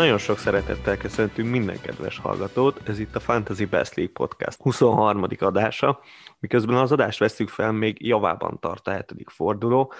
Nagyon 0.00 0.18
sok 0.18 0.38
szeretettel 0.38 0.96
köszöntünk 0.96 1.50
minden 1.50 1.80
kedves 1.80 2.18
hallgatót, 2.18 2.88
ez 2.88 2.98
itt 2.98 3.14
a 3.14 3.20
Fantasy 3.20 3.64
Best 3.64 3.94
League 3.94 4.12
Podcast 4.12 4.62
23. 4.62 5.26
adása, 5.38 6.00
miközben 6.38 6.76
az 6.76 6.92
adást 6.92 7.18
veszük 7.18 7.48
fel, 7.48 7.72
még 7.72 8.06
javában 8.06 8.58
tart 8.60 8.88
a 8.88 8.90
hetedik 8.90 9.28
forduló, 9.28 9.92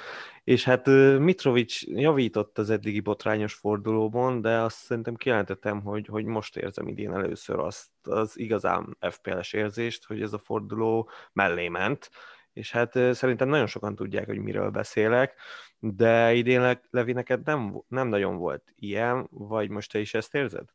és 0.45 0.65
hát 0.65 0.87
Mitrovic 1.19 1.83
javított 1.87 2.59
az 2.59 2.70
eddigi 2.70 3.01
botrányos 3.01 3.55
fordulóban, 3.55 4.41
de 4.41 4.59
azt 4.59 4.77
szerintem 4.77 5.15
kijelentettem, 5.15 5.80
hogy, 5.80 6.06
hogy 6.06 6.25
most 6.25 6.56
érzem 6.56 6.89
idén 6.89 7.12
először 7.12 7.59
azt 7.59 7.91
az 8.03 8.39
igazán 8.39 8.97
FPL-es 9.11 9.53
érzést, 9.53 10.06
hogy 10.06 10.23
ez 10.23 10.33
a 10.33 10.39
forduló 10.39 11.11
mellé 11.33 11.69
ment, 11.69 12.11
és 12.53 12.73
hát 12.73 12.92
szerintem 13.12 13.48
nagyon 13.48 13.67
sokan 13.67 13.95
tudják, 13.95 14.27
hogy 14.27 14.39
miről 14.39 14.70
beszélek, 14.70 15.34
de 15.80 16.33
idén 16.33 16.79
Levi 16.91 17.12
neked 17.12 17.45
nem, 17.45 17.83
nem 17.89 18.09
nagyon 18.09 18.37
volt 18.37 18.73
ilyen, 18.77 19.27
vagy 19.30 19.69
most 19.69 19.93
te 19.93 19.98
is 19.98 20.15
ezt 20.15 20.34
érzed? 20.34 20.69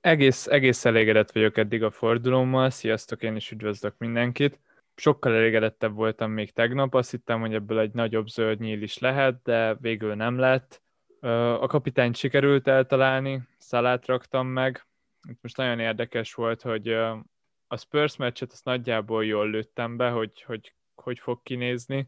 Egész, 0.00 0.46
egész 0.46 0.84
elégedett 0.84 1.32
vagyok 1.32 1.56
eddig 1.56 1.82
a 1.82 1.90
fordulómmal, 1.90 2.70
sziasztok, 2.70 3.22
én 3.22 3.36
is 3.36 3.50
üdvözlök 3.50 3.94
mindenkit. 3.98 4.60
Sokkal 4.94 5.34
elégedettebb 5.34 5.94
voltam 5.94 6.30
még 6.30 6.52
tegnap, 6.52 6.94
azt 6.94 7.10
hittem, 7.10 7.40
hogy 7.40 7.54
ebből 7.54 7.78
egy 7.78 7.92
nagyobb 7.92 8.26
zöld 8.26 8.60
nyíl 8.60 8.82
is 8.82 8.98
lehet, 8.98 9.42
de 9.42 9.74
végül 9.74 10.14
nem 10.14 10.38
lett. 10.38 10.82
A 11.60 11.66
kapitányt 11.66 12.16
sikerült 12.16 12.68
eltalálni, 12.68 13.42
szalát 13.58 14.06
raktam 14.06 14.46
meg. 14.46 14.86
Most 15.40 15.56
nagyon 15.56 15.78
érdekes 15.78 16.34
volt, 16.34 16.62
hogy 16.62 16.88
a 17.68 17.76
Spurs 17.76 18.16
meccset 18.16 18.52
azt 18.52 18.64
nagyjából 18.64 19.24
jól 19.24 19.50
lőttem 19.50 19.96
be, 19.96 20.10
hogy, 20.10 20.42
hogy 20.42 20.74
hogy 21.06 21.18
fog 21.18 21.42
kinézni. 21.42 22.06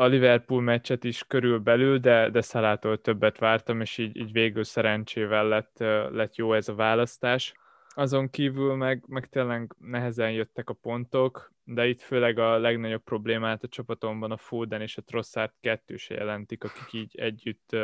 A 0.00 0.06
Liverpool 0.06 0.60
meccset 0.60 1.04
is 1.04 1.24
körülbelül, 1.26 1.98
de, 1.98 2.30
de 2.30 2.40
Szalától 2.40 3.00
többet 3.00 3.38
vártam, 3.38 3.80
és 3.80 3.98
így, 3.98 4.16
így 4.16 4.32
végül 4.32 4.64
szerencsével 4.64 5.48
lett, 5.48 5.78
lett 6.12 6.36
jó 6.36 6.52
ez 6.52 6.68
a 6.68 6.74
választás. 6.74 7.54
Azon 7.88 8.30
kívül 8.30 8.74
meg, 8.74 9.04
meg 9.06 9.28
tényleg 9.28 9.74
nehezen 9.78 10.30
jöttek 10.30 10.68
a 10.68 10.72
pontok, 10.72 11.52
de 11.64 11.86
itt 11.86 12.00
főleg 12.00 12.38
a 12.38 12.58
legnagyobb 12.58 13.02
problémát 13.02 13.62
a 13.62 13.68
csapatomban 13.68 14.30
a 14.30 14.36
Foden 14.36 14.80
és 14.80 14.96
a 14.96 15.02
Trossard 15.02 15.52
kettőse 15.60 16.14
jelentik, 16.14 16.64
akik 16.64 16.92
így 16.92 17.16
együtt 17.16 17.76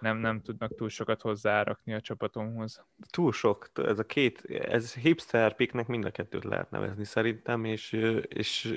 nem, 0.00 0.18
nem 0.18 0.40
tudnak 0.40 0.74
túl 0.74 0.88
sokat 0.88 1.20
hozzárakni 1.20 1.94
a 1.94 2.00
csapatomhoz. 2.00 2.84
Túl 3.10 3.32
sok, 3.32 3.70
ez 3.74 3.98
a 3.98 4.04
két, 4.04 4.44
ez 4.48 4.94
hipster 4.94 5.54
picknek 5.56 5.86
mind 5.86 6.04
a 6.04 6.10
kettőt 6.10 6.44
lehet 6.44 6.70
nevezni 6.70 7.04
szerintem, 7.04 7.64
és, 7.64 7.92
és 8.28 8.74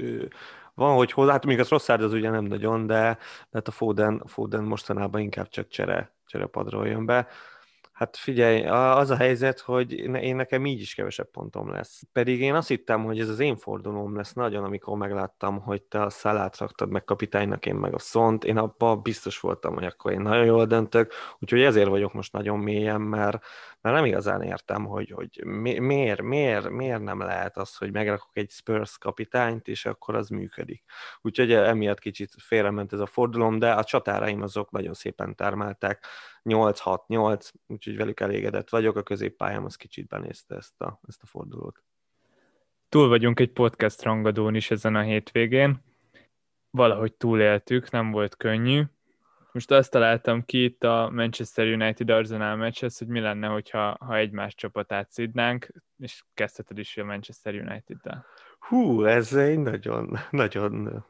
van, 0.78 0.96
hogy 0.96 1.12
hozzá, 1.12 1.32
hát 1.32 1.46
még 1.46 1.60
az 1.60 1.70
Rosszárd 1.70 2.04
az 2.04 2.14
ugye 2.14 2.30
nem 2.30 2.44
nagyon, 2.44 2.88
de, 2.88 2.96
de 2.96 3.18
hát 3.52 3.68
a 3.68 3.72
Foden, 3.72 4.24
Foden 4.26 4.64
mostanában 4.64 5.22
inkább 5.22 5.48
csak 5.50 5.68
csere, 5.68 6.16
cserepadról 6.26 6.88
jön 6.88 7.06
be. 7.06 7.28
Hát 7.92 8.18
figyelj, 8.18 8.66
az 8.68 9.10
a 9.10 9.16
helyzet, 9.16 9.60
hogy 9.60 9.92
én 9.94 10.36
nekem 10.36 10.66
így 10.66 10.82
is 10.82 10.96
kevesebb 10.96 11.32
pontom 11.32 11.70
lesz. 11.70 12.02
Pedig 12.12 12.42
én 12.42 12.56
azt 12.56 12.68
hittem, 12.68 13.04
hogy 13.04 13.20
ez 13.20 13.30
az 13.30 13.40
én 13.40 13.56
fordulóm 13.56 14.16
lesz 14.16 14.34
nagyon, 14.34 14.64
amikor 14.64 14.98
megláttam, 14.98 15.62
hogy 15.62 15.82
te 15.82 16.02
a 16.02 16.10
szalát 16.10 16.58
raktad 16.58 16.90
meg 16.90 17.04
kapitánynak, 17.04 17.66
én 17.66 17.76
meg 17.76 17.94
a 17.94 18.00
szont. 18.00 18.44
Én 18.44 18.58
abban 18.58 19.02
biztos 19.02 19.40
voltam, 19.40 19.74
hogy 19.74 19.86
akkor 19.86 20.12
én 20.12 20.22
nagyon 20.22 20.46
jól 20.46 20.66
döntök, 20.66 21.14
úgyhogy 21.40 21.62
ezért 21.62 21.90
vagyok 21.90 22.14
most 22.14 22.34
nagyon 22.34 22.60
mélyen, 22.60 23.02
mert, 23.02 23.44
mert 23.88 24.00
nem 24.00 24.10
igazán 24.10 24.42
értem, 24.42 24.86
hogy, 24.86 25.10
hogy 25.10 25.46
mi, 25.46 25.80
miért, 25.80 26.22
miért, 26.22 26.70
miért 26.70 27.02
nem 27.02 27.20
lehet 27.20 27.58
az, 27.58 27.76
hogy 27.76 27.92
megrakok 27.92 28.30
egy 28.34 28.50
Spurs 28.50 28.98
kapitányt, 28.98 29.68
és 29.68 29.86
akkor 29.86 30.16
az 30.16 30.30
működik. 30.30 30.84
Úgyhogy 31.22 31.52
emiatt 31.52 32.00
kicsit 32.00 32.34
félrement 32.38 32.94
ez 32.94 33.00
a 33.00 33.06
fordulom, 33.06 33.60
de 33.60 33.72
a 33.72 33.84
csatáraim 33.84 34.42
azok 34.42 34.72
nagyon 34.72 34.94
szépen 34.94 35.36
termeltek, 35.36 36.06
8-6-8, 36.44 37.52
úgyhogy 37.68 37.98
velük 37.98 38.20
elégedett 38.20 38.70
vagyok, 38.70 38.96
a 38.96 39.04
középpályám 39.04 39.66
az 39.66 39.76
kicsit 39.76 40.08
benézte 40.08 40.56
ezt 40.56 40.82
a, 40.82 41.00
ezt 41.08 41.24
a 41.24 41.26
fordulót. 41.26 41.84
Túl 42.90 43.08
vagyunk 43.08 43.40
egy 43.40 43.52
podcast 43.52 44.04
rangadón 44.04 44.56
is 44.56 44.72
ezen 44.72 44.96
a 44.96 45.02
hétvégén. 45.02 45.84
Valahogy 46.70 47.14
túléltük, 47.14 47.92
nem 47.92 48.12
volt 48.12 48.36
könnyű. 48.36 48.84
Most 49.52 49.72
azt 49.72 49.92
találtam 49.92 50.46
ki 50.46 50.64
itt 50.64 50.84
a 50.84 51.10
Manchester 51.14 51.68
United 51.68 52.10
Arsenal 52.10 52.56
meccshez, 52.56 52.98
hogy 52.98 53.08
mi 53.08 53.20
lenne, 53.20 53.48
hogyha, 53.48 53.98
ha 54.00 54.16
egymás 54.16 54.56
csapatát 54.56 55.12
szidnánk, 55.12 55.68
és 55.98 56.24
kezdheted 56.34 56.78
is 56.78 56.98
a 56.98 57.04
Manchester 57.04 57.54
United-del. 57.54 58.26
Hú, 58.60 59.06
ez 59.06 59.34
egy 59.34 59.60
nagyon, 59.60 60.18
nagyon 60.30 61.04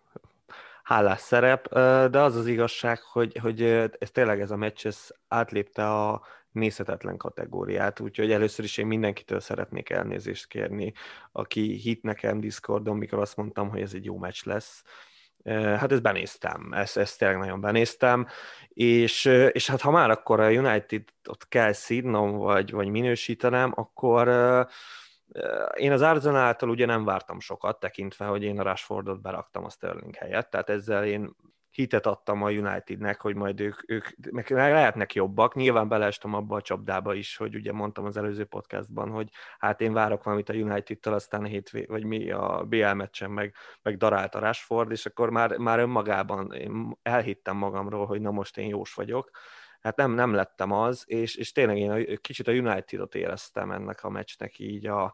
hálás 0.83 1.19
szerep, 1.19 1.73
de 2.09 2.19
az 2.19 2.35
az 2.35 2.47
igazság, 2.47 3.01
hogy, 3.01 3.37
hogy 3.37 3.61
ez 3.99 4.11
tényleg 4.11 4.41
ez 4.41 4.51
a 4.51 4.55
meccs 4.55 4.85
ez 4.85 5.09
átlépte 5.27 5.89
a 5.89 6.21
nézhetetlen 6.51 7.17
kategóriát, 7.17 7.99
úgyhogy 7.99 8.31
először 8.31 8.65
is 8.65 8.77
én 8.77 8.87
mindenkitől 8.87 9.39
szeretnék 9.39 9.89
elnézést 9.89 10.47
kérni, 10.47 10.93
aki 11.31 11.73
hit 11.73 12.03
nekem 12.03 12.39
Discordon, 12.39 12.97
mikor 12.97 13.19
azt 13.19 13.37
mondtam, 13.37 13.69
hogy 13.69 13.81
ez 13.81 13.93
egy 13.93 14.05
jó 14.05 14.17
meccs 14.17 14.43
lesz. 14.43 14.83
Hát 15.53 15.91
ezt 15.91 16.01
benéztem, 16.01 16.73
ezt, 16.73 16.97
ezt 16.97 17.17
tényleg 17.17 17.37
nagyon 17.37 17.61
benéztem, 17.61 18.27
és, 18.69 19.25
és 19.51 19.69
hát 19.69 19.81
ha 19.81 19.91
már 19.91 20.09
akkor 20.09 20.39
a 20.39 20.51
United 20.51 21.03
ott 21.29 21.47
kell 21.47 21.71
szídnom, 21.71 22.37
vagy, 22.37 22.71
vagy 22.71 22.87
minősítenem, 22.87 23.71
akkor 23.75 24.27
én 25.73 25.91
az 25.91 26.01
Arsenal-tól 26.01 26.69
ugye 26.69 26.85
nem 26.85 27.03
vártam 27.03 27.39
sokat, 27.39 27.79
tekintve, 27.79 28.25
hogy 28.25 28.43
én 28.43 28.59
a 28.59 28.63
Rashfordot 28.63 29.21
beraktam 29.21 29.63
a 29.63 29.69
Sterling 29.69 30.15
helyett, 30.15 30.49
tehát 30.49 30.69
ezzel 30.69 31.05
én 31.05 31.35
hitet 31.77 32.05
adtam 32.05 32.43
a 32.43 32.49
Unitednek, 32.49 33.21
hogy 33.21 33.35
majd 33.35 33.59
ők, 33.59 33.91
ők 33.91 34.07
meg 34.31 34.49
lehetnek 34.49 35.13
jobbak. 35.13 35.55
Nyilván 35.55 35.87
beleestem 35.87 36.33
abba 36.33 36.55
a 36.55 36.61
csapdába 36.61 37.13
is, 37.13 37.37
hogy 37.37 37.55
ugye 37.55 37.71
mondtam 37.71 38.05
az 38.05 38.17
előző 38.17 38.45
podcastban, 38.45 39.09
hogy 39.09 39.29
hát 39.59 39.81
én 39.81 39.93
várok 39.93 40.23
valamit 40.23 40.49
a 40.49 40.53
United-től, 40.53 41.13
aztán 41.13 41.43
a 41.43 41.47
hétvé, 41.47 41.85
vagy 41.87 42.03
mi 42.03 42.31
a 42.31 42.63
BL 42.67 42.91
meccsen 42.91 43.31
meg, 43.31 43.53
meg 43.81 43.97
darált 43.97 44.35
a 44.35 44.39
Rashford, 44.39 44.91
és 44.91 45.05
akkor 45.05 45.29
már, 45.29 45.57
már 45.57 45.79
önmagában 45.79 46.53
én 46.53 46.97
elhittem 47.01 47.57
magamról, 47.57 48.05
hogy 48.05 48.21
na 48.21 48.31
most 48.31 48.57
én 48.57 48.67
jós 48.67 48.93
vagyok 48.93 49.29
hát 49.81 49.95
nem, 49.95 50.11
nem 50.11 50.33
lettem 50.33 50.71
az, 50.71 51.03
és, 51.05 51.35
és 51.35 51.51
tényleg 51.51 51.77
én 51.77 51.91
a, 51.91 52.17
kicsit 52.21 52.47
a 52.47 52.51
United-ot 52.51 53.15
éreztem 53.15 53.71
ennek 53.71 54.03
a 54.03 54.09
meccsnek 54.09 54.59
így 54.59 54.87
a, 54.87 55.13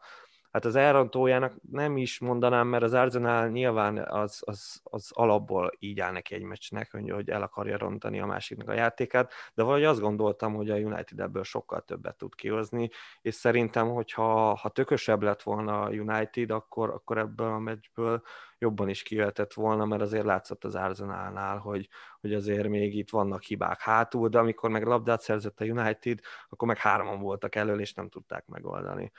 hát 0.54 0.66
az 0.66 0.76
elrontójának 0.76 1.54
nem 1.72 1.98
is 1.98 2.20
mondanám, 2.20 2.68
mert 2.68 2.84
az 2.84 2.94
Arsenal 2.94 3.48
nyilván 3.48 3.98
az, 3.98 4.42
az, 4.46 4.82
az 4.84 5.10
alapból 5.14 5.72
így 5.80 6.00
áll 6.00 6.12
neki 6.12 6.36
egy 6.36 6.44
meccsnek, 6.44 6.92
hogy 6.92 7.30
el 7.30 7.42
akarja 7.42 7.78
rontani 7.78 8.20
a 8.20 8.26
másiknak 8.26 8.70
a 8.70 8.74
játékát, 8.74 9.34
de 9.54 9.64
valahogy 9.64 9.84
azt 9.84 10.00
gondoltam, 10.00 10.54
hogy 10.56 10.70
a 10.70 10.76
United 10.76 11.20
ebből 11.20 11.44
sokkal 11.44 11.82
többet 11.82 12.18
tud 12.18 12.36
kihozni, 12.36 12.90
és 13.22 13.36
szerintem, 13.36 13.90
hogyha 13.90 14.56
ha 14.56 14.70
tökösebb 14.70 15.22
lett 15.22 15.42
volna 15.42 15.82
a 15.82 15.90
United, 15.90 16.52
akkor, 16.52 16.90
akkor 16.90 17.18
ebből 17.18 17.48
a 17.48 17.60
meccsből 17.60 18.22
jobban 18.58 18.90
is 18.90 19.04
kijöhetett 19.04 19.54
volna, 19.54 19.86
mert 19.86 20.02
azért 20.02 20.26
látszott 20.26 20.64
az 20.64 20.76
Arsenalnál, 20.76 21.58
hogy, 21.58 21.90
hogy 22.22 22.34
azért 22.34 22.68
még 22.68 22.96
itt 22.96 23.10
vannak 23.10 23.44
hibák 23.44 23.82
hátul, 23.82 24.30
de 24.30 24.40
amikor 24.40 24.70
meg 24.70 24.86
labdát 24.86 25.22
szerzett 25.22 25.60
a 25.60 25.66
United, 25.66 26.20
akkor 26.50 26.68
meg 26.68 26.78
hárman 26.78 27.20
voltak 27.20 27.56
elől, 27.56 27.80
és 27.80 27.94
nem 27.94 28.10
tudták 28.10 28.48
megoldani. 28.48 29.12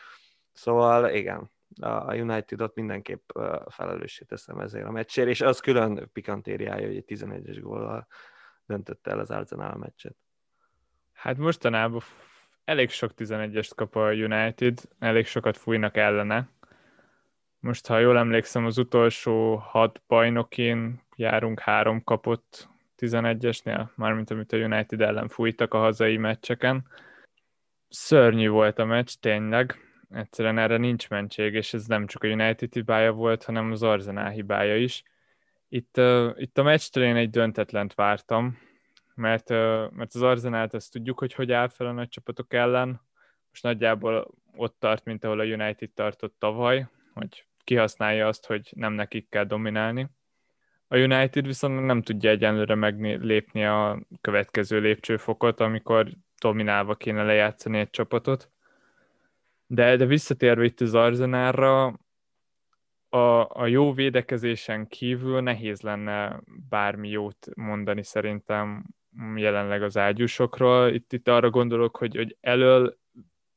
Szóval 0.55 1.11
igen, 1.11 1.51
a 1.81 2.15
United-ot 2.15 2.75
mindenképp 2.75 3.31
felelőssé 3.69 4.25
teszem 4.25 4.59
ezért 4.59 4.87
a 4.87 4.91
meccsért, 4.91 5.29
és 5.29 5.41
az 5.41 5.61
külön 5.61 6.11
pikantériája, 6.13 6.87
hogy 6.87 6.97
egy 6.97 7.05
11-es 7.07 7.59
góllal 7.61 8.07
döntötte 8.67 9.11
el 9.11 9.19
az 9.19 9.31
Arsenal 9.31 9.71
a 9.71 9.77
meccset. 9.77 10.17
Hát 11.13 11.37
mostanában 11.37 12.01
elég 12.65 12.91
sok 12.91 13.11
11-est 13.17 13.71
kap 13.75 13.97
a 13.97 14.13
United, 14.13 14.81
elég 14.99 15.27
sokat 15.27 15.57
fújnak 15.57 15.97
ellene. 15.97 16.49
Most, 17.59 17.87
ha 17.87 17.99
jól 17.99 18.19
emlékszem, 18.19 18.65
az 18.65 18.79
utolsó 18.79 19.57
hat 19.57 20.03
bajnokin 20.07 21.03
járunk 21.17 21.61
három 21.61 22.05
kapott 22.05 22.69
11-esnél, 22.99 23.89
mármint 23.95 24.31
amit 24.31 24.53
a 24.53 24.57
United 24.57 25.01
ellen 25.01 25.29
fújtak 25.29 25.75
a 25.75 25.79
hazai 25.79 26.17
meccseken. 26.17 26.87
Szörnyű 27.89 28.49
volt 28.49 28.79
a 28.79 28.85
meccs, 28.85 29.15
tényleg 29.21 29.84
Egyszerűen 30.15 30.59
erre 30.59 30.77
nincs 30.77 31.09
mentség, 31.09 31.55
és 31.55 31.75
ez 31.75 31.87
nem 31.87 32.07
csak 32.07 32.23
a 32.23 32.27
United 32.27 32.73
hibája 32.73 33.13
volt, 33.13 33.45
hanem 33.45 33.71
az 33.71 33.83
Arsenal 33.83 34.29
hibája 34.29 34.77
is. 34.77 35.03
Itt, 35.69 35.99
uh, 35.99 36.33
itt 36.37 36.59
a 36.59 36.63
meccstől 36.63 37.05
én 37.05 37.17
egy 37.17 37.31
döntetlent 37.31 37.95
vártam, 37.95 38.59
mert, 39.15 39.51
uh, 39.51 39.91
mert 39.91 40.15
az 40.15 40.23
Arsenal-t 40.23 40.75
azt 40.75 40.93
tudjuk, 40.93 41.19
hogy 41.19 41.35
hogy 41.35 41.53
áll 41.53 41.69
fel 41.69 41.87
a 41.87 41.93
nagy 41.93 42.09
csapatok 42.09 42.55
ellen. 42.55 43.01
Most 43.49 43.63
nagyjából 43.63 44.31
ott 44.57 44.77
tart, 44.79 45.05
mint 45.05 45.25
ahol 45.25 45.41
a 45.41 45.45
United 45.45 45.91
tartott 45.91 46.35
tavaly, 46.39 46.89
hogy 47.15 47.47
kihasználja 47.65 48.27
azt, 48.27 48.47
hogy 48.47 48.73
nem 48.77 48.93
nekik 48.93 49.29
kell 49.29 49.45
dominálni. 49.45 50.09
A 50.89 50.97
United 50.97 51.47
viszont 51.47 51.85
nem 51.85 52.03
tudja 52.03 52.31
egyenlőre 52.31 52.75
meglépni 52.75 53.65
a 53.65 54.01
következő 54.21 54.81
lépcsőfokot, 54.81 55.61
amikor 55.61 56.09
dominálva 56.41 56.95
kéne 56.95 57.23
lejátszani 57.23 57.79
egy 57.79 57.91
csapatot. 57.91 58.54
De, 59.67 59.97
de 59.97 60.07
visszatérve 60.07 60.65
itt 60.65 60.81
az 60.81 60.95
Arzenárra, 60.95 61.99
a, 63.15 63.49
a 63.49 63.67
jó 63.67 63.93
védekezésen 63.93 64.87
kívül 64.87 65.41
nehéz 65.41 65.81
lenne 65.81 66.41
bármi 66.69 67.09
jót 67.09 67.47
mondani 67.55 68.03
szerintem 68.03 68.85
jelenleg 69.37 69.83
az 69.83 69.97
ágyúsokról. 69.97 70.89
Itt, 70.89 71.13
itt 71.13 71.29
arra 71.29 71.51
gondolok, 71.51 71.97
hogy, 71.97 72.17
hogy 72.17 72.37
elől 72.41 72.99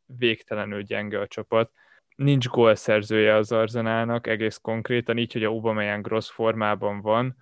végtelenül 0.06 0.81
gyenge 0.81 1.19
a 1.19 1.27
csapat. 1.27 1.71
Nincs 2.15 2.48
gólszerzője 2.48 3.36
az 3.36 3.51
Arzenálnak 3.51 4.27
egész 4.27 4.57
konkrétan, 4.57 5.18
így, 5.18 5.33
hogy 5.33 5.44
a 5.44 5.50
Aubameyang 5.50 6.07
rossz 6.07 6.30
formában 6.30 7.01
van, 7.01 7.36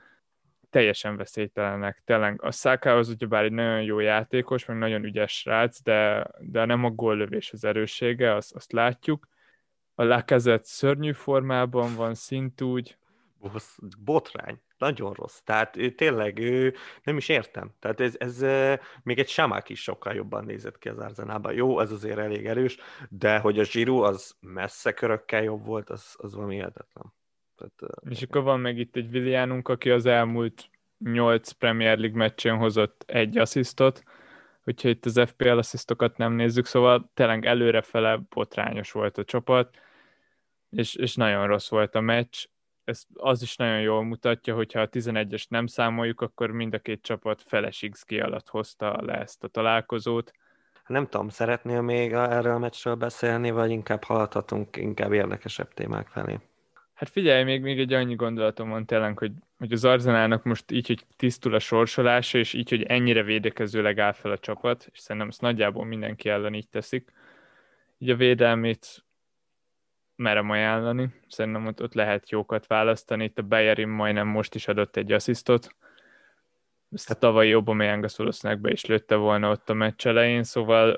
teljesen 0.75 1.17
veszélytelenek. 1.17 2.01
Tényleg 2.05 2.41
a 2.41 2.51
Saka 2.51 2.97
az 2.97 3.09
ugyebár 3.09 3.43
egy 3.43 3.51
nagyon 3.51 3.81
jó 3.81 3.99
játékos, 3.99 4.65
meg 4.65 4.77
nagyon 4.77 5.03
ügyes 5.03 5.37
srác, 5.37 5.81
de, 5.81 6.27
de 6.39 6.65
nem 6.65 6.83
a 6.83 6.89
góllövés 6.89 7.51
az 7.51 7.63
erőssége, 7.63 8.35
azt, 8.35 8.55
azt 8.55 8.71
látjuk. 8.71 9.27
A 9.93 10.03
Lacazette 10.03 10.65
szörnyű 10.65 11.11
formában 11.11 11.95
van 11.95 12.15
szintúgy. 12.15 12.97
Botrány 13.99 14.61
nagyon 14.77 15.13
rossz. 15.13 15.39
Tehát 15.43 15.77
ő, 15.77 15.91
tényleg 15.91 16.39
ő, 16.39 16.73
nem 17.03 17.17
is 17.17 17.29
értem. 17.29 17.73
Tehát 17.79 17.99
ez, 17.99 18.15
ez 18.17 18.39
még 19.03 19.19
egy 19.19 19.29
samák 19.29 19.69
is 19.69 19.81
sokkal 19.81 20.13
jobban 20.13 20.45
nézett 20.45 20.77
ki 20.77 20.89
az 20.89 20.97
Arzenában. 20.97 21.53
Jó, 21.53 21.79
ez 21.79 21.91
azért 21.91 22.17
elég 22.17 22.45
erős, 22.45 22.77
de 23.09 23.37
hogy 23.37 23.59
a 23.59 23.63
Zsirú 23.63 23.97
az 23.97 24.35
messze 24.39 24.93
körökkel 24.93 25.43
jobb 25.43 25.65
volt, 25.65 25.89
az, 25.89 26.15
az 26.17 26.35
valami 26.35 26.55
hihetetlen. 26.55 27.13
Tehát, 27.55 27.97
és 28.09 28.21
akkor 28.21 28.43
van 28.43 28.59
meg 28.59 28.77
itt 28.77 28.95
egy 28.95 29.15
Willianunk, 29.15 29.67
aki 29.67 29.89
az 29.89 30.05
elmúlt 30.05 30.69
nyolc 30.97 31.51
Premier 31.51 31.97
League 31.97 32.17
meccsen 32.17 32.57
hozott 32.57 33.03
egy 33.07 33.37
asszisztot, 33.37 34.03
hogyha 34.63 34.89
itt 34.89 35.05
az 35.05 35.21
FPL 35.25 35.57
asszisztokat 35.57 36.17
nem 36.17 36.33
nézzük, 36.33 36.65
szóval 36.65 37.11
tényleg 37.13 37.45
előrefele 37.45 38.19
botrányos 38.29 38.91
volt 38.91 39.17
a 39.17 39.23
csapat, 39.23 39.77
és, 40.69 40.95
és 40.95 41.15
nagyon 41.15 41.47
rossz 41.47 41.69
volt 41.69 41.95
a 41.95 42.01
meccs 42.01 42.45
ez 42.85 43.03
az 43.13 43.41
is 43.41 43.55
nagyon 43.55 43.79
jól 43.79 44.03
mutatja, 44.03 44.55
hogyha 44.55 44.79
a 44.81 44.89
11-est 44.89 45.49
nem 45.49 45.67
számoljuk, 45.67 46.21
akkor 46.21 46.51
mind 46.51 46.73
a 46.73 46.79
két 46.79 47.01
csapat 47.01 47.41
feles 47.41 47.85
XG 47.91 48.21
alatt 48.21 48.49
hozta 48.49 49.01
le 49.01 49.13
ezt 49.13 49.43
a 49.43 49.47
találkozót. 49.47 50.31
Nem 50.87 51.07
tudom, 51.07 51.29
szeretnél 51.29 51.81
még 51.81 52.11
erről 52.11 52.53
a 52.53 52.57
meccsről 52.57 52.95
beszélni, 52.95 53.51
vagy 53.51 53.69
inkább 53.69 54.03
haladhatunk 54.03 54.77
inkább 54.77 55.13
érdekesebb 55.13 55.73
témák 55.73 56.07
felé? 56.07 56.39
Hát 56.95 57.09
figyelj, 57.09 57.43
még, 57.43 57.61
még 57.61 57.79
egy 57.79 57.93
annyi 57.93 58.15
gondolatom 58.15 58.69
van 58.69 58.85
tényleg, 58.85 59.17
hogy, 59.17 59.31
hogy 59.57 59.71
az 59.71 59.85
Arzenának 59.85 60.43
most 60.43 60.71
így, 60.71 60.87
hogy 60.87 61.05
tisztul 61.17 61.53
a 61.53 61.59
sorsolása, 61.59 62.37
és 62.37 62.53
így, 62.53 62.69
hogy 62.69 62.83
ennyire 62.83 63.23
védekezőleg 63.23 63.99
áll 63.99 64.11
fel 64.11 64.31
a 64.31 64.37
csapat, 64.37 64.89
és 64.93 64.99
szerintem 64.99 65.29
ezt 65.29 65.41
nagyjából 65.41 65.85
mindenki 65.85 66.29
ellen 66.29 66.53
így 66.53 66.67
teszik, 66.69 67.11
így 67.97 68.09
a 68.09 68.15
védelmét 68.15 69.05
merem 70.15 70.49
ajánlani. 70.49 71.09
Szerintem 71.27 71.65
ott, 71.65 71.81
ott 71.81 71.93
lehet 71.93 72.29
jókat 72.29 72.67
választani. 72.67 73.23
Itt 73.23 73.37
a 73.37 73.41
Bayerin 73.41 73.87
majdnem 73.87 74.27
most 74.27 74.55
is 74.55 74.67
adott 74.67 74.95
egy 74.95 75.11
asszisztot. 75.11 75.75
Ezt 76.91 77.09
a 77.09 77.15
tavalyi 77.15 77.53
Aubameyang 77.53 78.03
azt 78.03 78.17
valószínűleg 78.17 78.61
be 78.61 78.71
is 78.71 78.85
lőtte 78.85 79.15
volna 79.15 79.49
ott 79.49 79.69
a 79.69 79.73
meccs 79.73 80.07
elején, 80.07 80.43
szóval 80.43 80.91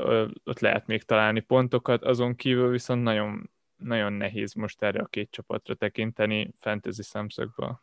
ott 0.44 0.60
lehet 0.60 0.88
még 0.88 1.04
találni 1.04 1.40
pontokat, 1.40 2.04
azon 2.04 2.36
kívül 2.36 2.70
viszont 2.70 3.04
nagyon, 3.04 3.50
nagyon 3.77 4.13
nehéz 4.13 4.53
most 4.53 4.81
erre 4.81 5.00
a 5.00 5.06
két 5.06 5.31
csapatra 5.31 5.75
tekinteni 5.75 6.53
fantasy 6.59 7.03
szemszögből. 7.03 7.79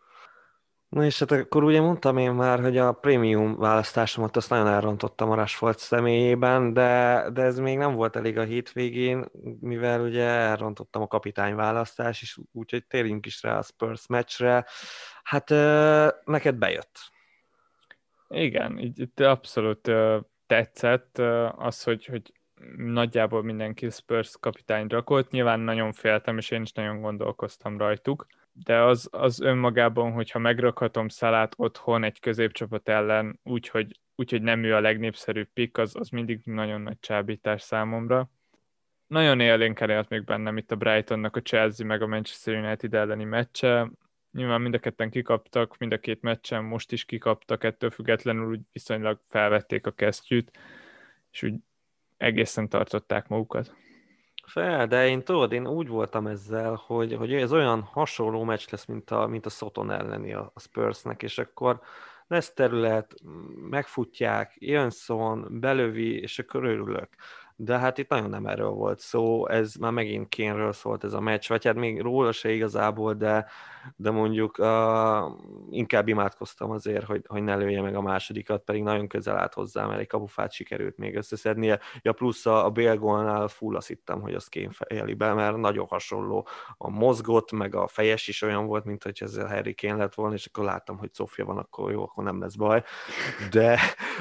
Na 0.89 1.05
és 1.05 1.19
hát 1.19 1.31
akkor 1.31 1.65
ugye 1.65 1.81
mondtam 1.81 2.17
én 2.17 2.33
már, 2.33 2.61
hogy 2.61 2.79
a 2.79 2.93
prémium 2.93 3.57
választásomat 3.57 4.37
azt 4.37 4.51
nagyon 4.51 4.67
elrontottam 4.67 5.31
a 5.31 5.35
Rashford 5.35 5.79
személyében, 5.79 6.73
de, 6.73 7.25
de 7.33 7.43
ez 7.43 7.59
még 7.59 7.79
nem 7.79 7.95
volt 7.95 8.17
elég 8.17 8.39
a 8.39 8.43
hétvégén, 8.43 9.25
mivel 9.61 10.01
ugye 10.01 10.25
elrontottam 10.25 11.03
a 11.03 11.07
kapitány 11.07 11.55
választás, 11.55 12.23
és 12.23 12.39
úgyhogy 12.53 12.87
térjünk 12.87 13.27
is 13.27 13.43
rá 13.43 13.59
a 13.59 13.63
Spurs 13.63 14.07
meccsre. 14.07 14.67
Hát 15.23 15.49
neked 16.25 16.55
bejött. 16.55 16.99
Igen, 18.29 18.79
így, 18.79 19.01
itt 19.01 19.21
abszolút 19.21 19.91
tetszett 20.47 21.19
az, 21.57 21.83
hogy, 21.83 22.05
hogy 22.05 22.33
nagyjából 22.77 23.43
mindenki 23.43 23.91
Spurs 23.91 24.37
kapitány 24.41 24.87
rakott. 24.87 25.31
Nyilván 25.31 25.61
nagyon 25.61 25.93
féltem, 25.93 26.39
és 26.39 26.51
én 26.51 26.63
is 26.63 26.73
nagyon 26.73 27.01
gondolkoztam 27.01 27.79
rajtuk 27.79 28.27
de 28.55 28.81
az, 28.83 29.09
az 29.13 29.41
önmagában, 29.41 30.13
hogyha 30.13 30.39
megrakhatom 30.39 31.09
Szalát 31.09 31.55
otthon 31.57 32.05
egy 32.05 32.21
középcsapat 32.21 32.89
ellen, 32.89 33.41
úgyhogy 33.43 34.01
úgy, 34.15 34.31
hogy 34.31 34.43
nem 34.43 34.65
ő 34.65 34.75
a 34.75 34.81
legnépszerűbb 34.81 35.49
pick, 35.53 35.79
az, 35.79 35.97
az 35.97 36.09
mindig 36.09 36.41
nagyon 36.45 36.81
nagy 36.81 36.99
csábítás 37.01 37.63
számomra. 37.63 38.31
Nagyon 39.07 39.41
élénken 39.41 39.91
élt 39.91 40.09
még 40.09 40.25
bennem 40.25 40.57
itt 40.57 40.71
a 40.71 40.77
Brightonnak 40.77 41.37
a 41.37 41.43
Chelsea 41.43 41.87
meg 41.87 42.03
a 42.03 42.07
Manchester 42.07 42.55
United 42.55 42.95
elleni 42.95 43.25
meccse. 43.25 43.91
Nyilván 44.33 44.61
mind 44.61 44.75
a 44.75 44.79
ketten 44.79 45.11
kikaptak, 45.11 45.77
mind 45.79 45.93
a 45.93 45.99
két 45.99 46.23
meccsen 46.23 46.65
most 46.65 46.93
is 46.93 47.05
kikaptak, 47.05 47.65
ettől 47.65 47.91
függetlenül 47.91 48.49
úgy 48.49 48.61
viszonylag 48.73 49.21
felvették 49.29 49.87
a 49.87 49.91
kesztyűt, 49.91 50.59
és 51.31 51.43
úgy 51.43 51.55
egészen 52.17 52.69
tartották 52.69 53.29
magukat. 53.29 53.75
Fel, 54.47 54.87
de 54.87 55.09
én 55.09 55.23
tudod, 55.23 55.53
én 55.53 55.67
úgy 55.67 55.89
voltam 55.89 56.27
ezzel, 56.27 56.75
hogy, 56.87 57.15
hogy 57.15 57.35
ez 57.35 57.53
olyan 57.53 57.83
hasonló 57.83 58.45
meccs 58.45 58.71
lesz, 58.71 58.85
mint 58.85 59.11
a, 59.11 59.27
mint 59.27 59.47
a 59.47 59.51
Soton 59.51 59.91
elleni 59.91 60.33
a, 60.33 60.51
a 60.55 60.61
Spursnek, 60.61 61.23
és 61.23 61.39
akkor 61.39 61.81
lesz 62.27 62.53
terület, 62.53 63.15
megfutják, 63.71 64.55
jön 64.59 64.91
szon, 64.91 65.61
belövi, 65.61 66.21
és 66.21 66.39
akkor 66.39 66.65
örülök 66.65 67.09
de 67.57 67.79
hát 67.79 67.99
itt 67.99 68.09
nagyon 68.09 68.31
nem 68.31 68.47
erről 68.47 68.71
volt 68.71 68.99
szó, 68.99 69.49
ez 69.49 69.75
már 69.75 69.93
megint 69.93 70.29
kénről 70.29 70.73
szólt 70.73 71.05
ez 71.05 71.13
a 71.13 71.21
meccs, 71.21 71.49
vagy 71.49 71.65
hát 71.65 71.75
még 71.75 72.01
róla 72.01 72.33
se 72.33 72.51
igazából, 72.51 73.15
de, 73.15 73.47
de 73.97 74.11
mondjuk 74.11 74.59
uh, 74.59 74.67
inkább 75.71 76.09
imádkoztam 76.09 76.71
azért, 76.71 77.05
hogy, 77.05 77.25
hogy 77.27 77.43
ne 77.43 77.57
lője 77.57 77.83
meg 77.83 77.95
a 77.95 78.01
másodikat, 78.01 78.63
pedig 78.63 78.83
nagyon 78.83 79.09
közel 79.09 79.37
állt 79.37 79.55
hozzá, 79.55 79.87
mert 79.87 80.01
egy 80.01 80.07
kapufát 80.07 80.53
sikerült 80.53 80.97
még 80.97 81.17
összeszednie. 81.17 81.81
Ja, 82.03 82.13
plusz 82.13 82.47
a, 82.47 82.65
a 82.65 82.71
bélgolnál 82.71 83.49
full 83.49 83.77
azt 83.77 83.89
hittem, 83.89 84.21
hogy 84.21 84.35
az 84.35 84.47
kén 84.47 84.71
fejeli 84.71 85.15
be, 85.15 85.33
mert 85.33 85.57
nagyon 85.57 85.87
hasonló 85.87 86.47
a 86.77 86.91
mozgott, 86.91 87.53
meg 87.53 87.75
a 87.75 87.89
fejes 87.89 88.29
is 88.29 88.43
olyan 88.43 88.67
volt, 88.67 88.85
mint 88.85 89.03
hogy 89.03 89.19
ez 89.21 89.37
a 89.37 89.49
Harry 89.49 89.75
Kane 89.75 89.97
lett 89.97 90.15
volna, 90.15 90.35
és 90.35 90.47
akkor 90.47 90.65
láttam, 90.65 90.99
hogy 90.99 91.11
Sofia 91.15 91.45
van, 91.45 91.59
akkor 91.59 91.91
jó, 91.93 92.03
akkor 92.03 92.25
nem 92.25 92.41
lesz 92.41 92.55
baj. 92.55 92.83
De, 93.51 93.79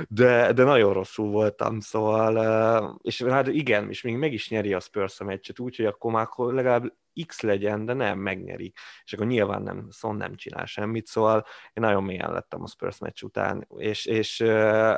de, 0.08 0.54
de 0.54 0.63
nagyon 0.63 0.94
rosszul 0.94 1.30
voltam, 1.32 1.80
szóval, 1.80 2.36
uh, 2.36 2.96
és 3.02 3.23
hát 3.30 3.48
igen, 3.48 3.89
és 3.89 4.01
még 4.01 4.15
meg 4.15 4.34
is 4.34 4.50
nyeri 4.50 4.74
a 4.74 4.80
Spurs 4.80 5.20
a 5.20 5.24
meccset, 5.24 5.60
úgyhogy 5.60 5.86
akkor 5.86 6.12
már 6.12 6.27
legalább 6.38 6.94
X 7.27 7.42
legyen, 7.42 7.86
de 7.86 7.94
nem, 7.94 8.20
megnyeri. 8.20 8.74
És 9.03 9.13
akkor 9.13 9.27
nyilván 9.27 9.62
nem, 9.62 9.88
Son 9.92 10.15
nem 10.15 10.36
csinál 10.36 10.65
semmit, 10.65 11.08
szóval 11.08 11.46
én 11.74 11.84
nagyon 11.84 12.03
mélyen 12.03 12.32
lettem 12.32 12.63
a 12.63 12.68
Spurs 12.68 12.98
meccs 12.98 13.22
után, 13.24 13.68
és, 13.77 14.06
és 14.06 14.42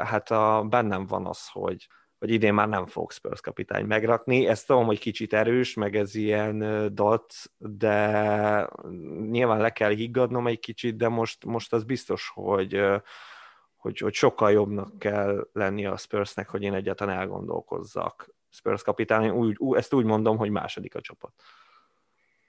hát 0.03 0.31
a, 0.31 0.65
bennem 0.69 1.05
van 1.05 1.25
az, 1.25 1.49
hogy, 1.49 1.87
hogy 2.17 2.29
idén 2.29 2.53
már 2.53 2.67
nem 2.67 2.85
fog 2.85 3.11
Spurs 3.11 3.41
kapitány 3.41 3.85
megrakni. 3.85 4.47
Ezt 4.47 4.67
tudom, 4.67 4.85
hogy 4.85 4.99
kicsit 4.99 5.33
erős, 5.33 5.73
meg 5.73 5.95
ez 5.95 6.15
ilyen 6.15 6.89
dot, 6.95 7.33
de 7.57 8.69
nyilván 9.29 9.59
le 9.61 9.69
kell 9.69 9.91
higgadnom 9.91 10.47
egy 10.47 10.59
kicsit, 10.59 10.95
de 10.95 11.07
most, 11.07 11.45
most 11.45 11.73
az 11.73 11.83
biztos, 11.83 12.31
hogy 12.33 12.81
hogy, 13.85 13.97
hogy 13.97 14.13
sokkal 14.13 14.51
jobbnak 14.51 14.99
kell 14.99 15.47
lenni 15.53 15.85
a 15.85 15.97
Spursnek, 15.97 16.49
hogy 16.49 16.61
én 16.61 16.73
egyáltalán 16.73 17.17
elgondolkozzak 17.17 18.29
Spurs 18.49 18.83
kapitány. 18.83 19.29
Úgy, 19.29 19.55
ú, 19.59 19.75
ezt 19.75 19.93
úgy 19.93 20.05
mondom, 20.05 20.37
hogy 20.37 20.49
második 20.49 20.95
a 20.95 21.01
csapat. 21.01 21.31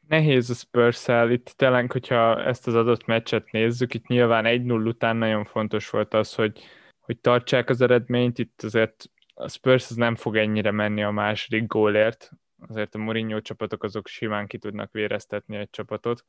Nehéz 0.09 0.51
a 0.51 0.55
spurs 0.55 1.09
-el. 1.09 1.31
Itt 1.31 1.53
talán, 1.57 1.89
hogyha 1.93 2.43
ezt 2.43 2.67
az 2.67 2.75
adott 2.75 3.07
meccset 3.07 3.51
nézzük, 3.51 3.95
itt 3.95 4.07
nyilván 4.07 4.45
1-0 4.47 4.87
után 4.87 5.17
nagyon 5.17 5.45
fontos 5.45 5.91
volt 5.91 6.15
az, 6.15 6.35
hogy, 6.35 6.61
hogy 7.01 7.19
tartsák 7.19 7.69
az 7.69 7.81
eredményt. 7.81 8.39
Itt 8.39 8.63
azért 8.63 9.11
a 9.35 9.49
Spurs 9.49 9.91
az 9.91 9.97
nem 9.97 10.15
fog 10.15 10.37
ennyire 10.37 10.71
menni 10.71 11.03
a 11.03 11.11
második 11.11 11.67
gólért. 11.67 12.31
Azért 12.69 12.95
a 12.95 12.99
Mourinho 12.99 13.41
csapatok 13.41 13.83
azok 13.83 14.07
simán 14.07 14.47
ki 14.47 14.59
tudnak 14.59 14.93
véreztetni 14.93 15.57
egy 15.57 15.71
csapatot. 15.71 16.25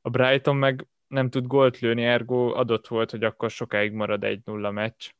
A 0.00 0.10
Brighton 0.10 0.56
meg 0.56 0.86
nem 1.14 1.30
tud 1.30 1.46
gólt 1.46 1.78
lőni, 1.78 2.04
ergo 2.04 2.54
adott 2.54 2.86
volt, 2.86 3.10
hogy 3.10 3.24
akkor 3.24 3.50
sokáig 3.50 3.92
marad 3.92 4.24
egy 4.24 4.40
nulla 4.44 4.70
meccs. 4.70 5.10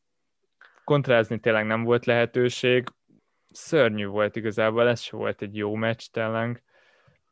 Kontrázni 0.84 1.38
tényleg 1.38 1.66
nem 1.66 1.82
volt 1.82 2.04
lehetőség, 2.04 2.88
szörnyű 3.50 4.06
volt 4.06 4.36
igazából, 4.36 4.88
ez 4.88 5.00
se 5.00 5.16
volt 5.16 5.42
egy 5.42 5.56
jó 5.56 5.74
meccs 5.74 6.04
tényleg, 6.10 6.62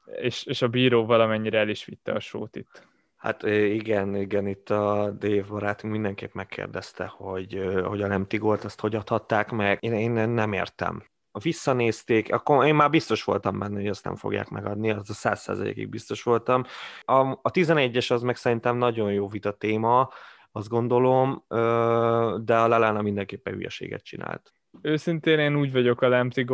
és, 0.05 0.45
és 0.45 0.63
a 0.63 0.69
bíró 0.69 1.07
valamennyire 1.07 1.59
el 1.59 1.69
is 1.69 1.85
vitte 1.85 2.13
a 2.13 2.21
sót 2.21 2.57
itt. 2.57 2.87
Hát 3.17 3.43
igen, 3.43 4.17
igen, 4.17 4.47
itt 4.47 4.71
a 4.71 5.11
Dave 5.19 5.45
barátunk 5.49 5.93
mindenképp 5.93 6.33
megkérdezte, 6.33 7.05
hogy, 7.05 7.81
hogy 7.85 8.03
a 8.03 8.07
nem 8.07 8.27
tigolt, 8.27 8.65
azt 8.65 8.81
hogy 8.81 8.95
adhatták 8.95 9.51
meg. 9.51 9.79
Én, 9.81 9.93
én 9.93 10.29
nem 10.29 10.53
értem 10.53 11.12
visszanézték, 11.39 12.33
akkor 12.33 12.67
én 12.67 12.75
már 12.75 12.91
biztos 12.91 13.25
voltam 13.25 13.59
benne, 13.59 13.75
hogy 13.75 13.89
azt 13.89 14.05
nem 14.05 14.17
fogják 14.17 14.49
megadni, 14.49 14.91
az 14.91 15.11
a 15.11 15.13
száz 15.13 15.41
százalékig 15.41 15.89
biztos 15.89 16.23
voltam. 16.23 16.65
A, 17.05 17.15
a 17.31 17.51
11-es 17.51 18.13
az 18.13 18.23
meg 18.23 18.37
szerintem 18.37 18.77
nagyon 18.77 19.13
jó 19.13 19.29
vita 19.29 19.53
téma, 19.53 20.11
azt 20.53 20.69
gondolom, 20.69 21.45
de 22.45 22.59
a 22.59 22.67
Lalana 22.67 23.03
mindenképpen 23.03 23.55
hülyeséget 23.55 24.05
csinált. 24.05 24.53
Őszintén 24.81 25.39
én 25.39 25.57
úgy 25.57 25.73
vagyok 25.73 26.01
a 26.01 26.09
Lemti 26.09 26.45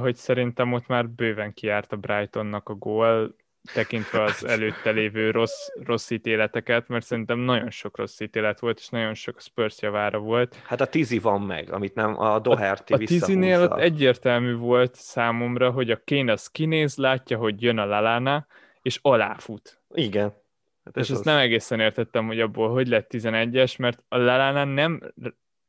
hogy 0.00 0.16
szerintem 0.16 0.72
ott 0.72 0.86
már 0.86 1.08
bőven 1.08 1.52
kiárt 1.52 1.92
a 1.92 1.96
Brightonnak 1.96 2.68
a 2.68 2.74
gól. 2.74 3.36
Tekintve 3.74 4.22
az 4.22 4.44
előtte 4.46 4.90
lévő 4.90 5.30
rossz, 5.30 5.68
rossz 5.84 6.10
ítéleteket, 6.10 6.88
mert 6.88 7.04
szerintem 7.04 7.38
nagyon 7.38 7.70
sok 7.70 7.96
rossz 7.96 8.20
ítélet 8.20 8.60
volt, 8.60 8.78
és 8.78 8.88
nagyon 8.88 9.14
sok 9.14 9.40
Spurs 9.40 9.82
javára 9.82 10.18
volt. 10.18 10.60
Hát 10.64 10.80
a 10.80 10.86
tizi 10.86 11.18
van 11.18 11.40
meg, 11.40 11.72
amit 11.72 11.94
nem 11.94 12.20
a 12.20 12.38
Doherty 12.38 12.92
A, 12.92 12.96
a 12.96 12.98
tizinél 12.98 13.62
ott 13.62 13.78
egyértelmű 13.78 14.54
volt 14.54 14.94
számomra, 14.94 15.70
hogy 15.70 15.90
a 15.90 16.00
Kane 16.04 16.32
az 16.32 16.46
kinéz, 16.46 16.96
látja, 16.96 17.38
hogy 17.38 17.62
jön 17.62 17.78
a 17.78 17.84
Lalana, 17.84 18.46
és 18.82 18.98
aláfut. 19.02 19.80
Igen. 19.94 20.32
Hát 20.84 20.96
és 20.96 21.10
ezt 21.10 21.18
az... 21.18 21.24
nem 21.24 21.38
egészen 21.38 21.80
értettem, 21.80 22.26
hogy 22.26 22.40
abból 22.40 22.70
hogy 22.70 22.88
lett 22.88 23.10
11-es, 23.12 23.78
mert 23.78 24.02
a 24.08 24.16
Lalana 24.16 24.64
nem 24.64 25.00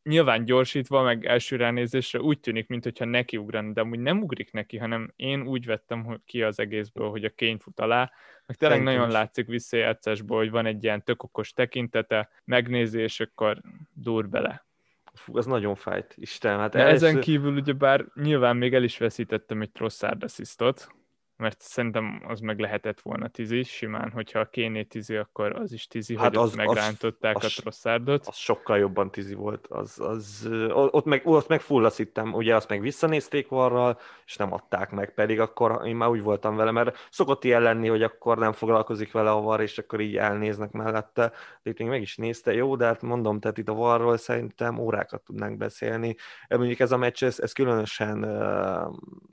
nyilván 0.10 0.46
gyorsítva, 0.46 1.02
meg 1.02 1.26
első 1.26 1.56
ránézésre 1.56 2.20
úgy 2.20 2.40
tűnik, 2.40 2.68
mintha 2.68 3.06
neki 3.06 3.38
ugran, 3.38 3.74
de 3.74 3.82
amúgy 3.82 4.00
nem 4.00 4.22
ugrik 4.22 4.52
neki, 4.52 4.78
hanem 4.78 5.14
én 5.16 5.48
úgy 5.48 5.66
vettem 5.66 6.22
ki 6.26 6.44
az 6.44 6.60
egészből, 6.60 7.10
hogy 7.10 7.24
a 7.24 7.30
kény 7.30 7.58
fut 7.58 7.80
alá, 7.80 8.12
meg 8.46 8.58
tényleg 8.58 8.78
Szerintem 8.78 8.84
nagyon 8.84 9.08
is. 9.08 9.14
látszik 9.14 9.48
visszajátszásból, 9.48 10.38
hogy 10.38 10.52
van 10.52 10.66
egy 10.66 10.84
ilyen 10.84 11.04
tök 11.04 11.24
okos 11.24 11.54
tekintete, 11.54 12.30
megnézi, 12.44 13.00
és 13.00 13.20
akkor 13.20 13.62
dur 13.94 14.30
bele. 14.30 14.66
Fú, 15.14 15.38
az 15.38 15.46
nagyon 15.46 15.76
fájt, 15.76 16.16
Isten. 16.18 16.60
Hát 16.60 16.76
ez... 16.76 17.04
ezen 17.04 17.20
kívül 17.20 17.56
ugye 17.56 17.74
bár 17.74 18.06
nyilván 18.16 18.58
még 18.58 18.74
el 18.74 18.84
is 18.84 18.98
veszítettem 18.98 19.62
egy 19.62 19.72
Trossard 19.72 20.24
asszisztot, 20.24 20.92
mert 21.40 21.62
szerintem 21.62 22.22
az 22.28 22.40
meg 22.40 22.60
lehetett 22.60 23.00
volna 23.02 23.28
tizi, 23.28 23.64
simán, 23.64 24.12
hogyha 24.12 24.40
a 24.40 24.46
kéné 24.46 24.84
tizi, 24.84 25.16
akkor 25.16 25.56
az 25.56 25.72
is 25.72 25.88
tizi, 25.88 26.18
hát 26.18 26.28
hogy 26.28 26.38
az, 26.38 26.56
megrántották 26.56 27.36
az, 27.36 27.46
a 27.46 27.62
trosszárdot. 27.62 28.28
Az 28.28 28.36
sokkal 28.36 28.78
jobban 28.78 29.12
tizi 29.12 29.34
volt, 29.34 29.68
az, 29.68 30.00
az, 30.00 30.50
ott 30.72 31.06
meg, 31.06 31.22
ott 31.26 31.48
meg 31.48 31.62
fullaszítem, 31.62 32.34
ugye 32.34 32.56
azt 32.56 32.70
meg 32.70 32.82
visszanézték 32.82 33.48
varral, 33.48 34.00
és 34.26 34.36
nem 34.36 34.54
adták 34.54 34.92
meg, 34.92 35.14
pedig 35.14 35.40
akkor 35.40 35.82
én 35.86 35.96
már 35.96 36.10
úgy 36.10 36.22
voltam 36.22 36.56
vele, 36.56 36.72
mert 36.72 37.08
szokott 37.12 37.44
ilyen 37.44 37.62
lenni, 37.62 37.88
hogy 37.88 38.04
akkor 38.04 38.38
nem 38.38 38.52
foglalkozik 38.52 39.12
vele 39.12 39.32
a 39.32 39.42
var, 39.42 39.62
és 39.62 39.78
akkor 39.78 40.00
így 40.00 40.18
elnéznek 40.18 40.72
mellette, 40.72 41.32
de 41.64 41.70
itt 41.70 41.78
még 41.80 41.88
meg 41.88 42.02
is 42.02 42.18
nézte, 42.18 42.54
jó, 42.54 42.76
de 42.76 42.86
hát 42.86 43.02
mondom, 43.02 43.40
tehát 43.40 43.58
itt 43.58 43.70
a 43.70 43.74
varról 43.74 44.18
szerintem 44.18 44.78
órákat 44.78 45.24
tudnánk 45.24 45.58
beszélni. 45.58 46.16
Mondjuk 46.50 46.80
ez 46.80 46.92
a 46.92 46.98
meccs, 46.98 47.24
ez, 47.24 47.40
ez 47.40 47.52
különösen 47.52 48.18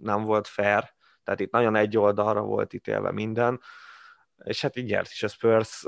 nem 0.00 0.22
volt 0.22 0.46
fair, 0.46 0.94
tehát 1.26 1.40
itt 1.40 1.52
nagyon 1.52 1.74
egy 1.74 1.96
oldalra 1.96 2.40
volt 2.40 2.72
ítélve 2.72 3.12
minden, 3.12 3.60
és 4.44 4.62
hát 4.62 4.76
így 4.76 4.86
gyert 4.86 5.10
is 5.10 5.22
a 5.22 5.28
Spurs, 5.28 5.86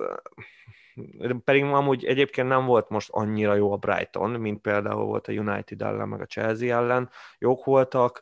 pedig 1.45 1.65
amúgy 1.65 2.05
egyébként 2.05 2.49
nem 2.49 2.65
volt 2.65 2.89
most 2.89 3.11
annyira 3.11 3.55
jó 3.55 3.73
a 3.73 3.77
Brighton, 3.77 4.31
mint 4.31 4.61
például 4.61 5.05
volt 5.05 5.29
a 5.29 5.33
United 5.33 5.83
ellen, 5.83 6.09
meg 6.09 6.21
a 6.21 6.27
Chelsea 6.27 6.77
ellen. 6.77 7.11
Jók 7.39 7.65
voltak, 7.65 8.21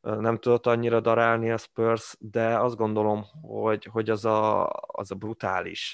nem 0.00 0.36
tudott 0.36 0.66
annyira 0.66 1.00
darálni 1.00 1.50
a 1.50 1.56
Spurs, 1.56 2.16
de 2.18 2.58
azt 2.58 2.76
gondolom, 2.76 3.24
hogy, 3.42 3.84
hogy 3.84 4.10
az, 4.10 4.24
a, 4.24 4.70
az 4.86 5.10
a 5.10 5.14
brutális, 5.14 5.92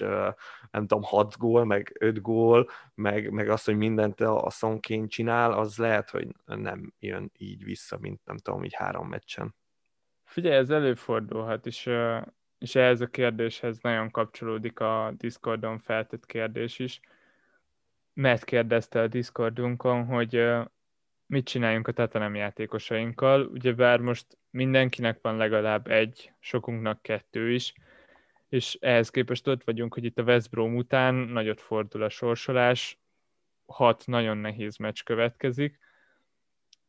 nem 0.70 0.87
tudom, 0.87 1.02
6 1.02 1.38
gól, 1.38 1.64
meg 1.64 1.96
5 1.98 2.22
gól, 2.22 2.68
meg, 2.94 3.30
meg 3.30 3.48
az, 3.48 3.64
hogy 3.64 3.76
mindent 3.76 4.20
a 4.20 4.50
szonként 4.50 5.10
csinál, 5.10 5.52
az 5.52 5.76
lehet, 5.76 6.10
hogy 6.10 6.28
nem 6.44 6.92
jön 6.98 7.32
így 7.37 7.64
vissza, 7.64 7.98
mint 8.00 8.20
nem 8.25 8.37
tudom, 8.37 8.64
így 8.64 8.75
három 8.75 9.08
meccsen. 9.08 9.54
Figyelj, 10.38 10.57
ez 10.57 10.71
előfordulhat, 10.71 11.66
és, 11.66 11.90
és 12.59 12.75
ehhez 12.75 13.00
a 13.00 13.07
kérdéshez 13.07 13.78
nagyon 13.80 14.11
kapcsolódik 14.11 14.80
a 14.80 15.12
Discordon 15.16 15.78
feltett 15.78 16.26
kérdés 16.26 16.78
is. 16.78 17.00
Mert 18.12 18.45
kérdezte 18.45 19.00
a 19.00 19.07
Discordunkon, 19.07 20.04
hogy 20.04 20.47
mit 21.26 21.47
csináljunk 21.47 21.88
a 21.88 21.92
Tatanem 21.92 22.35
játékosainkkal. 22.35 23.47
Ugyebár 23.47 24.00
most 24.00 24.38
mindenkinek 24.50 25.18
van 25.23 25.37
legalább 25.37 25.90
egy, 25.90 26.33
sokunknak 26.38 27.02
kettő 27.02 27.50
is, 27.50 27.75
és 28.49 28.78
ehhez 28.80 29.11
képest 29.11 29.47
ott 29.47 29.64
vagyunk, 29.64 29.95
hogy 29.95 30.04
itt 30.04 30.18
a 30.18 30.23
West 30.23 30.50
Brom 30.50 30.76
után 30.76 31.14
nagyot 31.14 31.61
fordul 31.61 32.02
a 32.02 32.09
sorsolás, 32.09 32.99
hat 33.66 34.07
nagyon 34.07 34.37
nehéz 34.37 34.76
meccs 34.76 35.02
következik, 35.02 35.78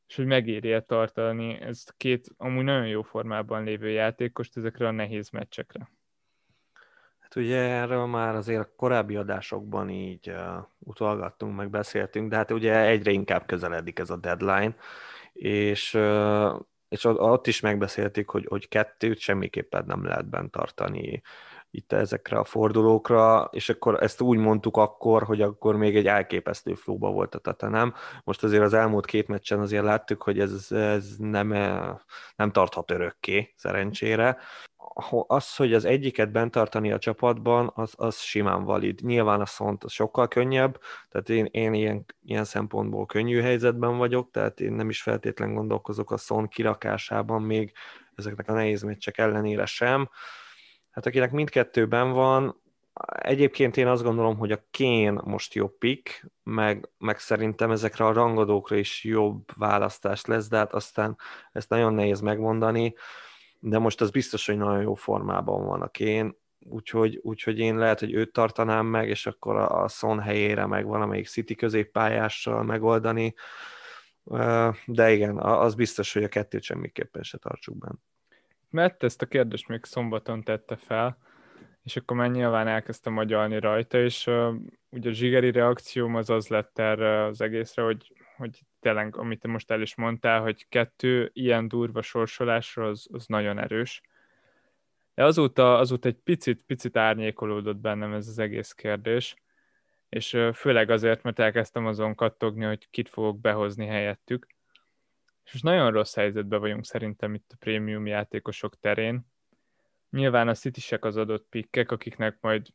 és 0.10 0.16
hogy 0.16 0.26
megéri 0.26 0.84
tartani 0.88 1.62
ezt 1.62 1.94
két 1.98 2.28
amúgy 2.38 2.64
nagyon 2.64 2.88
jó 2.88 3.02
formában 3.02 3.64
lévő 3.64 3.90
játékost 3.90 4.58
ezekre 4.58 4.88
a 4.88 4.92
nehéz 4.92 5.30
meccsekre. 5.30 5.90
Hát 7.20 7.36
ugye 7.36 7.58
erről 7.58 8.06
már 8.06 8.36
azért 8.36 8.62
a 8.62 8.74
korábbi 8.76 9.16
adásokban 9.16 9.90
így 9.90 10.30
uh, 10.30 10.66
utalgattunk, 10.80 11.56
meg 11.56 11.70
beszéltünk, 11.70 12.30
de 12.30 12.36
hát 12.36 12.52
ugye 12.52 12.80
egyre 12.80 13.12
inkább 13.12 13.46
közeledik 13.46 14.00
ez 14.00 14.10
a 14.10 14.18
deadline, 14.18 14.76
és, 15.34 15.94
uh, 15.94 16.60
és 16.88 17.04
ott 17.06 17.48
is 17.48 17.60
megbeszéltük, 17.60 18.30
hogy, 18.30 18.46
hogy 18.50 18.68
kettőt 18.68 19.20
semmiképpen 19.20 19.84
nem 19.88 20.06
lehet 20.06 20.30
bent 20.30 20.52
tartani 20.52 21.22
itt 21.72 21.92
ezekre 21.92 22.38
a 22.38 22.44
fordulókra, 22.44 23.50
és 23.52 23.70
akkor 23.70 24.04
ezt 24.04 24.22
úgy 24.22 24.38
mondtuk 24.38 24.78
akkor, 24.78 25.24
hogy 25.24 25.42
akkor 25.42 25.76
még 25.76 25.96
egy 25.96 26.08
elképesztő 26.08 26.74
flóba 26.74 27.12
volt 27.12 27.36
a 27.36 27.40
Tatanem. 27.40 27.94
Most 28.24 28.44
azért 28.44 28.64
az 28.64 28.74
elmúlt 28.74 29.06
két 29.06 29.28
meccsen 29.28 29.60
azért 29.60 29.84
láttuk, 29.84 30.24
hogy 30.24 30.40
ez, 30.40 30.72
ez 30.72 31.16
nem, 31.18 31.48
nem 32.36 32.52
tarthat 32.52 32.92
örökké, 32.92 33.54
szerencsére. 33.56 34.38
Az, 35.28 35.56
hogy 35.56 35.74
az 35.74 35.86
egyiket 35.86 36.32
bent 36.32 36.52
tartani 36.52 36.92
a 36.92 37.00
csapatban, 37.00 37.72
az, 37.76 37.94
az 37.98 38.18
simán 38.18 38.64
valid. 38.64 39.00
Nyilván 39.02 39.42
a 39.42 39.46
szont 39.46 39.84
az 39.84 39.92
sokkal 39.92 40.28
könnyebb, 40.28 40.80
tehát 41.10 41.30
én, 41.30 41.48
én 41.52 41.74
ilyen, 41.74 42.06
ilyen 42.24 42.44
szempontból 42.44 43.06
könnyű 43.06 43.42
helyzetben 43.42 43.98
vagyok, 43.98 44.32
tehát 44.32 44.60
én 44.60 44.74
nem 44.74 44.90
is 44.90 45.02
feltétlen 45.02 45.54
gondolkozok 45.54 46.12
a 46.12 46.18
szont 46.18 46.50
kirakásában 46.50 47.42
még 47.42 47.72
ezeknek 48.16 48.50
a 48.50 48.54
nehéz 48.54 48.82
meccsek 48.82 49.18
ellenére 49.18 49.66
sem 49.66 50.10
Hát 51.00 51.08
akinek 51.08 51.32
mindkettőben 51.32 52.12
van, 52.12 52.62
egyébként 53.08 53.78
én 53.78 53.88
azt 53.88 54.04
gondolom, 54.04 54.38
hogy 54.38 54.52
a 54.52 54.64
Kén 54.72 55.20
most 55.24 55.54
jobb 55.54 55.78
pick, 55.78 56.26
meg, 56.44 56.90
meg 56.98 57.20
szerintem 57.20 57.72
ezekre 57.72 58.06
a 58.06 58.14
rangadókra 58.14 58.76
is 58.76 59.04
jobb 59.04 59.44
választás 59.56 60.26
lesz, 60.26 60.48
de 60.48 60.58
hát 60.58 60.74
aztán 60.74 61.18
ezt 61.52 61.70
nagyon 61.70 61.94
nehéz 61.94 62.20
megmondani, 62.20 62.94
de 63.60 63.78
most 63.78 64.02
az 64.02 64.12
biztos, 64.12 64.46
hogy 64.46 64.58
nagyon 64.58 64.82
jó 64.82 64.94
formában 64.94 65.66
van 65.66 65.82
a 65.82 65.88
Kén, 65.88 66.38
úgyhogy, 66.60 67.20
úgyhogy 67.22 67.60
én 67.60 67.78
lehet, 67.78 68.00
hogy 68.00 68.14
őt 68.14 68.34
tartanám 68.34 68.86
meg, 68.86 69.10
és 69.10 69.26
akkor 69.26 69.56
a, 69.56 69.84
a 69.84 69.88
Son 69.88 70.20
helyére 70.20 70.66
meg 70.66 70.86
valamelyik 70.86 71.28
City 71.28 71.56
középpályással 71.56 72.64
megoldani, 72.64 73.34
de 74.86 75.12
igen, 75.12 75.38
az 75.38 75.76
biztos, 75.76 76.14
hogy 76.14 76.24
a 76.24 76.28
kettőt 76.28 76.64
semmiképpen 76.64 77.24
se 77.24 77.38
tartsuk 77.38 77.78
benne. 77.78 78.00
Mert 78.70 79.04
ezt 79.04 79.22
a 79.22 79.26
kérdést 79.26 79.68
még 79.68 79.84
szombaton 79.84 80.44
tette 80.44 80.76
fel, 80.76 81.18
és 81.84 81.96
akkor 81.96 82.18
már 82.18 82.30
nyilván 82.30 82.68
elkezdtem 82.68 83.14
magyalni 83.14 83.60
rajta, 83.60 84.00
és 84.00 84.28
uh, 84.28 84.56
ugye 84.90 85.10
a 85.10 85.14
zsigeri 85.14 85.52
reakcióm 85.52 86.16
az 86.16 86.30
az 86.30 86.48
lett 86.48 86.80
erre 86.80 87.24
az 87.24 87.42
egészre, 87.42 87.82
hogy, 87.84 88.14
hogy 88.38 88.60
tényleg, 88.80 89.16
amit 89.18 89.40
te 89.40 89.48
most 89.48 89.72
el 89.72 89.82
is 89.82 89.96
mondtál, 89.96 90.42
hogy 90.42 90.68
kettő 90.68 91.30
ilyen 91.34 91.68
durva 91.68 92.02
sorsolásra 92.02 92.88
az, 92.88 93.08
az 93.12 93.26
nagyon 93.26 93.60
erős. 93.60 94.02
De 95.14 95.24
azóta, 95.24 95.78
azóta 95.78 96.08
egy 96.08 96.20
picit, 96.24 96.64
picit 96.66 96.98
árnyékolódott 96.98 97.78
bennem 97.78 98.14
ez 98.14 98.28
az 98.28 98.40
egész 98.40 98.72
kérdés, 98.72 99.36
és 100.10 100.38
főleg 100.54 100.90
azért, 100.90 101.24
mert 101.24 101.40
elkezdtem 101.40 101.86
azon 101.86 102.16
kattogni, 102.16 102.66
hogy 102.66 102.90
kit 102.90 103.10
fogok 103.10 103.40
behozni 103.40 103.86
helyettük, 103.86 104.48
és 105.54 105.62
nagyon 105.62 105.92
rossz 105.92 106.16
helyzetben 106.16 106.60
vagyunk 106.60 106.86
szerintem 106.86 107.34
itt 107.34 107.52
a 107.54 107.58
prémium 107.60 108.06
játékosok 108.06 108.80
terén. 108.80 109.26
Nyilván 110.10 110.48
a 110.48 110.54
city 110.54 110.96
az 111.00 111.18
adott 111.18 111.48
pikkek, 111.50 111.92
akiknek 111.92 112.38
majd 112.42 112.68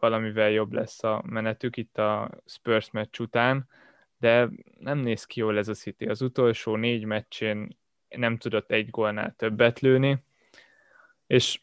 valamivel 0.00 0.50
jobb 0.50 0.72
lesz 0.72 1.04
a 1.04 1.22
menetük 1.26 1.76
itt 1.76 1.98
a 1.98 2.30
Spurs 2.46 2.90
meccs 2.90 3.18
után, 3.20 3.68
de 4.18 4.48
nem 4.78 4.98
néz 4.98 5.24
ki 5.24 5.40
jól 5.40 5.58
ez 5.58 5.68
a 5.68 5.74
City. 5.74 6.04
Az 6.06 6.22
utolsó 6.22 6.76
négy 6.76 7.04
meccsén 7.04 7.76
nem 8.08 8.36
tudott 8.36 8.70
egy 8.70 8.90
gólnál 8.90 9.34
többet 9.38 9.80
lőni, 9.80 10.24
és, 11.26 11.60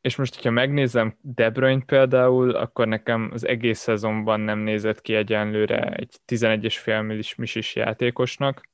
és 0.00 0.16
most, 0.16 0.34
hogyha 0.34 0.50
megnézem 0.50 1.16
De 1.20 1.50
Bruyne 1.50 1.84
például, 1.84 2.50
akkor 2.50 2.88
nekem 2.88 3.30
az 3.32 3.46
egész 3.46 3.78
szezonban 3.78 4.40
nem 4.40 4.58
nézett 4.58 5.00
ki 5.00 5.14
egyenlőre 5.14 5.92
egy 5.92 6.16
11,5 6.26 7.06
millis 7.06 7.34
misis 7.34 7.74
játékosnak, 7.74 8.68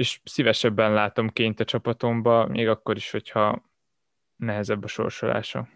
és 0.00 0.20
szívesebben 0.24 0.92
látom 0.92 1.28
ként 1.28 1.60
a 1.60 1.64
csapatomba, 1.64 2.46
még 2.46 2.68
akkor 2.68 2.96
is, 2.96 3.10
hogyha 3.10 3.62
nehezebb 4.36 4.84
a 4.84 4.86
sorsolása. 4.86 5.68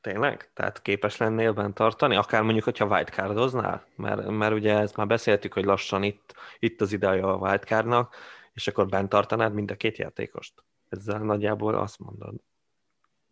Tényleg? 0.00 0.50
Tehát 0.54 0.82
képes 0.82 1.16
lennél 1.16 1.52
bent 1.52 1.74
tartani? 1.74 2.16
Akár 2.16 2.42
mondjuk, 2.42 2.64
hogyha 2.64 2.86
wildcardoznál? 2.86 3.86
Mert, 3.96 4.28
mert 4.28 4.52
ugye 4.52 4.78
ezt 4.78 4.96
már 4.96 5.06
beszéltük, 5.06 5.52
hogy 5.52 5.64
lassan 5.64 6.02
itt, 6.02 6.34
itt 6.58 6.80
az 6.80 6.92
ideje 6.92 7.22
a 7.22 7.36
wildcardnak, 7.36 8.14
és 8.52 8.68
akkor 8.68 8.88
bent 8.88 9.08
tartanád 9.08 9.54
mind 9.54 9.70
a 9.70 9.76
két 9.76 9.98
játékost? 9.98 10.64
Ezzel 10.88 11.18
nagyjából 11.18 11.74
azt 11.74 11.98
mondod. 11.98 12.34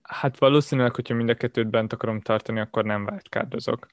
Hát 0.03 0.38
valószínűleg, 0.38 0.95
hogyha 0.95 1.14
mind 1.14 1.29
a 1.29 1.35
kettőt 1.35 1.71
bent 1.71 1.93
akarom 1.93 2.21
tartani, 2.21 2.61
akkor 2.61 2.85
nem 2.85 3.07
wildcardozok 3.11 3.87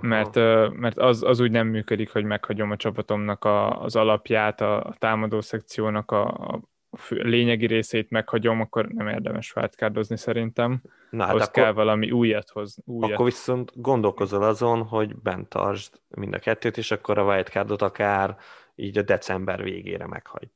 mert, 0.00 0.34
mert 0.72 0.98
az, 0.98 1.22
az 1.22 1.40
úgy 1.40 1.50
nem 1.50 1.66
működik, 1.66 2.12
hogy 2.12 2.24
meghagyom 2.24 2.70
a 2.70 2.76
csapatomnak 2.76 3.44
a, 3.44 3.82
az 3.82 3.96
alapját, 3.96 4.60
a, 4.60 4.84
a 4.84 4.94
támadó 4.98 5.40
szekciónak 5.40 6.10
a, 6.10 6.28
a 6.28 6.60
lényegi 7.08 7.66
részét 7.66 8.10
meghagyom, 8.10 8.60
akkor 8.60 8.86
nem 8.86 9.08
érdemes 9.08 9.56
wildcardozni 9.56 10.16
szerintem. 10.16 10.82
Na, 11.10 11.22
hát 11.22 11.30
Ahhoz 11.30 11.42
akkor, 11.42 11.62
kell 11.62 11.72
valami 11.72 12.10
újat 12.10 12.50
hoz. 12.50 12.78
Újat. 12.84 13.12
Akkor 13.12 13.24
viszont 13.24 13.72
gondolkozol 13.74 14.42
azon, 14.42 14.82
hogy 14.82 15.16
bent 15.16 15.48
tartsd 15.48 16.00
mind 16.08 16.34
a 16.34 16.38
kettőt, 16.38 16.76
és 16.76 16.90
akkor 16.90 17.18
a 17.18 17.24
wildcardot 17.24 17.82
akár 17.82 18.36
így 18.74 18.98
a 18.98 19.02
december 19.02 19.62
végére 19.62 20.06
meghagy. 20.06 20.48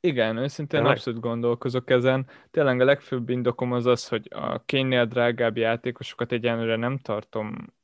Igen, 0.00 0.36
őszintén 0.36 0.78
Tényleg? 0.78 0.96
abszolút 0.96 1.20
gondolkozok 1.20 1.90
ezen. 1.90 2.26
Tényleg 2.50 2.80
a 2.80 2.84
legfőbb 2.84 3.28
indokom 3.28 3.72
az 3.72 3.86
az, 3.86 4.08
hogy 4.08 4.28
a 4.30 4.64
kénynél 4.64 5.04
drágább 5.04 5.56
játékosokat 5.56 6.32
egyenlőre 6.32 6.76
nem 6.76 6.98
tartom 6.98 7.76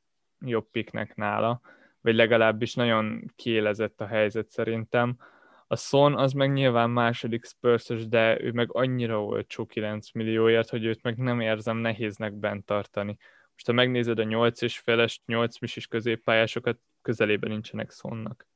jobb 0.47 0.67
piknek 0.71 1.15
nála, 1.15 1.61
vagy 2.01 2.15
legalábbis 2.15 2.73
nagyon 2.73 3.31
kiélezett 3.35 4.01
a 4.01 4.07
helyzet 4.07 4.49
szerintem. 4.49 5.17
A 5.67 5.75
Son 5.75 6.17
az 6.17 6.33
meg 6.33 6.53
nyilván 6.53 6.89
második 6.89 7.45
spurs 7.45 8.07
de 8.07 8.41
ő 8.41 8.51
meg 8.51 8.69
annyira 8.71 9.23
olcsó 9.23 9.65
9 9.65 10.11
millióért, 10.11 10.69
hogy 10.69 10.85
őt 10.85 11.03
meg 11.03 11.17
nem 11.17 11.39
érzem 11.39 11.77
nehéznek 11.77 12.33
bent 12.33 12.65
tartani. 12.65 13.17
Most 13.51 13.65
ha 13.65 13.73
megnézed 13.73 14.19
a 14.19 14.23
8 14.23 14.61
és 14.61 14.79
feles, 14.79 15.21
8 15.25 15.59
misis 15.59 15.87
középpályásokat, 15.87 16.79
közelében 17.01 17.49
nincsenek 17.49 17.91
Sonnak. 17.91 18.47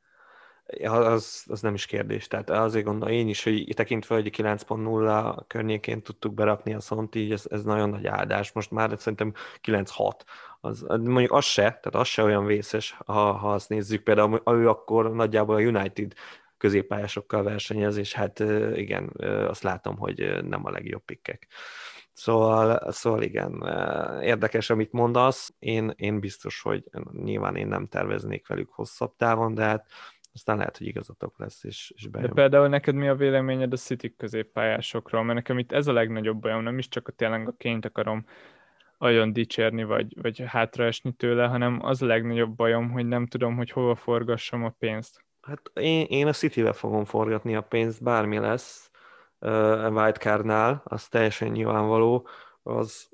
Az, 0.83 1.43
az 1.47 1.61
nem 1.61 1.73
is 1.73 1.85
kérdés. 1.85 2.27
Tehát 2.27 2.49
azért 2.49 2.85
gondolom 2.85 3.13
én 3.13 3.27
is, 3.27 3.43
hogy 3.43 3.73
tekintve, 3.75 4.15
hogy 4.15 4.35
9.0 4.37 5.37
környékén 5.47 6.01
tudtuk 6.01 6.33
berakni 6.33 6.73
a 6.73 6.79
szont, 6.79 7.15
így 7.15 7.31
ez, 7.31 7.45
ez 7.49 7.63
nagyon 7.63 7.89
nagy 7.89 8.07
áldás. 8.07 8.51
Most 8.51 8.71
már 8.71 8.93
szerintem 8.97 9.33
9.6. 9.63 10.11
Az, 10.61 10.85
mondjuk 10.87 11.31
az 11.31 11.45
se, 11.45 11.61
tehát 11.61 11.95
az 11.95 12.07
se 12.07 12.23
olyan 12.23 12.45
vészes, 12.45 12.97
ha, 13.05 13.31
ha 13.31 13.53
azt 13.53 13.69
nézzük. 13.69 14.03
Például 14.03 14.41
ő 14.45 14.69
akkor 14.69 15.13
nagyjából 15.13 15.55
a 15.55 15.61
United 15.61 16.13
középpályásokkal 16.57 17.43
versenyez, 17.43 17.97
és 17.97 18.13
hát 18.13 18.39
igen, 18.73 19.13
azt 19.47 19.63
látom, 19.63 19.97
hogy 19.97 20.43
nem 20.43 20.65
a 20.65 20.71
legjobb 20.71 21.05
pikkek. 21.05 21.47
Szóval, 22.13 22.91
szóval 22.91 23.21
igen, 23.21 23.63
érdekes, 24.21 24.69
amit 24.69 24.91
mondasz. 24.91 25.53
Én, 25.59 25.93
én 25.95 26.19
biztos, 26.19 26.61
hogy 26.61 26.83
nyilván 27.11 27.55
én 27.55 27.67
nem 27.67 27.87
terveznék 27.87 28.47
velük 28.47 28.69
hosszabb 28.69 29.15
távon, 29.15 29.53
de 29.53 29.63
hát 29.63 29.87
aztán 30.33 30.57
lehet, 30.57 30.77
hogy 30.77 30.87
igazatok 30.87 31.39
lesz, 31.39 31.63
és, 31.63 31.93
és 31.95 32.07
bejön. 32.07 32.27
De 32.27 32.33
például 32.33 32.67
neked 32.67 32.95
mi 32.95 33.07
a 33.07 33.15
véleményed 33.15 33.73
a 33.73 33.77
City 33.77 34.15
középpályásokról? 34.15 35.23
Mert 35.23 35.35
nekem 35.35 35.57
itt 35.57 35.71
ez 35.71 35.87
a 35.87 35.93
legnagyobb 35.93 36.39
bajom, 36.39 36.63
nem 36.63 36.77
is 36.77 36.87
csak 36.87 37.07
a 37.07 37.11
tényleg 37.11 37.47
a 37.47 37.53
ként 37.57 37.85
akarom 37.85 38.25
olyan 38.99 39.33
dicsérni, 39.33 39.83
vagy, 39.83 40.21
vagy 40.21 40.43
hátraesni 40.47 41.11
tőle, 41.11 41.47
hanem 41.47 41.79
az 41.81 42.01
a 42.01 42.05
legnagyobb 42.05 42.55
bajom, 42.55 42.91
hogy 42.91 43.05
nem 43.05 43.27
tudom, 43.27 43.55
hogy 43.55 43.71
hova 43.71 43.95
forgassam 43.95 44.63
a 44.63 44.75
pénzt. 44.79 45.23
Hát 45.41 45.71
én, 45.73 46.05
én 46.09 46.27
a 46.27 46.31
City-be 46.31 46.73
fogom 46.73 47.05
forgatni 47.05 47.55
a 47.55 47.61
pénzt, 47.61 48.03
bármi 48.03 48.37
lesz 48.37 48.91
a 49.39 49.89
Wildcard-nál, 49.89 50.81
az 50.83 51.07
teljesen 51.07 51.47
nyilvánvaló. 51.47 52.27
Az, 52.63 53.09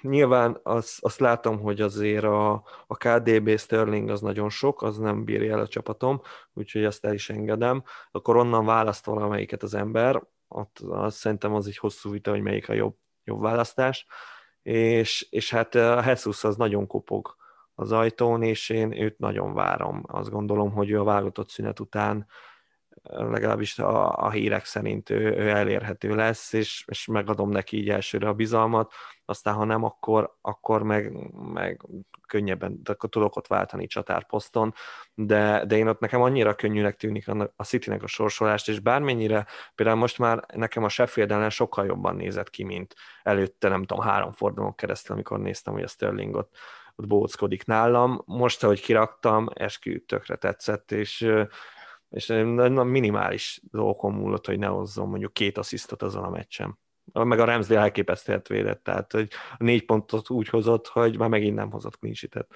nyilván 0.00 0.60
az, 0.62 0.98
azt 1.00 1.20
látom, 1.20 1.60
hogy 1.60 1.80
azért 1.80 2.24
a, 2.24 2.52
a 2.86 2.96
KDB 2.96 3.58
Sterling 3.58 4.08
az 4.08 4.20
nagyon 4.20 4.48
sok, 4.48 4.82
az 4.82 4.98
nem 4.98 5.24
bírja 5.24 5.52
el 5.52 5.60
a 5.60 5.68
csapatom, 5.68 6.20
úgyhogy 6.52 6.84
azt 6.84 7.04
el 7.04 7.14
is 7.14 7.30
engedem. 7.30 7.82
Akkor 8.10 8.36
onnan 8.36 8.64
választ 8.64 9.04
valamelyiket 9.04 9.62
az 9.62 9.74
ember, 9.74 10.22
ott, 10.48 10.78
azt 10.78 11.16
szerintem 11.16 11.54
az 11.54 11.66
egy 11.66 11.76
hosszú 11.76 12.10
vita, 12.10 12.30
hogy 12.30 12.42
melyik 12.42 12.68
a 12.68 12.72
jobb, 12.72 12.96
jobb 13.24 13.40
választás. 13.40 14.06
És, 14.62 15.26
és 15.30 15.50
hát 15.50 15.74
a 15.74 16.02
Jesus 16.06 16.44
az 16.44 16.56
nagyon 16.56 16.86
kopog 16.86 17.36
az 17.74 17.92
ajtón, 17.92 18.42
és 18.42 18.68
én 18.68 19.00
őt 19.00 19.18
nagyon 19.18 19.54
várom. 19.54 20.02
Azt 20.06 20.30
gondolom, 20.30 20.72
hogy 20.72 20.90
ő 20.90 21.00
a 21.00 21.04
válogatott 21.04 21.48
szünet 21.48 21.80
után 21.80 22.26
legalábbis 23.10 23.78
a, 23.78 24.12
a 24.12 24.30
hírek 24.30 24.64
szerint 24.64 25.10
ő, 25.10 25.36
ő 25.36 25.48
elérhető 25.48 26.14
lesz, 26.14 26.52
és, 26.52 26.84
és 26.86 27.06
megadom 27.06 27.50
neki 27.50 27.76
így 27.76 27.88
elsőre 27.88 28.28
a 28.28 28.34
bizalmat, 28.34 28.92
aztán 29.24 29.54
ha 29.54 29.64
nem, 29.64 29.84
akkor, 29.84 30.36
akkor 30.40 30.82
meg, 30.82 31.12
meg 31.52 31.80
könnyebben 32.26 32.80
akkor 32.84 33.08
tudok 33.08 33.36
ott 33.36 33.46
váltani 33.46 33.86
csatárposzton, 33.86 34.74
de, 35.14 35.64
de 35.66 35.76
én 35.76 35.88
ott 35.88 36.00
nekem 36.00 36.22
annyira 36.22 36.54
könnyűnek 36.54 36.96
tűnik 36.96 37.28
a, 37.28 37.52
a 37.56 37.64
Citynek 37.64 38.02
a 38.02 38.06
sorsolást, 38.06 38.68
és 38.68 38.80
bármennyire, 38.80 39.46
például 39.74 39.98
most 39.98 40.18
már 40.18 40.44
nekem 40.54 40.84
a 40.84 40.88
Sheffield 40.88 41.32
ellen 41.32 41.50
sokkal 41.50 41.86
jobban 41.86 42.16
nézett 42.16 42.50
ki, 42.50 42.64
mint 42.64 42.94
előtte, 43.22 43.68
nem 43.68 43.84
tudom, 43.84 44.04
három 44.04 44.32
fordulón 44.32 44.74
keresztül, 44.74 45.14
amikor 45.14 45.38
néztem, 45.40 45.72
hogy 45.72 45.82
a 45.82 45.88
Sterlingot 45.88 46.48
ott 46.96 47.06
bóckodik 47.06 47.64
nálam. 47.64 48.22
Most, 48.24 48.64
ahogy 48.64 48.80
kiraktam, 48.80 49.48
eskü 49.54 50.04
tökre 50.04 50.36
tetszett, 50.36 50.92
és 50.92 51.32
és 52.10 52.26
minimális 52.66 53.60
dolgokon 53.70 54.12
múlott, 54.12 54.46
hogy 54.46 54.58
ne 54.58 54.66
hozzon 54.66 55.08
mondjuk 55.08 55.32
két 55.32 55.58
asszisztot 55.58 56.02
azon 56.02 56.24
a 56.24 56.30
meccsen. 56.30 56.78
Meg 57.12 57.38
a 57.38 57.44
Ramsdale 57.44 57.80
elképesztően 57.80 58.42
védett, 58.48 58.82
tehát 58.82 59.12
hogy 59.12 59.28
a 59.58 59.64
négy 59.64 59.84
pontot 59.84 60.30
úgy 60.30 60.48
hozott, 60.48 60.86
hogy 60.86 61.18
már 61.18 61.28
megint 61.28 61.54
nem 61.54 61.70
hozott 61.70 61.98
clean 61.98 62.14
sheet-et. 62.14 62.54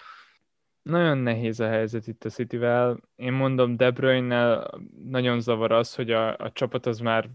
Nagyon 0.83 1.19
nehéz 1.19 1.61
a 1.61 1.69
helyzet 1.69 2.07
itt 2.07 2.25
a 2.25 2.29
Cityvel. 2.29 3.01
Én 3.17 3.33
mondom, 3.33 3.77
De 3.77 3.91
bruyne 3.91 4.67
nagyon 5.05 5.41
zavar 5.41 5.73
az, 5.73 5.95
hogy 5.95 6.11
a, 6.11 6.37
a 6.37 6.53
csapat 6.53 6.87
az 6.87 6.99
már 6.99 7.31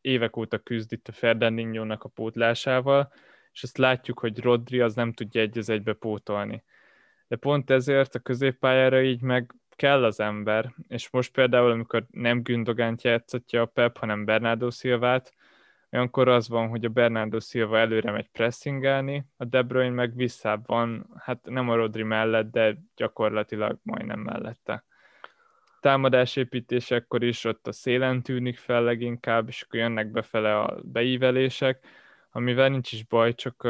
évek 0.00 0.36
óta 0.36 0.58
küzd 0.58 0.92
itt 0.92 1.08
a 1.08 1.12
Ferdinandinho-nak 1.12 2.04
a 2.04 2.08
pótlásával, 2.08 3.12
és 3.52 3.62
azt 3.62 3.78
látjuk, 3.78 4.18
hogy 4.18 4.40
Rodri 4.40 4.80
az 4.80 4.94
nem 4.94 5.12
tudja 5.12 5.40
egy 5.40 5.58
az 5.58 5.68
egybe 5.68 5.92
pótolni. 5.92 6.64
De 7.28 7.36
pont 7.36 7.70
ezért 7.70 8.14
a 8.14 8.18
középpályára 8.18 9.02
így 9.02 9.20
meg 9.20 9.54
kell 9.76 10.04
az 10.04 10.20
ember, 10.20 10.74
és 10.88 11.10
most 11.10 11.32
például, 11.32 11.70
amikor 11.70 12.06
nem 12.10 12.42
Gündogánt 12.42 13.02
játszatja 13.02 13.62
a 13.62 13.66
Pep, 13.66 13.98
hanem 13.98 14.24
Bernardo 14.24 14.70
Silvát, 14.70 15.34
olyankor 15.90 16.28
az 16.28 16.48
van, 16.48 16.68
hogy 16.68 16.84
a 16.84 16.88
Bernardo 16.88 17.40
Silva 17.40 17.78
előre 17.78 18.10
megy 18.10 18.28
pressingelni, 18.28 19.24
a 19.36 19.44
De 19.44 19.62
Bruyne 19.62 19.94
meg 19.94 20.14
visszább 20.14 20.66
van, 20.66 21.06
hát 21.16 21.38
nem 21.44 21.68
a 21.68 21.76
Rodri 21.76 22.02
mellett, 22.02 22.50
de 22.50 22.76
gyakorlatilag 22.96 23.78
majdnem 23.82 24.20
mellette. 24.20 24.84
Támadásépítésekkor 25.80 27.24
is 27.24 27.44
ott 27.44 27.66
a 27.66 27.72
szélen 27.72 28.22
tűnik 28.22 28.58
fel 28.58 28.82
leginkább, 28.82 29.48
és 29.48 29.62
akkor 29.62 29.78
jönnek 29.78 30.10
befele 30.10 30.58
a 30.60 30.80
beívelések, 30.82 31.86
amivel 32.30 32.68
nincs 32.68 32.92
is 32.92 33.04
baj, 33.04 33.34
csak 33.34 33.68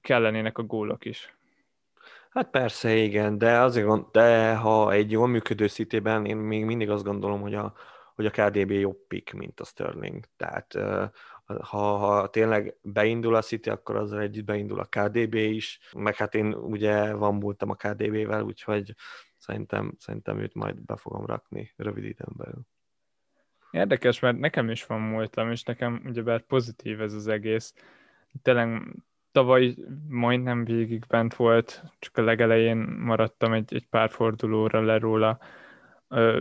kellenének 0.00 0.58
a 0.58 0.62
gólok 0.62 1.04
is. 1.04 1.35
Hát 2.36 2.50
persze, 2.50 2.94
igen, 2.94 3.38
de 3.38 3.58
azért 3.58 4.10
de 4.10 4.56
ha 4.56 4.92
egy 4.92 5.10
jól 5.10 5.26
működő 5.26 5.66
szitében, 5.66 6.24
én 6.24 6.36
még 6.36 6.64
mindig 6.64 6.90
azt 6.90 7.04
gondolom, 7.04 7.40
hogy 7.40 7.54
a, 7.54 7.74
hogy 8.14 8.26
a 8.26 8.30
KDB 8.30 8.70
jobb 8.70 9.06
pick, 9.08 9.32
mint 9.32 9.60
a 9.60 9.64
Sterling. 9.64 10.24
Tehát 10.36 10.74
ha, 11.44 11.96
ha 11.96 12.30
tényleg 12.30 12.76
beindul 12.82 13.34
a 13.34 13.42
City, 13.42 13.70
akkor 13.70 13.96
azzal 13.96 14.20
együtt 14.20 14.44
beindul 14.44 14.80
a 14.80 14.84
KDB 14.84 15.34
is, 15.34 15.80
meg 15.96 16.16
hát 16.16 16.34
én 16.34 16.54
ugye 16.54 17.14
van 17.14 17.34
múltam 17.34 17.70
a 17.70 17.74
KDB-vel, 17.74 18.42
úgyhogy 18.42 18.94
szerintem, 19.38 19.94
szerintem 19.98 20.38
őt 20.38 20.54
majd 20.54 20.80
be 20.80 20.96
fogom 20.96 21.26
rakni 21.26 21.72
rövid 21.76 22.04
időn 22.04 22.32
belül. 22.36 22.60
Érdekes, 23.70 24.20
mert 24.20 24.38
nekem 24.38 24.70
is 24.70 24.86
van 24.86 25.00
múltam, 25.00 25.50
és 25.50 25.62
nekem 25.62 26.02
ugyebár 26.04 26.40
pozitív 26.40 27.00
ez 27.00 27.12
az 27.12 27.26
egész. 27.26 27.74
Tényleg 28.42 28.96
tavaly 29.36 29.74
majdnem 30.08 30.64
végig 30.64 31.04
bent 31.08 31.34
volt, 31.34 31.82
csak 31.98 32.16
a 32.16 32.22
legelején 32.22 32.76
maradtam 32.76 33.52
egy, 33.52 33.74
egy 33.74 33.86
pár 33.86 34.10
fordulóra 34.10 34.84
le 34.84 34.98
róla. 34.98 35.38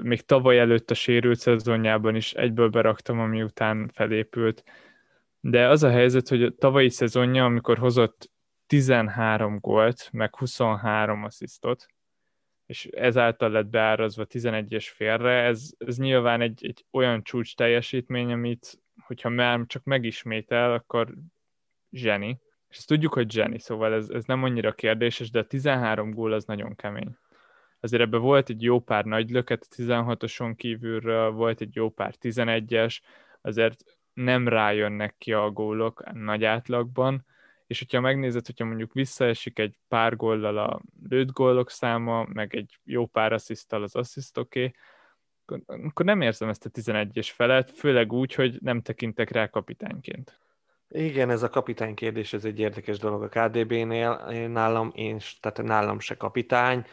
Még 0.02 0.22
tavaly 0.22 0.60
előtt 0.60 0.92
a 0.92 0.94
sérült 0.94 1.40
szezonjában 1.40 2.16
is 2.16 2.34
egyből 2.34 2.70
beraktam, 2.70 3.20
ami 3.20 3.44
után 3.44 3.90
felépült. 3.94 4.64
De 5.40 5.68
az 5.68 5.84
a 5.84 5.90
helyzet, 5.90 6.28
hogy 6.28 6.44
a 6.44 6.56
tavalyi 6.56 6.90
szezonja, 6.90 7.46
amikor 7.46 7.78
hozott 7.78 8.32
13 8.68 9.58
gólt, 9.60 10.10
meg 10.12 10.36
23 10.36 11.24
asszisztot, 11.24 11.86
és 12.66 12.86
ezáltal 12.86 13.50
lett 13.50 13.68
beárazva 13.68 14.26
11-es 14.30 14.88
félre, 14.94 15.44
ez, 15.44 15.70
ez 15.78 15.98
nyilván 15.98 16.42
egy, 16.42 16.66
egy 16.66 16.86
olyan 16.92 17.24
csúcs 17.24 17.56
teljesítmény, 17.56 18.32
amit 18.32 18.80
hogyha 19.06 19.30
már 19.30 19.64
csak 19.66 19.84
megismétel, 19.84 20.74
akkor 20.74 21.14
zseni. 21.92 22.44
És 22.76 22.82
ezt 22.82 22.90
tudjuk, 22.90 23.14
hogy 23.14 23.36
Jenny, 23.36 23.58
szóval 23.58 23.94
ez, 23.94 24.10
ez 24.10 24.26
nem 24.26 24.44
annyira 24.44 24.72
kérdéses, 24.72 25.30
de 25.30 25.40
a 25.40 25.46
13 25.46 26.12
gól 26.12 26.34
az 26.34 26.46
nagyon 26.46 26.76
kemény. 26.76 27.18
Azért 27.80 28.02
ebben 28.02 28.22
volt 28.22 28.50
egy 28.50 28.62
jó 28.62 28.80
pár 28.80 29.06
nagy 29.06 29.30
löket, 29.30 29.68
a 29.70 29.76
16-oson 29.76 30.56
kívülről 30.56 31.32
volt 31.32 31.62
egy 31.62 31.76
jó 31.76 31.90
pár 31.90 32.14
11-es, 32.22 33.00
azért 33.42 33.84
nem 34.14 34.48
rájönnek 34.48 35.16
ki 35.18 35.34
a 35.34 35.52
gólok 35.52 36.14
nagy 36.14 36.44
átlagban, 36.44 37.26
és 37.68 37.80
hogyha 37.80 38.00
megnézed, 38.00 38.46
hogyha 38.46 38.66
mondjuk 38.66 38.94
visszaesik 38.94 39.60
egy 39.60 39.78
pár 39.88 40.16
góllal 40.16 40.58
a 40.58 40.82
lőtt 41.10 41.32
gólok 41.32 41.70
száma, 41.70 42.26
meg 42.34 42.56
egy 42.56 42.80
jó 42.84 43.06
pár 43.06 43.34
asszisztal 43.34 43.84
az 43.84 43.96
asszisztoké, 43.96 44.72
akkor 45.66 46.06
nem 46.06 46.22
érzem 46.22 46.50
ezt 46.50 46.66
a 46.66 46.70
11-es 46.70 47.30
felet, 47.34 47.72
főleg 47.72 48.14
úgy, 48.14 48.34
hogy 48.34 48.58
nem 48.62 48.82
tekintek 48.82 49.30
rá 49.30 49.48
kapitányként. 49.48 50.40
Igen, 50.90 51.30
ez 51.30 51.44
a 51.44 51.50
kapitány 51.50 51.94
kérdés, 51.94 52.34
ez 52.34 52.46
egy 52.46 52.60
érdekes 52.60 53.00
dolog 53.00 53.24
a 53.24 53.30
KDB-nél. 53.30 54.48
Nálam, 54.48 54.92
én, 54.96 55.20
tehát 55.40 55.64
nálam 55.64 56.00
se 56.00 56.18
kapitány. 56.18 56.86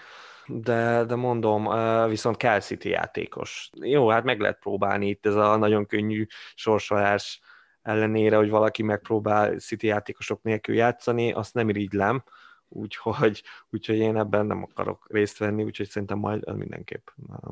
de, 0.46 1.04
de 1.04 1.14
mondom, 1.14 1.68
viszont 2.08 2.36
kell 2.36 2.60
City 2.60 2.88
játékos. 2.88 3.70
Jó, 3.80 4.08
hát 4.08 4.24
meg 4.24 4.40
lehet 4.40 4.58
próbálni 4.58 5.08
itt 5.08 5.26
ez 5.26 5.34
a 5.34 5.56
nagyon 5.56 5.86
könnyű 5.86 6.26
sorsolás 6.54 7.40
ellenére, 7.82 8.36
hogy 8.36 8.50
valaki 8.50 8.82
megpróbál 8.82 9.58
City 9.58 9.86
játékosok 9.86 10.42
nélkül 10.42 10.74
játszani, 10.74 11.32
azt 11.32 11.54
nem 11.54 11.68
irigylem, 11.68 12.22
úgyhogy, 12.68 13.42
úgyhogy 13.70 13.96
én 13.96 14.16
ebben 14.16 14.46
nem 14.46 14.62
akarok 14.62 15.06
részt 15.10 15.38
venni, 15.38 15.62
úgyhogy 15.62 15.88
szerintem 15.88 16.18
majd 16.18 16.56
mindenképp, 16.56 17.06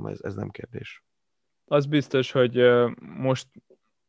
ez, 0.05 0.19
ez 0.23 0.35
nem 0.35 0.51
kérdés. 0.51 1.03
Az 1.65 1.87
biztos, 1.87 2.31
hogy 2.31 2.71
most 3.01 3.47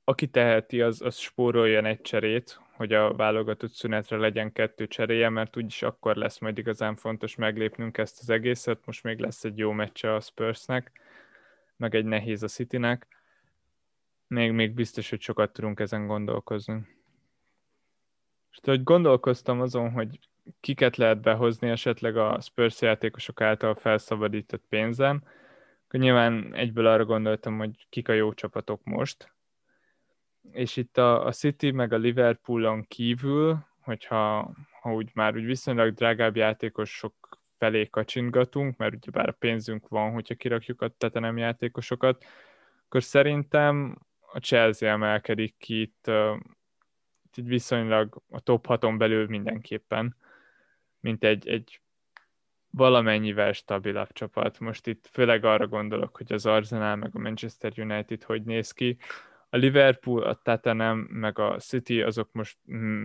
aki 0.03 0.27
teheti, 0.27 0.81
az, 0.81 1.01
az 1.01 1.17
spóroljon 1.17 1.85
egy 1.85 2.01
cserét, 2.01 2.59
hogy 2.75 2.93
a 2.93 3.13
válogatott 3.13 3.71
szünetre 3.71 4.17
legyen 4.17 4.51
kettő 4.51 4.87
cseréje, 4.87 5.29
mert 5.29 5.57
úgyis 5.57 5.81
akkor 5.81 6.15
lesz 6.15 6.39
majd 6.39 6.57
igazán 6.57 6.95
fontos 6.95 7.35
meglépnünk 7.35 7.97
ezt 7.97 8.19
az 8.19 8.29
egészet. 8.29 8.85
Most 8.85 9.03
még 9.03 9.19
lesz 9.19 9.43
egy 9.43 9.57
jó 9.57 9.71
meccse 9.71 10.13
a 10.13 10.19
Spursnek, 10.19 10.91
meg 11.75 11.95
egy 11.95 12.05
nehéz 12.05 12.43
a 12.43 12.47
Citynek. 12.47 13.07
Még, 14.27 14.51
még 14.51 14.73
biztos, 14.73 15.09
hogy 15.09 15.21
sokat 15.21 15.53
tudunk 15.53 15.79
ezen 15.79 16.07
gondolkozni. 16.07 16.87
És 18.51 18.57
hogy 18.63 18.83
gondolkoztam 18.83 19.61
azon, 19.61 19.91
hogy 19.91 20.19
kiket 20.59 20.97
lehet 20.97 21.21
behozni 21.21 21.69
esetleg 21.69 22.17
a 22.17 22.39
Spurs 22.41 22.81
játékosok 22.81 23.41
által 23.41 23.75
felszabadított 23.75 24.63
pénzen, 24.69 25.23
akkor 25.87 25.99
nyilván 25.99 26.53
egyből 26.53 26.87
arra 26.87 27.05
gondoltam, 27.05 27.57
hogy 27.57 27.85
kik 27.89 28.09
a 28.09 28.13
jó 28.13 28.33
csapatok 28.33 28.83
most, 28.83 29.31
és 30.51 30.77
itt 30.77 30.97
a, 30.97 31.25
a 31.25 31.31
City 31.31 31.71
meg 31.71 31.93
a 31.93 31.97
Liverpoolon 31.97 32.85
kívül, 32.87 33.65
hogyha 33.81 34.53
ha 34.81 34.93
úgy 34.93 35.09
már 35.13 35.35
úgy 35.35 35.45
viszonylag 35.45 35.93
drágább 35.93 36.35
játékosok 36.35 37.39
felé 37.57 37.87
kacsingatunk, 37.89 38.77
mert 38.77 38.93
ugye 38.93 39.11
bár 39.11 39.29
a 39.29 39.31
pénzünk 39.39 39.87
van, 39.87 40.11
hogyha 40.11 40.35
kirakjuk 40.35 40.81
a 40.81 40.87
tetenem 40.87 41.37
játékosokat, 41.37 42.25
akkor 42.85 43.03
szerintem 43.03 43.97
a 44.33 44.39
Chelsea 44.39 44.89
emelkedik 44.89 45.55
ki 45.57 45.81
itt, 45.81 46.05
uh, 46.07 46.37
itt 47.23 47.45
viszonylag 47.45 48.21
a 48.29 48.39
top 48.39 48.65
6-on 48.69 48.95
belül 48.97 49.27
mindenképpen, 49.27 50.15
mint 50.99 51.23
egy, 51.23 51.47
egy 51.47 51.81
valamennyivel 52.69 53.51
stabilabb 53.51 54.11
csapat. 54.11 54.59
Most 54.59 54.87
itt 54.87 55.07
főleg 55.11 55.43
arra 55.43 55.67
gondolok, 55.67 56.17
hogy 56.17 56.33
az 56.33 56.45
Arsenal 56.45 56.95
meg 56.95 57.11
a 57.13 57.19
Manchester 57.19 57.73
United 57.75 58.23
hogy 58.23 58.43
néz 58.43 58.71
ki, 58.71 58.97
a 59.53 59.57
Liverpool, 59.57 60.23
a 60.23 60.39
Tottenham, 60.43 60.99
meg 60.99 61.39
a 61.39 61.57
City, 61.59 62.01
azok 62.01 62.29
most 62.31 62.57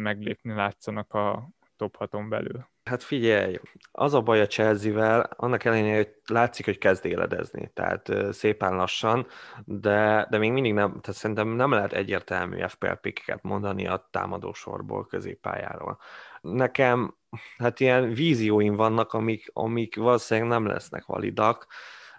meglépni 0.02 0.54
látszanak 0.54 1.14
a 1.14 1.48
top 1.76 1.96
6-on 1.98 2.26
belül. 2.28 2.68
Hát 2.84 3.02
figyelj, 3.02 3.58
az 3.92 4.14
a 4.14 4.20
baj 4.20 4.40
a 4.40 4.46
Chelsea-vel, 4.46 5.20
annak 5.36 5.64
ellenére, 5.64 5.96
hogy 5.96 6.14
látszik, 6.26 6.64
hogy 6.64 6.78
kezd 6.78 7.04
éledezni, 7.04 7.70
tehát 7.74 8.12
szépen 8.32 8.76
lassan, 8.76 9.26
de, 9.64 10.26
de 10.30 10.38
még 10.38 10.52
mindig 10.52 10.72
nem, 10.72 10.88
tehát 10.88 11.20
szerintem 11.20 11.48
nem 11.48 11.70
lehet 11.70 11.92
egyértelmű 11.92 12.62
FPL 12.66 12.92
pickeket 12.92 13.42
mondani 13.42 13.86
a 13.86 14.08
támadósorból, 14.10 15.06
középpályáról. 15.06 15.98
Nekem 16.40 17.16
hát 17.58 17.80
ilyen 17.80 18.12
vízióim 18.12 18.76
vannak, 18.76 19.12
amik, 19.12 19.50
amik 19.52 19.96
valószínűleg 19.96 20.48
nem 20.48 20.66
lesznek 20.66 21.04
validak, 21.06 21.66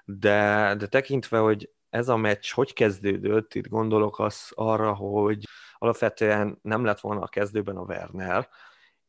de, 0.05 0.73
de 0.77 0.87
tekintve, 0.87 1.37
hogy 1.37 1.69
ez 1.97 2.09
a 2.09 2.17
meccs 2.17 2.51
hogy 2.51 2.73
kezdődött, 2.73 3.53
itt 3.53 3.67
gondolok 3.67 4.19
az 4.19 4.51
arra, 4.55 4.93
hogy 4.93 5.43
alapvetően 5.73 6.59
nem 6.61 6.85
lett 6.85 6.99
volna 6.99 7.21
a 7.21 7.27
kezdőben 7.27 7.77
a 7.77 7.81
Werner, 7.81 8.49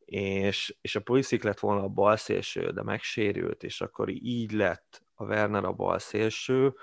és, 0.05 0.77
és 0.81 0.95
a 0.95 0.99
Pulisic 0.99 1.43
lett 1.43 1.59
volna 1.59 1.83
a 1.83 1.87
balszélső, 1.87 2.69
de 2.71 2.83
megsérült, 2.83 3.63
és 3.63 3.81
akkor 3.81 4.09
így 4.09 4.51
lett 4.51 5.03
a 5.13 5.23
Werner 5.23 5.63
a 5.63 5.71
balszélső, 5.71 6.73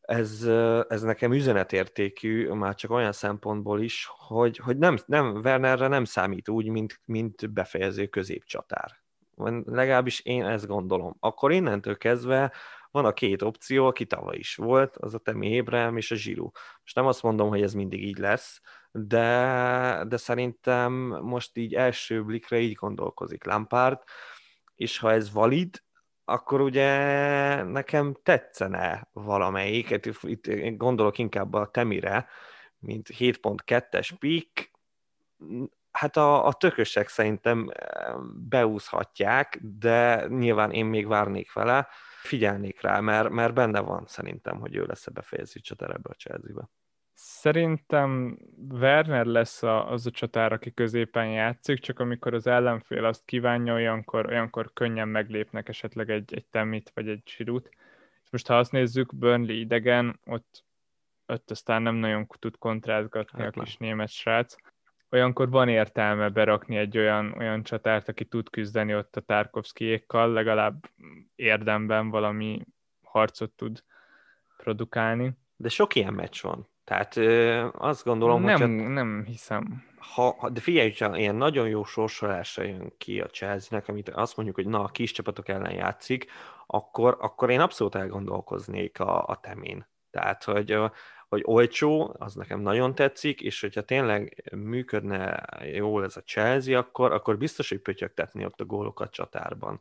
ez, 0.00 0.42
ez 0.88 1.02
nekem 1.02 1.32
üzenetértékű, 1.32 2.48
már 2.48 2.74
csak 2.74 2.90
olyan 2.90 3.12
szempontból 3.12 3.80
is, 3.80 4.08
hogy, 4.10 4.56
hogy 4.56 4.78
nem, 4.78 4.96
nem, 5.06 5.34
Wernerre 5.44 5.88
nem 5.88 6.04
számít 6.04 6.48
úgy, 6.48 6.68
mint, 6.68 7.00
mint 7.04 7.52
befejező 7.52 8.06
középcsatár. 8.06 9.00
Legalábbis 9.64 10.20
én 10.20 10.44
ezt 10.44 10.66
gondolom. 10.66 11.16
Akkor 11.20 11.52
innentől 11.52 11.96
kezdve 11.96 12.52
van 12.96 13.04
a 13.04 13.12
két 13.12 13.42
opció, 13.42 13.86
aki 13.86 14.06
tavaly 14.06 14.36
is 14.36 14.54
volt, 14.54 14.96
az 14.96 15.14
a 15.14 15.18
Temi 15.18 15.50
Ébrem 15.50 15.96
és 15.96 16.10
a 16.10 16.14
Zsiru. 16.14 16.50
Most 16.80 16.94
nem 16.94 17.06
azt 17.06 17.22
mondom, 17.22 17.48
hogy 17.48 17.62
ez 17.62 17.74
mindig 17.74 18.02
így 18.02 18.18
lesz, 18.18 18.60
de, 18.90 20.04
de 20.08 20.16
szerintem 20.16 20.92
most 21.22 21.56
így 21.56 21.74
első 21.74 22.24
blikre 22.24 22.58
így 22.58 22.72
gondolkozik 22.72 23.44
Lampard, 23.44 24.02
és 24.74 24.98
ha 24.98 25.12
ez 25.12 25.32
valid, 25.32 25.82
akkor 26.24 26.60
ugye 26.60 26.92
nekem 27.62 28.16
tetszene 28.22 29.08
valamelyik, 29.12 30.00
itt 30.22 30.76
gondolok 30.76 31.18
inkább 31.18 31.54
a 31.54 31.66
Temire, 31.66 32.28
mint 32.78 33.08
7.2-es 33.18 34.10
pik, 34.18 34.70
hát 35.90 36.16
a, 36.16 36.46
a 36.46 36.52
tökösek 36.52 37.08
szerintem 37.08 37.70
eh, 37.72 38.14
beúszhatják, 38.48 39.58
de 39.62 40.26
nyilván 40.28 40.70
én 40.70 40.84
még 40.84 41.06
várnék 41.06 41.52
vele, 41.52 41.88
figyelnék 42.22 42.80
rá, 42.80 43.00
mert, 43.00 43.30
mert 43.30 43.54
benne 43.54 43.80
van 43.80 44.04
szerintem, 44.06 44.58
hogy 44.58 44.76
ő 44.76 44.84
lesz 44.84 45.06
a 45.06 45.10
befejező 45.10 45.60
csatár 45.60 45.90
ebbe 45.90 46.08
a 46.08 46.14
chelsea 46.14 46.68
Szerintem 47.18 48.38
Werner 48.70 49.26
lesz 49.26 49.62
a, 49.62 49.90
az 49.90 50.06
a 50.06 50.10
csatár, 50.10 50.52
aki 50.52 50.74
középen 50.74 51.30
játszik, 51.30 51.78
csak 51.78 51.98
amikor 51.98 52.34
az 52.34 52.46
ellenfél 52.46 53.04
azt 53.04 53.24
kívánja, 53.24 53.74
olyankor, 53.74 54.26
olyankor 54.26 54.72
könnyen 54.72 55.08
meglépnek 55.08 55.68
esetleg 55.68 56.10
egy, 56.10 56.34
egy 56.34 56.46
Temit 56.46 56.90
vagy 56.94 57.08
egy 57.08 57.22
Sirut. 57.24 57.68
Most 58.30 58.46
ha 58.46 58.58
azt 58.58 58.72
nézzük, 58.72 59.14
Burnley 59.14 59.56
idegen, 59.56 60.20
ott, 60.24 60.64
ott 61.26 61.50
aztán 61.50 61.82
nem 61.82 61.94
nagyon 61.94 62.26
tud 62.26 62.58
kontrázgatni 62.58 63.42
hát 63.42 63.56
a 63.56 63.62
kis 63.62 63.76
német 63.76 64.08
srác 64.08 64.56
olyankor 65.10 65.50
van 65.50 65.68
értelme 65.68 66.28
berakni 66.28 66.76
egy 66.76 66.98
olyan, 66.98 67.34
olyan 67.38 67.62
csatárt, 67.62 68.08
aki 68.08 68.24
tud 68.24 68.50
küzdeni 68.50 68.94
ott 68.94 69.16
a 69.16 69.20
Tarkovszkijékkal, 69.20 70.32
legalább 70.32 70.90
érdemben 71.34 72.10
valami 72.10 72.64
harcot 73.02 73.50
tud 73.50 73.82
produkálni. 74.56 75.32
De 75.56 75.68
sok 75.68 75.94
ilyen 75.94 76.14
meccs 76.14 76.42
van. 76.42 76.68
Tehát 76.84 77.16
ö, 77.16 77.66
azt 77.72 78.04
gondolom, 78.04 78.42
nem, 78.42 78.60
hogy... 78.60 78.68
Nem, 78.68 78.92
nem 78.92 79.24
hiszem. 79.24 79.84
Ha, 79.98 80.36
ha, 80.38 80.50
de 80.50 80.60
figyelj, 80.60 80.88
hogyha 80.88 81.16
ilyen 81.16 81.34
nagyon 81.34 81.68
jó 81.68 81.84
sorsolásra 81.84 82.62
jön 82.62 82.92
ki 82.98 83.20
a 83.20 83.26
Chelsea-nek, 83.26 83.88
amit 83.88 84.08
azt 84.08 84.36
mondjuk, 84.36 84.56
hogy 84.56 84.66
na, 84.66 84.82
a 84.82 84.88
kis 84.88 85.12
csapatok 85.12 85.48
ellen 85.48 85.72
játszik, 85.72 86.30
akkor, 86.66 87.16
akkor 87.20 87.50
én 87.50 87.60
abszolút 87.60 87.94
elgondolkoznék 87.94 89.00
a, 89.00 89.26
a 89.26 89.38
temén. 89.40 89.86
Tehát, 90.10 90.44
hogy 90.44 90.78
hogy 91.28 91.42
olcsó, 91.44 92.14
az 92.18 92.34
nekem 92.34 92.60
nagyon 92.60 92.94
tetszik, 92.94 93.40
és 93.40 93.60
hogyha 93.60 93.82
tényleg 93.82 94.50
működne 94.52 95.44
jól 95.72 96.04
ez 96.04 96.16
a 96.16 96.22
Chelsea, 96.22 96.78
akkor, 96.78 97.12
akkor 97.12 97.38
biztos, 97.38 97.68
hogy 97.68 97.78
pötyögtetni 97.78 98.44
ott 98.44 98.60
a 98.60 98.64
gólokat 98.64 99.10
csatárban. 99.10 99.80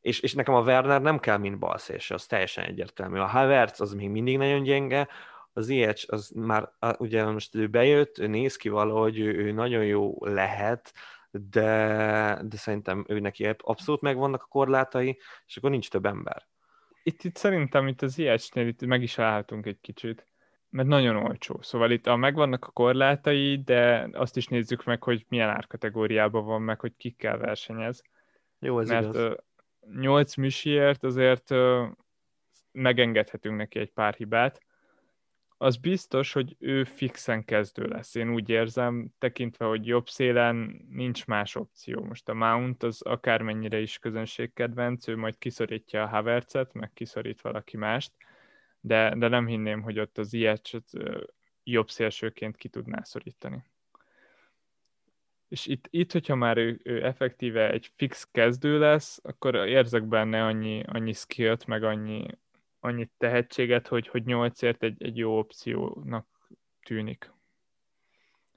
És, 0.00 0.20
és 0.20 0.34
nekem 0.34 0.54
a 0.54 0.62
Werner 0.62 1.02
nem 1.02 1.18
kell, 1.18 1.36
mint 1.36 1.58
balszés, 1.58 2.10
az 2.10 2.26
teljesen 2.26 2.64
egyértelmű. 2.64 3.18
A 3.18 3.26
Havertz 3.26 3.80
az 3.80 3.92
még 3.92 4.08
mindig 4.08 4.38
nagyon 4.38 4.62
gyenge, 4.62 5.08
az 5.52 5.64
Ziyech, 5.64 6.04
az 6.08 6.30
már 6.34 6.72
ugye 6.98 7.24
most 7.24 7.54
ő 7.54 7.68
bejött, 7.68 8.18
ő 8.18 8.26
néz 8.26 8.56
ki 8.56 8.68
valahogy, 8.68 9.18
ő, 9.18 9.34
ő 9.34 9.52
nagyon 9.52 9.84
jó 9.84 10.16
lehet, 10.20 10.92
de, 11.30 12.40
de 12.42 12.56
szerintem 12.56 13.04
ő 13.08 13.20
neki 13.20 13.54
abszolút 13.58 14.00
megvannak 14.00 14.42
a 14.42 14.48
korlátai, 14.48 15.18
és 15.46 15.56
akkor 15.56 15.70
nincs 15.70 15.90
több 15.90 16.06
ember. 16.06 16.48
Itt, 17.02 17.22
itt 17.22 17.36
szerintem 17.36 17.86
itt 17.88 18.02
az 18.02 18.12
Ziyechnél 18.12 18.66
itt 18.66 18.86
meg 18.86 19.02
is 19.02 19.18
állhatunk 19.18 19.66
egy 19.66 19.80
kicsit 19.80 20.29
mert 20.70 20.88
nagyon 20.88 21.16
olcsó. 21.16 21.58
Szóval 21.62 21.90
itt 21.90 22.06
a, 22.06 22.16
megvannak 22.16 22.66
a 22.66 22.70
korlátai, 22.70 23.62
de 23.64 24.08
azt 24.12 24.36
is 24.36 24.46
nézzük 24.46 24.84
meg, 24.84 25.02
hogy 25.02 25.24
milyen 25.28 25.48
árkategóriában 25.48 26.44
van, 26.44 26.62
meg 26.62 26.80
hogy 26.80 26.92
kikkel 26.96 27.38
versenyez. 27.38 28.02
Jó, 28.58 28.80
ez 28.80 28.88
mert 28.88 29.14
igaz. 29.14 29.36
8 30.00 30.34
misiért 30.34 31.04
azért 31.04 31.54
megengedhetünk 32.72 33.56
neki 33.56 33.78
egy 33.78 33.90
pár 33.90 34.14
hibát. 34.14 34.60
Az 35.56 35.76
biztos, 35.76 36.32
hogy 36.32 36.56
ő 36.58 36.84
fixen 36.84 37.44
kezdő 37.44 37.84
lesz. 37.84 38.14
Én 38.14 38.32
úgy 38.32 38.48
érzem, 38.48 39.08
tekintve, 39.18 39.64
hogy 39.64 39.86
jobb 39.86 40.08
szélen 40.08 40.86
nincs 40.90 41.26
más 41.26 41.54
opció. 41.54 42.02
Most 42.02 42.28
a 42.28 42.34
Mount 42.34 42.82
az 42.82 43.02
akármennyire 43.02 43.78
is 43.78 43.98
közönségkedvenc, 43.98 45.08
ő 45.08 45.16
majd 45.16 45.38
kiszorítja 45.38 46.02
a 46.02 46.06
Havertzet, 46.06 46.72
meg 46.72 46.92
kiszorít 46.92 47.40
valaki 47.40 47.76
mást 47.76 48.12
de, 48.80 49.14
de 49.16 49.28
nem 49.28 49.46
hinném, 49.46 49.82
hogy 49.82 49.98
ott 49.98 50.18
az 50.18 50.32
ilyet 50.32 50.70
jobb 51.64 51.90
szélsőként 51.90 52.56
ki 52.56 52.68
tudná 52.68 53.02
szorítani. 53.02 53.64
És 55.48 55.66
itt, 55.66 55.86
itt 55.90 56.12
hogyha 56.12 56.34
már 56.34 56.56
ő, 56.56 56.80
ő 56.82 57.04
effektíve 57.04 57.70
egy 57.70 57.92
fix 57.96 58.28
kezdő 58.32 58.78
lesz, 58.78 59.20
akkor 59.22 59.54
érzek 59.54 60.04
benne 60.04 60.44
annyi, 60.44 60.82
annyi 60.86 61.12
skillt, 61.12 61.66
meg 61.66 61.84
annyi, 61.84 62.26
annyi 62.80 63.10
tehetséget, 63.18 63.88
hogy, 63.88 64.08
hogy 64.08 64.24
nyolcért 64.24 64.82
egy, 64.82 65.02
egy 65.02 65.16
jó 65.16 65.38
opciónak 65.38 66.26
tűnik. 66.82 67.32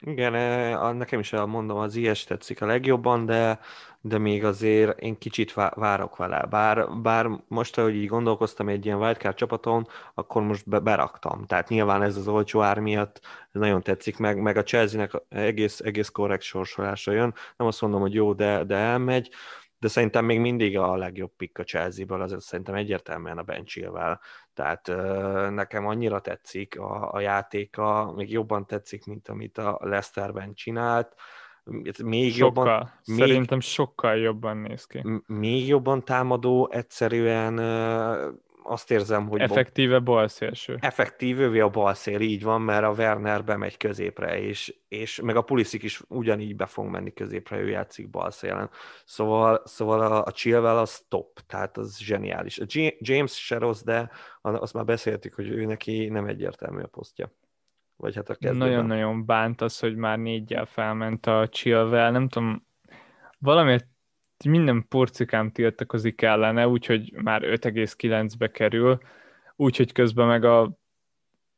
Igen, 0.05 0.35
eh, 0.35 0.93
nekem 0.93 1.19
is 1.19 1.33
elmondom, 1.33 1.77
az 1.77 1.95
ilyes 1.95 2.23
tetszik 2.23 2.61
a 2.61 2.65
legjobban, 2.65 3.25
de, 3.25 3.59
de 4.01 4.17
még 4.17 4.43
azért 4.43 4.99
én 4.99 5.17
kicsit 5.17 5.53
várok 5.53 6.17
vele. 6.17 6.45
Bár, 6.49 6.89
bár 7.01 7.29
most, 7.47 7.77
ahogy 7.77 7.95
így 7.95 8.07
gondolkoztam 8.07 8.69
egy 8.69 8.85
ilyen 8.85 8.97
wildcard 8.97 9.35
csapaton, 9.35 9.87
akkor 10.13 10.41
most 10.41 10.69
be, 10.69 10.79
beraktam. 10.79 11.45
Tehát 11.45 11.69
nyilván 11.69 12.03
ez 12.03 12.17
az 12.17 12.27
olcsó 12.27 12.61
ár 12.61 12.79
miatt 12.79 13.19
ez 13.51 13.61
nagyon 13.61 13.81
tetszik, 13.81 14.17
meg, 14.17 14.41
meg 14.41 14.57
a 14.57 14.63
Chelsea-nek 14.63 15.11
egész, 15.29 15.79
egész 15.79 16.09
korrekt 16.09 16.43
sorsolása 16.43 17.11
jön. 17.11 17.33
Nem 17.57 17.67
azt 17.67 17.81
mondom, 17.81 18.01
hogy 18.01 18.13
jó, 18.13 18.33
de, 18.33 18.63
de 18.63 18.75
elmegy 18.75 19.29
de 19.83 19.89
szerintem 19.89 20.25
még 20.25 20.39
mindig 20.39 20.77
a 20.77 20.95
legjobb 20.95 21.31
pick 21.37 21.57
a 21.59 21.63
Chelsea-ből, 21.63 22.21
azért 22.21 22.41
szerintem 22.41 22.75
egyértelműen 22.75 23.37
a 23.37 23.43
Ben 23.43 23.65
Chilwell. 23.65 24.19
Tehát 24.53 24.87
nekem 25.51 25.87
annyira 25.87 26.19
tetszik 26.19 26.79
a, 26.79 27.13
a 27.13 27.19
játéka, 27.19 28.13
még 28.15 28.31
jobban 28.31 28.65
tetszik, 28.65 29.05
mint 29.05 29.27
amit 29.27 29.57
a 29.57 29.79
Leicesterben 29.81 30.53
csinált. 30.53 31.15
Még 32.03 32.33
sokkal, 32.33 32.65
jobban, 32.65 32.91
szerintem 33.01 33.57
még, 33.57 33.67
sokkal 33.67 34.15
jobban 34.15 34.57
néz 34.57 34.85
ki. 34.85 35.01
Még 35.25 35.67
jobban 35.67 36.03
támadó, 36.05 36.69
egyszerűen 36.71 37.57
azt 38.63 38.91
érzem, 38.91 39.27
hogy... 39.27 39.41
Effektíve 39.41 39.99
balszélső. 39.99 40.77
Effektíve 40.79 41.63
a 41.63 41.69
balszél, 41.69 42.19
így 42.19 42.43
van, 42.43 42.61
mert 42.61 42.83
a 42.83 42.91
Werner 42.91 43.43
bemegy 43.43 43.77
középre, 43.77 44.39
és, 44.39 44.75
és 44.87 45.21
meg 45.21 45.35
a 45.35 45.41
Pulisic 45.41 45.83
is 45.83 46.01
ugyanígy 46.07 46.55
be 46.55 46.65
fog 46.65 46.85
menni 46.85 47.13
középre, 47.13 47.57
ő 47.57 47.69
játszik 47.69 48.09
balszélen. 48.09 48.69
Szóval, 49.05 49.61
szóval 49.65 50.01
a, 50.01 50.23
a 50.25 50.31
Chilwell 50.31 50.77
az 50.77 51.05
top, 51.07 51.39
tehát 51.47 51.77
az 51.77 51.97
zseniális. 51.97 52.59
A 52.59 52.65
G- 52.65 52.97
James 52.99 53.45
se 53.45 53.57
rossz, 53.57 53.81
de 53.81 54.11
azt 54.41 54.73
már 54.73 54.85
beszéltük, 54.85 55.33
hogy 55.33 55.49
ő 55.49 55.65
neki 55.65 56.07
nem 56.07 56.25
egyértelmű 56.25 56.81
a 56.81 56.87
posztja. 56.87 57.31
Vagy 57.95 58.15
hát 58.15 58.29
a 58.29 58.35
kezdőben. 58.35 58.67
Nagyon-nagyon 58.67 59.25
bánt 59.25 59.61
az, 59.61 59.79
hogy 59.79 59.95
már 59.95 60.17
négyel 60.17 60.65
felment 60.65 61.25
a 61.25 61.47
Chilwell, 61.49 62.11
nem 62.11 62.27
tudom, 62.27 62.67
valamiért 63.37 63.85
minden 64.45 64.85
porcikám 64.89 65.51
tiltakozik 65.51 66.21
ellene, 66.21 66.67
úgyhogy 66.67 67.13
már 67.23 67.41
5,9-be 67.41 68.51
kerül, 68.51 69.01
úgyhogy 69.55 69.91
közben 69.91 70.27
meg 70.27 70.43
a 70.43 70.71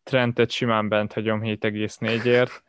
Trentet 0.04 0.52
simán 0.52 0.88
bent 0.90 1.14
hagyom 1.14 1.42
7,4-ért. 1.44 2.64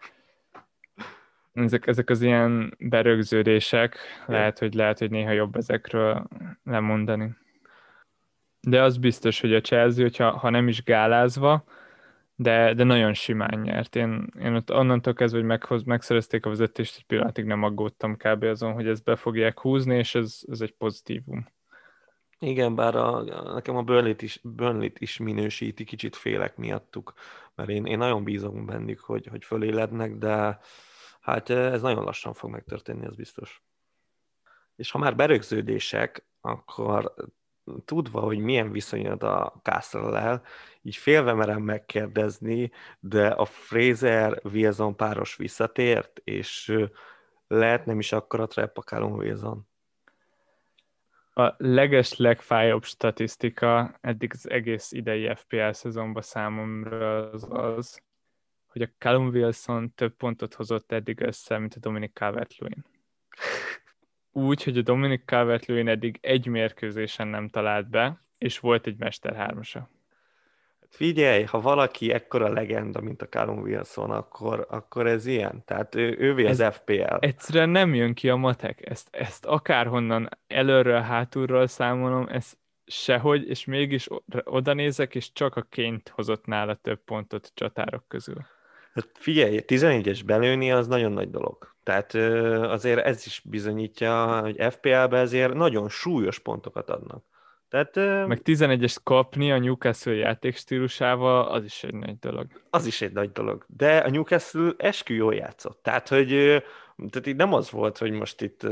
Ezek, 1.52 1.86
ezek 1.86 2.10
az 2.10 2.22
ilyen 2.22 2.74
berögződések, 2.78 3.98
lehet, 4.26 4.58
hogy 4.58 4.74
lehet, 4.74 4.98
hogy 4.98 5.10
néha 5.10 5.30
jobb 5.30 5.56
ezekről 5.56 6.26
lemondani. 6.64 7.36
De 8.60 8.82
az 8.82 8.96
biztos, 8.96 9.40
hogy 9.40 9.54
a 9.54 9.60
Chelsea, 9.60 10.02
hogyha 10.02 10.30
ha 10.30 10.50
nem 10.50 10.68
is 10.68 10.82
gálázva, 10.82 11.64
de, 12.36 12.74
de 12.74 12.84
nagyon 12.84 13.14
simán 13.14 13.60
nyert. 13.60 13.96
Én, 13.96 14.26
én 14.40 14.54
ott 14.54 14.72
onnantól 14.72 15.14
kezdve, 15.14 15.38
hogy 15.38 15.48
meghoz, 15.48 15.82
megszerezték 15.82 16.46
a 16.46 16.48
vezetést, 16.48 16.96
egy 16.96 17.06
pillanatig 17.06 17.44
nem 17.44 17.62
aggódtam 17.62 18.16
kb. 18.16 18.42
azon, 18.42 18.72
hogy 18.72 18.88
ezt 18.88 19.04
be 19.04 19.16
fogják 19.16 19.60
húzni, 19.60 19.96
és 19.96 20.14
ez, 20.14 20.40
ez 20.50 20.60
egy 20.60 20.72
pozitívum. 20.72 21.46
Igen, 22.38 22.74
bár 22.74 22.96
a, 22.96 23.22
nekem 23.54 23.76
a 23.76 23.82
Burnley-t 23.82 24.22
is, 24.22 24.40
burnley 24.42 24.90
is 24.98 25.16
minősíti, 25.16 25.84
kicsit 25.84 26.16
félek 26.16 26.56
miattuk, 26.56 27.12
mert 27.54 27.68
én, 27.68 27.86
én 27.86 27.98
nagyon 27.98 28.24
bízom 28.24 28.66
bennük, 28.66 29.00
hogy, 29.00 29.26
hogy 29.26 29.44
fölélednek, 29.44 30.16
de 30.16 30.60
hát 31.20 31.50
ez 31.50 31.82
nagyon 31.82 32.04
lassan 32.04 32.34
fog 32.34 32.50
megtörténni, 32.50 33.06
az 33.06 33.16
biztos. 33.16 33.62
És 34.76 34.90
ha 34.90 34.98
már 34.98 35.16
berögződések, 35.16 36.26
akkor 36.40 37.14
tudva, 37.84 38.20
hogy 38.20 38.38
milyen 38.38 38.70
viszonyod 38.70 39.22
a 39.22 39.60
castle 39.62 40.42
így 40.82 40.96
félve 40.96 41.32
merem 41.32 41.62
megkérdezni, 41.62 42.70
de 43.00 43.28
a 43.28 43.44
Fraser 43.44 44.40
Wilson 44.44 44.96
páros 44.96 45.36
visszatért, 45.36 46.20
és 46.24 46.78
lehet 47.46 47.86
nem 47.86 47.98
is 47.98 48.12
akkor 48.12 48.40
a 48.40 48.46
trap 48.46 48.78
a 48.78 48.82
Callum 48.82 49.12
Wilson. 49.12 49.68
A 51.34 51.54
leges 51.56 52.16
legfájóbb 52.16 52.84
statisztika 52.84 53.98
eddig 54.00 54.30
az 54.32 54.50
egész 54.50 54.92
idei 54.92 55.34
FPL 55.34 55.70
szezonban 55.70 56.22
számomra 56.22 57.30
az 57.30 57.46
az, 57.50 58.02
hogy 58.66 58.82
a 58.82 58.88
Callum 58.98 59.28
Wilson 59.28 59.94
több 59.94 60.16
pontot 60.16 60.54
hozott 60.54 60.92
eddig 60.92 61.20
össze, 61.20 61.58
mint 61.58 61.74
a 61.74 61.78
Dominic 61.78 62.12
Calvert-Lewin 62.12 62.84
úgy, 64.36 64.62
hogy 64.62 64.78
a 64.78 64.82
Dominic 64.82 65.22
calvert 65.24 65.68
eddig 65.68 66.18
egy 66.20 66.46
mérkőzésen 66.46 67.28
nem 67.28 67.48
talált 67.48 67.90
be, 67.90 68.24
és 68.38 68.58
volt 68.58 68.86
egy 68.86 68.98
Mester 68.98 69.34
hármasa. 69.34 69.90
Hát 70.80 70.94
figyelj, 70.94 71.42
ha 71.42 71.60
valaki 71.60 72.12
ekkora 72.12 72.52
legenda, 72.52 73.00
mint 73.00 73.22
a 73.22 73.28
Callum 73.28 73.58
Wilson, 73.58 74.10
akkor, 74.10 74.66
akkor 74.70 75.06
ez 75.06 75.26
ilyen. 75.26 75.62
Tehát 75.64 75.94
ő, 75.94 76.16
ővé 76.18 76.46
az 76.46 76.60
ez 76.60 76.74
FPL. 76.74 77.14
Egyszerűen 77.18 77.68
nem 77.68 77.94
jön 77.94 78.14
ki 78.14 78.28
a 78.28 78.36
matek. 78.36 78.90
Ezt, 78.90 79.08
ezt 79.10 79.44
akárhonnan 79.44 80.28
előről, 80.46 81.00
hátulról 81.00 81.66
számolom, 81.66 82.26
ez 82.28 82.52
sehogy, 82.86 83.48
és 83.48 83.64
mégis 83.64 84.08
oda 84.44 84.72
nézek, 84.72 85.14
és 85.14 85.32
csak 85.32 85.56
a 85.56 85.62
ként 85.62 86.08
hozott 86.08 86.46
nála 86.46 86.74
több 86.74 87.04
pontot 87.04 87.46
a 87.46 87.50
csatárok 87.54 88.04
közül. 88.08 88.46
Hát 88.94 89.08
figyelj, 89.12 89.60
11-es 89.66 90.20
belőni 90.26 90.72
az 90.72 90.86
nagyon 90.86 91.12
nagy 91.12 91.30
dolog. 91.30 91.75
Tehát 91.86 92.14
azért 92.70 93.04
ez 93.04 93.26
is 93.26 93.42
bizonyítja, 93.44 94.40
hogy 94.40 94.56
FPL-be 94.70 95.18
ezért 95.18 95.54
nagyon 95.54 95.88
súlyos 95.88 96.38
pontokat 96.38 96.90
adnak. 96.90 97.24
Tehát, 97.68 97.94
Meg 98.26 98.40
11-es 98.44 98.96
kapni 99.02 99.52
a 99.52 99.58
Newcastle 99.58 100.14
játékstílusával, 100.14 101.48
az 101.48 101.64
is 101.64 101.84
egy 101.84 101.94
nagy 101.94 102.18
dolog. 102.18 102.46
Az 102.70 102.86
is 102.86 103.00
egy 103.00 103.12
nagy 103.12 103.32
dolog. 103.32 103.64
De 103.68 103.96
a 103.96 104.10
Newcastle 104.10 104.72
eskü 104.76 105.14
jól 105.14 105.34
játszott. 105.34 105.82
Tehát, 105.82 106.08
hogy 106.08 106.28
tehát 106.96 107.26
itt 107.26 107.36
nem 107.36 107.52
az 107.52 107.70
volt, 107.70 107.98
hogy 107.98 108.10
most 108.10 108.42
itt 108.42 108.66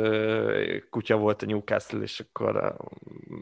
kutya 0.91 1.17
volt 1.17 1.43
a 1.43 1.47
Newcastle, 1.47 2.01
és 2.01 2.21
akkor 2.21 2.77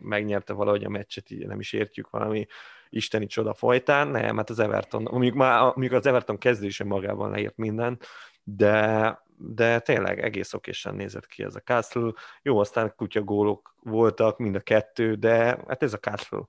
megnyerte 0.02 0.52
valahogy 0.52 0.84
a 0.84 0.88
meccset, 0.88 1.30
így 1.30 1.46
nem 1.46 1.60
is 1.60 1.72
értjük 1.72 2.10
valami 2.10 2.46
isteni 2.90 3.26
csoda 3.26 3.54
folytán, 3.54 4.08
nem, 4.08 4.36
hát 4.36 4.50
az 4.50 4.58
Everton, 4.58 5.08
mondjuk, 5.10 5.34
már, 5.34 5.62
mondjuk 5.62 5.92
az 5.92 6.06
Everton 6.06 6.38
kezdő 6.38 6.66
is 6.66 6.82
magában 6.82 7.30
leírt 7.30 7.56
mindent, 7.56 8.06
de, 8.44 9.20
de 9.44 9.78
tényleg 9.78 10.20
egész 10.20 10.52
okésen 10.52 10.94
nézett 10.94 11.26
ki 11.26 11.42
ez 11.42 11.54
a 11.54 11.60
Castle. 11.60 12.12
Jó, 12.42 12.58
aztán 12.58 12.92
kutya 12.96 13.22
gólok 13.22 13.74
voltak, 13.82 14.38
mind 14.38 14.54
a 14.54 14.60
kettő, 14.60 15.14
de 15.14 15.34
hát 15.68 15.82
ez 15.82 15.92
a 15.92 15.98
Castle. 15.98 16.48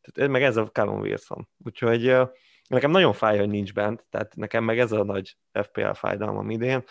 Tehát, 0.00 0.30
meg 0.30 0.42
ez 0.42 0.56
a 0.56 0.66
Callum 0.66 1.00
Wilson. 1.00 1.48
Úgyhogy 1.64 2.16
nekem 2.68 2.90
nagyon 2.90 3.12
fáj, 3.12 3.38
hogy 3.38 3.48
nincs 3.48 3.72
bent, 3.72 4.04
tehát 4.10 4.36
nekem 4.36 4.64
meg 4.64 4.78
ez 4.78 4.92
a 4.92 5.04
nagy 5.04 5.36
FPL 5.52 5.90
fájdalmam 5.90 6.50
idén. 6.50 6.84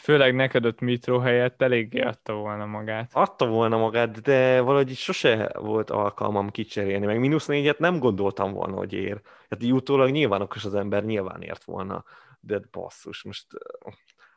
Főleg 0.00 0.34
neked 0.34 0.66
ott 0.66 0.80
Mitro 0.80 1.18
helyett 1.18 1.62
eléggé 1.62 2.00
adta 2.00 2.32
volna 2.32 2.66
magát. 2.66 3.10
Adta 3.12 3.46
volna 3.46 3.76
magát, 3.76 4.20
de 4.20 4.60
valahogy 4.60 4.94
sose 4.94 5.50
volt 5.58 5.90
alkalmam 5.90 6.50
kicserélni, 6.50 7.06
meg 7.06 7.18
mínusz 7.18 7.46
négyet 7.46 7.78
nem 7.78 7.98
gondoltam 7.98 8.52
volna, 8.52 8.76
hogy 8.76 8.92
ér. 8.92 9.20
Hát 9.50 9.62
így 9.62 9.72
utólag 9.72 10.10
nyilván 10.10 10.40
okos 10.40 10.64
az 10.64 10.74
ember 10.74 11.04
nyilván 11.04 11.42
ért 11.42 11.64
volna, 11.64 12.04
de 12.40 12.60
basszus, 12.70 13.22
most 13.22 13.46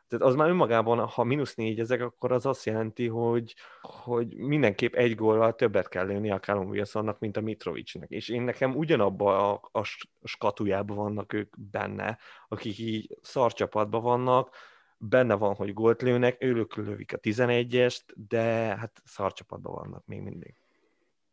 tehát 0.08 0.24
az 0.24 0.34
már 0.34 0.48
önmagában, 0.48 1.06
ha 1.06 1.24
mínusz 1.24 1.54
négy 1.54 1.80
ezek, 1.80 2.00
akkor 2.00 2.32
az 2.32 2.46
azt 2.46 2.64
jelenti, 2.64 3.06
hogy, 3.06 3.54
hogy 3.80 4.36
mindenképp 4.36 4.94
egy 4.94 5.14
góllal 5.14 5.54
többet 5.54 5.88
kell 5.88 6.06
lőni 6.06 6.30
a 6.30 6.40
Callum 6.40 6.68
Wilsonnak, 6.68 7.18
mint 7.18 7.36
a 7.36 7.40
Mitrovicsnek. 7.40 8.10
És 8.10 8.28
én 8.28 8.42
nekem 8.42 8.76
ugyanabban 8.76 9.34
a, 9.34 9.78
a 9.78 9.84
skatujában 10.24 10.96
vannak 10.96 11.32
ők 11.32 11.54
benne, 11.70 12.18
akik 12.48 12.78
így 12.78 13.16
szarcsapatban 13.22 14.02
vannak, 14.02 14.56
benne 14.98 15.34
van, 15.34 15.54
hogy 15.54 15.72
gólt 15.72 16.02
lőnek, 16.02 16.36
ők 16.42 16.76
lövik 16.76 17.12
a 17.12 17.18
11-est, 17.18 18.02
de 18.28 18.42
hát 18.76 19.02
szarcsapatban 19.04 19.74
vannak 19.74 20.06
még 20.06 20.20
mindig. 20.20 20.54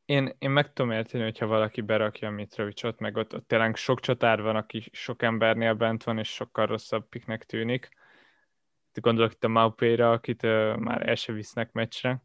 Én, 0.06 0.36
én 0.40 0.50
meg 0.50 0.74
tudom 0.74 0.92
érteni, 0.92 1.24
hogyha 1.24 1.46
valaki 1.46 1.82
berakja 1.82 2.28
a 2.28 2.32
Mitrovicsot, 2.32 3.00
meg 3.00 3.18
ott, 3.18 3.34
ott 3.34 3.48
tényleg 3.48 3.76
sok 3.76 4.00
csatár 4.00 4.42
van, 4.42 4.56
aki 4.56 4.90
sok 4.92 5.22
embernél 5.22 5.74
bent 5.74 6.04
van, 6.04 6.18
és 6.18 6.30
sokkal 6.30 6.66
rosszabb 6.66 7.10
piknek 7.10 7.44
tűnik. 7.44 7.90
Gondolok 9.02 9.32
itt 9.32 9.44
a 9.44 9.48
Maupéra, 9.48 10.12
akit 10.12 10.44
uh, 10.44 10.78
már 10.78 11.10
el 11.10 11.16
se 11.16 11.34
visznek 11.34 11.72
meccsre. 11.72 12.24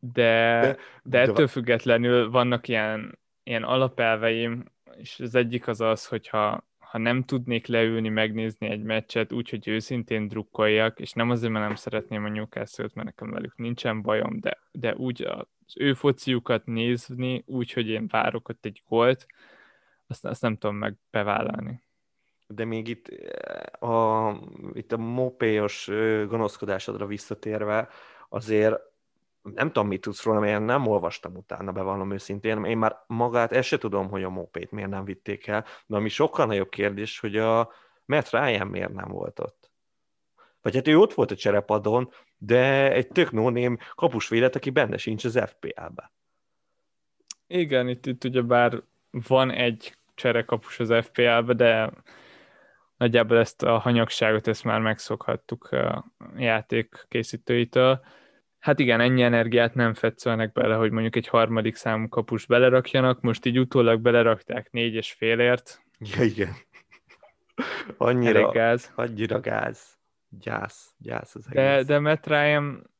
De, 0.00 0.60
de, 0.60 0.76
de 1.02 1.18
ettől 1.18 1.34
de... 1.34 1.46
függetlenül 1.46 2.30
vannak 2.30 2.68
ilyen, 2.68 3.18
ilyen 3.42 3.62
alapelveim, 3.62 4.64
és 4.96 5.20
az 5.20 5.34
egyik 5.34 5.66
az 5.66 5.80
az, 5.80 6.06
hogyha 6.06 6.66
ha 6.78 6.98
nem 6.98 7.22
tudnék 7.22 7.66
leülni, 7.66 8.08
megnézni 8.08 8.68
egy 8.68 8.82
meccset 8.82 9.32
úgy, 9.32 9.50
hogy 9.50 9.68
őszintén 9.68 10.28
drukkoljak, 10.28 11.00
és 11.00 11.12
nem 11.12 11.30
azért, 11.30 11.52
mert 11.52 11.66
nem 11.66 11.74
szeretném 11.74 12.24
a 12.24 12.28
Newcastle-t, 12.28 12.94
mert 12.94 13.06
nekem 13.06 13.30
velük 13.30 13.56
nincsen 13.56 14.02
bajom, 14.02 14.40
de, 14.40 14.58
de 14.72 14.94
úgy 14.94 15.22
az 15.22 15.74
ő 15.76 15.94
fociukat 15.94 16.66
nézni, 16.66 17.42
úgy, 17.46 17.72
hogy 17.72 17.88
én 17.88 18.06
várok 18.06 18.48
ott 18.48 18.64
egy 18.64 18.82
gólt, 18.88 19.26
azt, 20.06 20.24
azt 20.24 20.42
nem 20.42 20.56
tudom 20.56 20.76
meg 20.76 20.94
bevállalni. 21.10 21.82
De 22.48 22.64
még 22.64 22.88
itt 22.88 23.08
a, 23.82 24.30
itt 24.72 24.92
a 24.92 24.96
mopéos 24.96 25.90
gonoszkodásodra 26.28 27.06
visszatérve, 27.06 27.88
azért 28.28 28.78
nem 29.54 29.66
tudom, 29.66 29.88
mit 29.88 30.00
tudsz 30.00 30.22
róla, 30.22 30.40
mert 30.40 30.64
nem 30.64 30.86
olvastam 30.86 31.36
utána, 31.36 31.72
bevallom 31.72 32.12
őszintén. 32.12 32.64
Én 32.64 32.78
már 32.78 33.04
magát, 33.06 33.52
ezt 33.52 33.68
se 33.68 33.78
tudom, 33.78 34.08
hogy 34.08 34.22
a 34.22 34.28
mopét 34.28 34.70
miért 34.70 34.90
nem 34.90 35.04
vitték 35.04 35.46
el, 35.46 35.64
de 35.86 35.96
ami 35.96 36.08
sokkal 36.08 36.46
nagyobb 36.46 36.68
kérdés, 36.68 37.18
hogy 37.20 37.36
a 37.36 37.72
Matt 38.04 38.30
Ryan 38.30 38.66
miért 38.66 38.92
nem 38.92 39.08
volt 39.08 39.40
ott? 39.40 39.70
Vagy 40.62 40.74
hát 40.74 40.88
ő 40.88 40.98
ott 40.98 41.14
volt 41.14 41.30
a 41.30 41.36
cserepadon, 41.36 42.12
de 42.38 42.92
egy 42.92 43.08
tök 43.08 43.32
no 43.32 43.76
kapus 43.94 44.28
vélet, 44.28 44.56
aki 44.56 44.70
benne 44.70 44.96
sincs 44.96 45.24
az 45.24 45.40
FPL-be. 45.46 46.12
Igen, 47.46 47.88
itt, 47.88 48.06
itt 48.06 48.24
ugye 48.24 48.42
bár 48.42 48.82
van 49.10 49.50
egy 49.50 49.96
cserekapus 50.14 50.80
az 50.80 50.94
FPL-be, 51.04 51.52
de 51.54 51.90
nagyjából 52.98 53.38
ezt 53.38 53.62
a 53.62 53.78
hanyagságot 53.78 54.46
ezt 54.46 54.64
már 54.64 54.80
megszokhattuk 54.80 55.64
a 55.64 56.12
játék 56.36 57.04
készítőitől. 57.08 58.00
Hát 58.58 58.78
igen, 58.78 59.00
ennyi 59.00 59.22
energiát 59.22 59.74
nem 59.74 59.94
fetszelnek 59.94 60.52
bele, 60.52 60.74
hogy 60.74 60.90
mondjuk 60.90 61.16
egy 61.16 61.28
harmadik 61.28 61.74
számú 61.74 62.08
kapus 62.08 62.46
belerakjanak, 62.46 63.20
most 63.20 63.44
így 63.44 63.58
utólag 63.58 64.00
belerakták 64.00 64.70
négy 64.70 64.94
és 64.94 65.12
félért. 65.12 65.82
Ja, 65.98 66.22
igen. 66.24 66.52
Annyira 67.96 68.38
Elég 68.38 68.52
gáz. 68.52 68.92
Annyira 68.94 69.40
gáz. 69.40 69.98
Gyász, 70.28 70.94
gyász 70.98 71.34
az 71.34 71.46
egész. 71.50 71.62
De, 71.62 71.82
de 71.82 71.98
Matt 71.98 72.26
Ryan, 72.26 72.90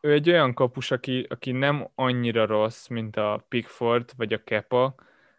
ő 0.00 0.12
egy 0.12 0.30
olyan 0.30 0.54
kapus, 0.54 0.90
aki, 0.90 1.26
aki 1.28 1.52
nem 1.52 1.88
annyira 1.94 2.46
rossz, 2.46 2.86
mint 2.86 3.16
a 3.16 3.44
Pickford 3.48 4.10
vagy 4.16 4.32
a 4.32 4.44
Kepa, 4.44 4.94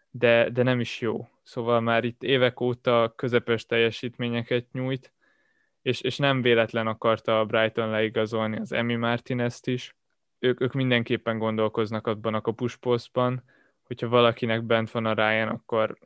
de, 0.10 0.50
de 0.50 0.64
nem 0.64 0.80
is 0.80 1.02
jó. 1.02 1.28
Szóval 1.48 1.82
már 1.82 2.04
itt 2.04 2.24
évek 2.24 2.60
óta 2.60 3.14
közepes 3.16 3.66
teljesítményeket 3.66 4.72
nyújt, 4.72 5.14
és, 5.82 6.02
és 6.02 6.18
nem 6.18 6.42
véletlen 6.42 6.88
akarta 6.88 7.40
a 7.40 7.46
Brighton 7.46 7.90
leigazolni 7.90 8.58
az 8.58 8.72
Emi 8.72 8.96
Martinez-t 8.96 9.68
is. 9.68 9.96
Ők, 10.40 10.62
ők 10.62 10.74
mindenképpen 10.74 11.38
gondolkoznak 11.38 12.08
abban 12.08 12.34
a 12.34 12.42
kapusposztban, 12.42 13.44
hogyha 13.84 14.08
valakinek 14.08 14.64
bent 14.64 14.92
van 14.92 15.06
a 15.06 15.14
Ryan, 15.14 15.48
akkor 15.48 15.98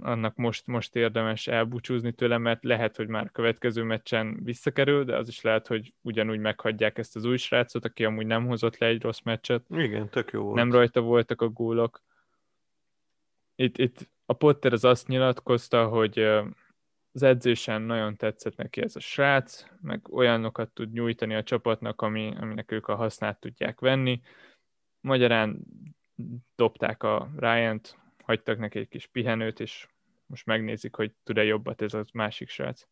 annak 0.00 0.36
most, 0.36 0.66
most 0.66 0.96
érdemes 0.96 1.46
elbúcsúzni 1.46 2.12
tőle, 2.12 2.38
mert 2.38 2.64
lehet, 2.64 2.96
hogy 2.96 3.08
már 3.08 3.30
következő 3.30 3.82
meccsen 3.82 4.40
visszakerül, 4.42 5.04
de 5.04 5.16
az 5.16 5.28
is 5.28 5.40
lehet, 5.40 5.66
hogy 5.66 5.94
ugyanúgy 6.00 6.38
meghagyják 6.38 6.98
ezt 6.98 7.16
az 7.16 7.24
új 7.24 7.36
srácot, 7.36 7.84
aki 7.84 8.04
amúgy 8.04 8.26
nem 8.26 8.46
hozott 8.46 8.78
le 8.78 8.86
egy 8.86 9.02
rossz 9.02 9.20
meccset. 9.20 9.64
Igen, 9.68 10.08
tök 10.08 10.30
jó 10.30 10.42
volt. 10.42 10.56
Nem 10.56 10.72
rajta 10.72 11.00
voltak 11.00 11.42
a 11.42 11.48
gólok. 11.48 12.02
Itt, 13.54 13.78
itt 13.78 14.08
a 14.30 14.32
Potter 14.32 14.72
az 14.72 14.84
azt 14.84 15.08
nyilatkozta, 15.08 15.88
hogy 15.88 16.18
az 17.12 17.22
edzésen 17.22 17.82
nagyon 17.82 18.16
tetszett 18.16 18.56
neki 18.56 18.82
ez 18.82 18.96
a 18.96 19.00
srác, 19.00 19.64
meg 19.80 20.08
olyanokat 20.12 20.70
tud 20.70 20.92
nyújtani 20.92 21.34
a 21.34 21.42
csapatnak, 21.42 22.02
ami, 22.02 22.34
aminek 22.40 22.70
ők 22.72 22.88
a 22.88 22.94
hasznát 22.94 23.40
tudják 23.40 23.80
venni. 23.80 24.20
Magyarán 25.00 25.58
dobták 26.56 27.02
a 27.02 27.30
Ryan-t, 27.36 27.98
hagytak 28.24 28.58
neki 28.58 28.78
egy 28.78 28.88
kis 28.88 29.06
pihenőt, 29.06 29.60
és 29.60 29.88
most 30.26 30.46
megnézik, 30.46 30.94
hogy 30.94 31.12
tud-e 31.24 31.44
jobbat 31.44 31.82
ez 31.82 31.94
a 31.94 32.04
másik 32.12 32.48
srác. 32.48 32.86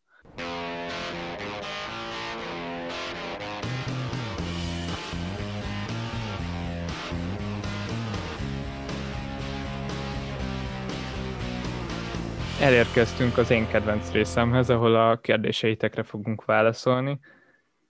Elérkeztünk 12.61 13.37
az 13.37 13.49
én 13.49 13.67
kedvenc 13.67 14.11
részemhez, 14.11 14.69
ahol 14.69 14.95
a 14.95 15.19
kérdéseitekre 15.19 16.03
fogunk 16.03 16.45
válaszolni. 16.45 17.19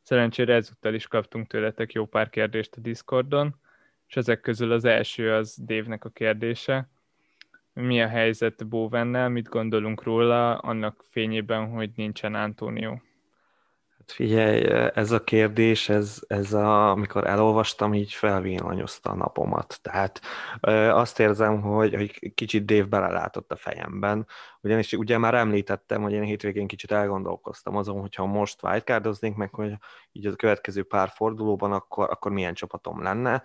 Szerencsére 0.01 0.53
ezúttal 0.53 0.93
is 0.93 1.08
kaptunk 1.08 1.47
tőletek 1.47 1.91
jó 1.91 2.05
pár 2.05 2.29
kérdést 2.29 2.75
a 2.75 2.82
Discordon, 2.82 3.55
és 4.08 4.15
ezek 4.15 4.41
közül 4.41 4.71
az 4.71 4.86
első 4.86 5.34
az 5.34 5.58
Dévnek 5.65 6.05
a 6.05 6.10
kérdése, 6.10 6.89
mi 7.73 8.01
a 8.01 8.08
helyzet 8.08 8.67
Bovennel, 8.67 9.29
mit 9.29 9.49
gondolunk 9.49 10.03
róla, 10.03 10.58
annak 10.58 11.03
fényében, 11.10 11.67
hogy 11.67 11.89
nincsen 11.95 12.36
Antonio? 12.36 12.97
Hát 14.09 14.17
figyelj, 14.17 14.89
ez 14.93 15.11
a 15.11 15.23
kérdés, 15.23 15.89
ez, 15.89 16.19
ez 16.27 16.53
a, 16.53 16.89
amikor 16.89 17.27
elolvastam, 17.27 17.93
így 17.93 18.13
felvillanyozta 18.13 19.09
a 19.09 19.15
napomat. 19.15 19.79
Tehát 19.81 20.21
azt 20.91 21.19
érzem, 21.19 21.61
hogy, 21.61 21.95
hogy 21.95 22.33
kicsit 22.33 22.65
Dave 22.65 22.85
belelátott 22.85 23.51
a 23.51 23.55
fejemben, 23.55 24.27
ugyanis 24.61 24.93
ugye 24.93 25.17
már 25.17 25.33
említettem, 25.33 26.01
hogy 26.01 26.13
én 26.13 26.23
hétvégén 26.23 26.67
kicsit 26.67 26.91
elgondolkoztam 26.91 27.75
azon, 27.75 27.99
hogyha 27.99 28.25
most 28.25 28.63
wildcardoznék 28.63 29.35
meg, 29.35 29.53
hogy 29.53 29.73
így 30.11 30.25
a 30.25 30.35
következő 30.35 30.83
pár 30.83 31.09
fordulóban, 31.15 31.71
akkor, 31.71 32.09
akkor 32.09 32.31
milyen 32.31 32.53
csapatom 32.53 33.01
lenne 33.01 33.43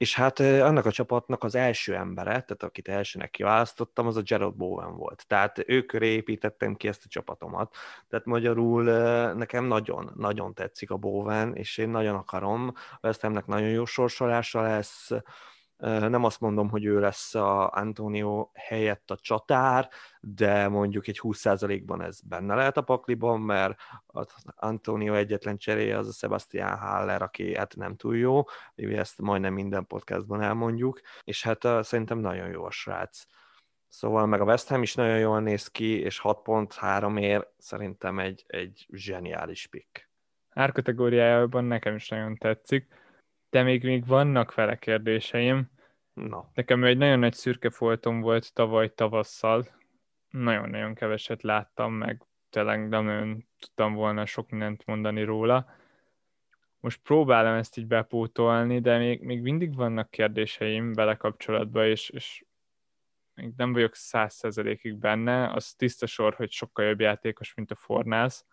és 0.00 0.14
hát 0.14 0.40
annak 0.40 0.86
a 0.86 0.90
csapatnak 0.90 1.44
az 1.44 1.54
első 1.54 1.94
embere, 1.94 2.30
tehát 2.30 2.62
akit 2.62 2.88
elsőnek 2.88 3.30
kiválasztottam, 3.30 4.06
az 4.06 4.16
a 4.16 4.22
Gerald 4.22 4.56
Bowen 4.56 4.96
volt. 4.96 5.24
Tehát 5.26 5.62
ő 5.66 5.82
köré 5.82 6.08
építettem 6.08 6.74
ki 6.74 6.88
ezt 6.88 7.04
a 7.04 7.08
csapatomat. 7.08 7.74
Tehát 8.08 8.26
magyarul 8.26 8.82
nekem 9.32 9.64
nagyon, 9.64 10.12
nagyon 10.16 10.54
tetszik 10.54 10.90
a 10.90 10.96
Bowen, 10.96 11.54
és 11.54 11.78
én 11.78 11.88
nagyon 11.88 12.14
akarom. 12.14 12.72
West 13.02 13.46
nagyon 13.46 13.68
jó 13.68 13.84
sorsolása 13.84 14.62
lesz, 14.62 15.10
nem 15.80 16.24
azt 16.24 16.40
mondom, 16.40 16.68
hogy 16.68 16.84
ő 16.84 17.00
lesz 17.00 17.34
a 17.34 17.70
Antonio 17.70 18.50
helyett 18.54 19.10
a 19.10 19.16
csatár, 19.16 19.88
de 20.20 20.68
mondjuk 20.68 21.06
egy 21.06 21.20
20%-ban 21.22 22.02
ez 22.02 22.20
benne 22.20 22.54
lehet 22.54 22.76
a 22.76 22.82
pakliban, 22.82 23.40
mert 23.40 23.80
az 24.06 24.26
Antonio 24.56 25.14
egyetlen 25.14 25.56
cseréje 25.56 25.98
az 25.98 26.08
a 26.08 26.12
Sebastian 26.12 26.78
Haller, 26.78 27.22
aki 27.22 27.56
hát 27.56 27.76
nem 27.76 27.96
túl 27.96 28.16
jó, 28.16 28.42
ezt 28.74 29.20
majdnem 29.20 29.54
minden 29.54 29.86
podcastban 29.86 30.42
elmondjuk, 30.42 31.00
és 31.24 31.42
hát 31.42 31.66
szerintem 31.80 32.18
nagyon 32.18 32.48
jó 32.48 32.64
a 32.64 32.70
srác. 32.70 33.24
Szóval 33.88 34.26
meg 34.26 34.40
a 34.40 34.44
West 34.44 34.68
Ham 34.68 34.82
is 34.82 34.94
nagyon 34.94 35.18
jól 35.18 35.40
néz 35.40 35.68
ki, 35.68 36.00
és 36.00 36.20
6.3 36.22 37.20
ér 37.20 37.48
szerintem 37.58 38.18
egy, 38.18 38.44
egy 38.46 38.86
zseniális 38.90 39.66
pick. 39.66 40.10
Árkategóriájában 40.50 41.64
nekem 41.64 41.94
is 41.94 42.08
nagyon 42.08 42.36
tetszik 42.36 42.99
de 43.50 43.62
még, 43.62 43.84
még 43.84 44.06
vannak 44.06 44.54
vele 44.54 44.76
kérdéseim. 44.78 45.70
No. 46.12 46.44
Nekem 46.54 46.84
egy 46.84 46.98
nagyon 46.98 47.18
nagy 47.18 47.34
szürke 47.34 47.70
foltom 47.70 48.20
volt 48.20 48.52
tavaly 48.54 48.94
tavasszal. 48.94 49.66
Nagyon-nagyon 50.30 50.94
keveset 50.94 51.42
láttam, 51.42 51.92
meg 51.92 52.22
tényleg 52.50 52.88
nem 52.88 53.04
nagyon 53.04 53.46
tudtam 53.58 53.94
volna 53.94 54.26
sok 54.26 54.50
mindent 54.50 54.86
mondani 54.86 55.22
róla. 55.22 55.74
Most 56.80 57.00
próbálom 57.02 57.54
ezt 57.54 57.76
így 57.76 57.86
bepótolni, 57.86 58.80
de 58.80 58.98
még, 58.98 59.22
még 59.22 59.40
mindig 59.40 59.74
vannak 59.74 60.10
kérdéseim 60.10 60.92
vele 60.92 61.14
kapcsolatban, 61.16 61.86
és, 61.86 62.08
és 62.10 62.44
még 63.34 63.52
nem 63.56 63.72
vagyok 63.72 63.94
száz 63.94 64.34
százalékig 64.34 64.96
benne. 64.96 65.52
Az 65.52 65.74
tiszta 65.74 66.06
sor, 66.06 66.34
hogy 66.34 66.50
sokkal 66.50 66.84
jobb 66.84 67.00
játékos, 67.00 67.54
mint 67.54 67.70
a 67.70 67.74
Fornász, 67.74 68.46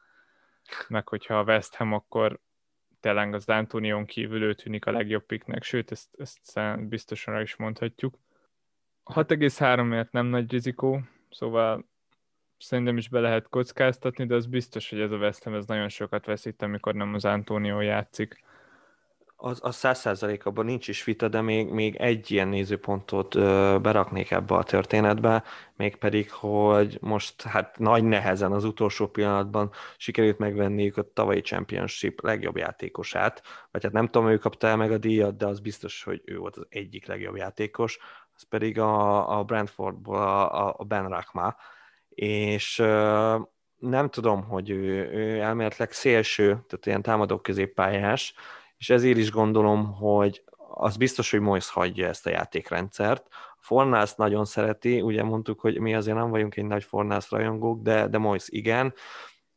meg 0.88 1.08
hogyha 1.08 1.40
a 1.40 1.44
West 1.44 1.76
Ham, 1.76 1.94
akkor 1.94 2.40
tényleg 3.08 3.34
az 3.34 3.50
Antonion 3.50 4.06
kívül 4.06 4.44
ő 4.44 4.54
tűnik 4.54 4.86
a 4.86 4.92
legjobb 4.92 5.26
picknek, 5.26 5.64
sőt, 5.64 5.92
ezt, 5.92 6.10
ezt 6.18 6.88
biztosan 6.88 7.42
is 7.42 7.56
mondhatjuk. 7.56 8.18
6,3-ért 9.06 10.12
nem 10.12 10.26
nagy 10.26 10.52
rizikó, 10.52 11.02
szóval 11.30 11.86
szerintem 12.58 12.98
is 12.98 13.10
be 13.10 13.20
lehet 13.20 13.50
kockáztatni, 13.50 14.26
de 14.26 14.36
az 14.36 14.46
biztos, 14.46 14.90
hogy 14.90 15.00
ez 15.00 15.12
a 15.12 15.18
West 15.18 15.44
Ham 15.44 15.54
ez 15.54 15.66
nagyon 15.66 15.90
sokat 15.90 16.26
veszít, 16.26 16.62
amikor 16.62 16.94
nem 16.94 17.14
az 17.14 17.26
Antonio 17.26 17.82
játszik 17.82 18.44
az, 19.40 19.60
az 19.62 19.76
száz 19.76 20.00
százalékban 20.00 20.66
nincs 20.66 20.88
is 20.88 21.04
vita, 21.04 21.28
de 21.28 21.42
még, 21.42 21.70
még 21.70 21.96
egy 21.96 22.32
ilyen 22.32 22.48
nézőpontot 22.48 23.36
ö, 23.36 23.78
beraknék 23.82 24.32
ebbe 24.32 24.56
a 24.56 24.64
történetbe, 24.64 25.44
mégpedig, 25.76 26.32
hogy 26.32 26.98
most 27.02 27.42
hát 27.42 27.78
nagy 27.80 28.04
nehezen 28.04 28.52
az 28.52 28.64
utolsó 28.64 29.08
pillanatban 29.08 29.72
sikerült 29.98 30.38
megvenniük 30.38 30.98
a 30.98 31.12
tavalyi 31.14 31.42
Championship 31.42 32.22
legjobb 32.22 32.58
játékosát, 32.58 33.42
vagy 33.72 33.84
hát 33.84 33.92
nem 33.92 34.06
tudom, 34.06 34.30
ő 34.30 34.38
kapta 34.38 34.76
meg 34.76 34.92
a 34.92 34.98
díjat, 34.98 35.38
de 35.38 35.46
az 35.46 35.60
biztos, 35.60 36.04
hogy 36.04 36.22
ő 36.26 36.38
volt 36.38 36.58
az 36.58 36.66
egyik 36.70 37.06
legjobb 37.06 37.36
játékos, 37.36 38.00
az 38.36 38.44
pedig 38.50 38.80
a, 38.80 39.38
a 39.40 39.44
Brentfordból 39.44 40.18
a, 40.18 40.76
a 40.78 40.84
Ben 40.84 41.08
Rachma, 41.08 41.56
és 42.10 42.80
ö, 42.80 43.36
nem 43.78 44.10
tudom, 44.10 44.44
hogy 44.44 44.70
ő, 44.70 45.12
ő 45.12 45.40
elméletileg 45.40 45.92
szélső, 45.92 46.46
tehát 46.46 46.86
ilyen 46.86 47.02
támadó 47.02 47.40
középpályás, 47.40 48.34
és 48.78 48.90
ezért 48.90 49.18
is 49.18 49.32
gondolom, 49.32 49.94
hogy 49.94 50.44
az 50.74 50.98
biztos, 50.98 51.32
hogy 51.32 51.40
Moise 51.40 51.72
hagyja 51.74 52.08
ezt 52.08 52.26
a 52.26 52.30
játékrendszert. 52.30 53.28
Fornász 53.60 54.16
nagyon 54.16 54.46
szereti, 54.46 55.02
ugye 55.02 55.24
mondtuk, 55.24 55.60
hogy 55.60 55.80
mi 55.80 55.96
azért 55.96 56.18
nem 56.18 56.30
vagyunk 56.30 56.56
egy 56.56 56.66
nagy 56.66 56.84
Fornász 56.84 57.30
rajongók, 57.30 57.82
de, 57.82 58.08
de 58.08 58.18
Moise 58.18 58.48
igen, 58.50 58.94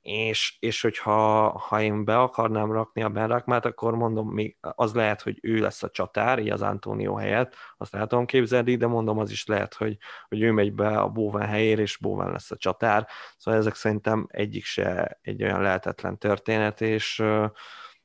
és, 0.03 0.57
és 0.61 0.81
hogyha 0.81 1.49
ha 1.59 1.81
én 1.81 2.05
be 2.05 2.19
akarnám 2.19 2.73
rakni 2.73 3.03
a 3.03 3.09
Benrakmát, 3.09 3.65
akkor 3.65 3.95
mondom, 3.95 4.29
még 4.29 4.57
az 4.61 4.95
lehet, 4.95 5.23
hogy 5.23 5.39
ő 5.43 5.59
lesz 5.59 5.83
a 5.83 5.91
csatár, 5.91 6.39
így 6.39 6.51
az 6.51 6.63
Antonio 6.63 7.15
helyett, 7.15 7.55
azt 7.77 7.95
el 7.95 8.07
tudom 8.07 8.27
képzelni, 8.27 8.77
de 8.77 8.87
mondom, 8.87 9.19
az 9.19 9.31
is 9.31 9.47
lehet, 9.47 9.75
hogy, 9.75 9.97
hogy 10.29 10.43
ő 10.43 10.53
megy 10.53 10.73
be 10.73 10.99
a 10.99 11.09
Bóven 11.09 11.47
helyére, 11.47 11.83
és 11.83 11.97
Bóven 11.97 12.31
lesz 12.31 12.51
a 12.51 12.57
csatár. 12.57 13.07
Szóval 13.37 13.61
ezek 13.61 13.75
szerintem 13.75 14.27
egyik 14.31 14.65
se 14.65 15.19
egy 15.23 15.43
olyan 15.43 15.63
lehetetlen 15.63 16.19
történet, 16.19 16.81
és 16.81 17.23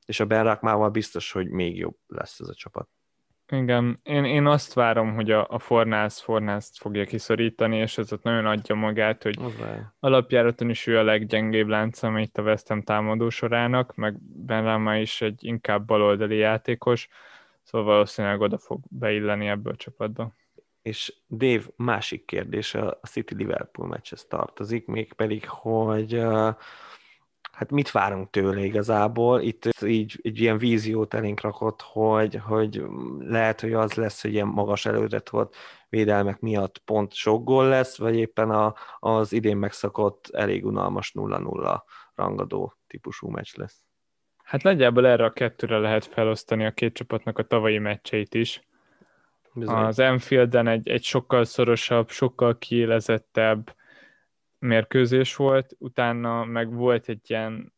és 0.06 0.20
a 0.20 0.26
Ben 0.26 0.44
Rakmával 0.44 0.90
biztos, 0.90 1.32
hogy 1.32 1.50
még 1.50 1.78
jobb 1.78 1.98
lesz 2.08 2.40
ez 2.40 2.48
a 2.48 2.54
csapat. 2.54 2.90
Igen, 3.52 4.00
én, 4.04 4.24
én 4.24 4.46
azt 4.46 4.74
várom, 4.74 5.14
hogy 5.14 5.32
a, 5.32 5.48
a 5.50 5.60
Fornász 5.60 6.20
Fornászt 6.20 6.78
fogja 6.78 7.06
kiszorítani, 7.06 7.78
és 7.78 7.98
ez 7.98 8.12
ott 8.12 8.24
nagyon 8.24 8.46
adja 8.46 8.76
magát, 8.76 9.24
hogy 9.24 9.40
alapjáraton 10.00 10.70
is 10.70 10.88
ő 10.88 10.98
a 10.98 11.04
leggyengébb 11.04 11.68
láncem 11.68 12.18
itt 12.18 12.38
a 12.38 12.42
West 12.42 12.68
Ham 12.68 12.82
támadó 12.82 13.30
sorának, 13.30 13.96
meg 13.96 14.16
Benrama 14.22 14.98
is 14.98 15.22
egy 15.22 15.44
inkább 15.44 15.86
baloldali 15.86 16.38
játékos, 16.38 17.08
szóval 17.64 17.88
valószínűleg 17.88 18.42
oda 18.42 18.58
fog 18.58 18.80
beilleni 18.90 19.48
ebből 19.48 19.74
a 19.74 19.76
csapatba. 19.76 20.34
És 20.82 21.14
Dave, 21.30 21.64
másik 21.76 22.26
kérdés 22.26 22.74
a 22.74 23.00
City-Liverpool 23.04 23.88
meccshez 23.88 24.26
tartozik, 24.26 24.88
mégpedig, 24.88 25.48
hogy 25.48 26.16
uh, 26.16 26.56
hát 27.56 27.72
mit 27.72 27.92
várunk 27.92 28.30
tőle 28.30 28.62
igazából? 28.62 29.42
Itt 29.42 29.70
így 29.84 30.20
egy 30.24 30.40
ilyen 30.40 30.58
víziót 30.58 31.14
elénk 31.14 31.42
rakott, 31.42 31.82
hogy, 31.82 32.36
hogy 32.36 32.84
lehet, 33.20 33.62
hogy 33.62 33.74
az 33.74 33.94
lesz, 33.94 34.22
hogy 34.22 34.34
ilyen 34.34 34.48
magas 34.48 34.86
előre 34.86 35.22
volt 35.32 35.56
védelmek 35.90 36.40
miatt 36.40 36.78
pont 36.78 37.14
sok 37.14 37.44
gól 37.44 37.68
lesz, 37.68 37.98
vagy 37.98 38.16
éppen 38.16 38.50
a, 38.50 38.74
az 39.00 39.34
idén 39.34 39.58
megszakott 39.58 40.30
elég 40.34 40.66
unalmas 40.66 41.12
0-0 41.16 41.82
rangadó 42.16 42.74
típusú 42.88 43.30
meccs 43.30 43.56
lesz. 43.56 43.84
Hát 44.44 44.64
nagyjából 44.64 45.08
erre 45.08 45.26
a 45.26 45.34
kettőre 45.34 45.78
lehet 45.78 46.06
felosztani 46.06 46.66
a 46.66 46.72
két 46.72 46.94
csapatnak 46.94 47.38
a 47.38 47.44
tavalyi 47.44 47.78
meccseit 47.78 48.34
is. 48.34 48.62
Bizony. 49.54 49.76
Az 49.76 50.00
Enfielden 50.00 50.68
egy, 50.68 50.90
egy 50.90 51.04
sokkal 51.04 51.44
szorosabb, 51.44 52.10
sokkal 52.10 52.58
kiélezettebb, 52.58 53.76
mérkőzés 54.60 55.36
volt, 55.36 55.76
utána 55.78 56.46
meg 56.46 56.74
volt 56.74 57.10
egy 57.10 57.30
ilyen 57.30 57.74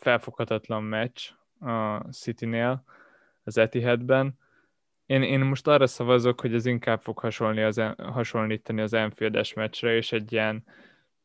felfoghatatlan 0.00 0.82
meccs 0.82 1.30
a 1.60 1.98
City-nél, 2.12 2.84
az 3.44 3.58
Etihadben. 3.58 4.38
Én, 5.06 5.22
én 5.22 5.40
most 5.40 5.66
arra 5.66 5.86
szavazok, 5.86 6.40
hogy 6.40 6.54
ez 6.54 6.66
inkább 6.66 7.00
fog 7.02 7.18
hasonlni 7.18 7.62
az, 7.62 7.82
hasonlítani 7.96 8.80
az 8.80 8.92
Enfieldes 8.92 9.52
meccsre, 9.52 9.96
és 9.96 10.12
egy 10.12 10.32
ilyen 10.32 10.64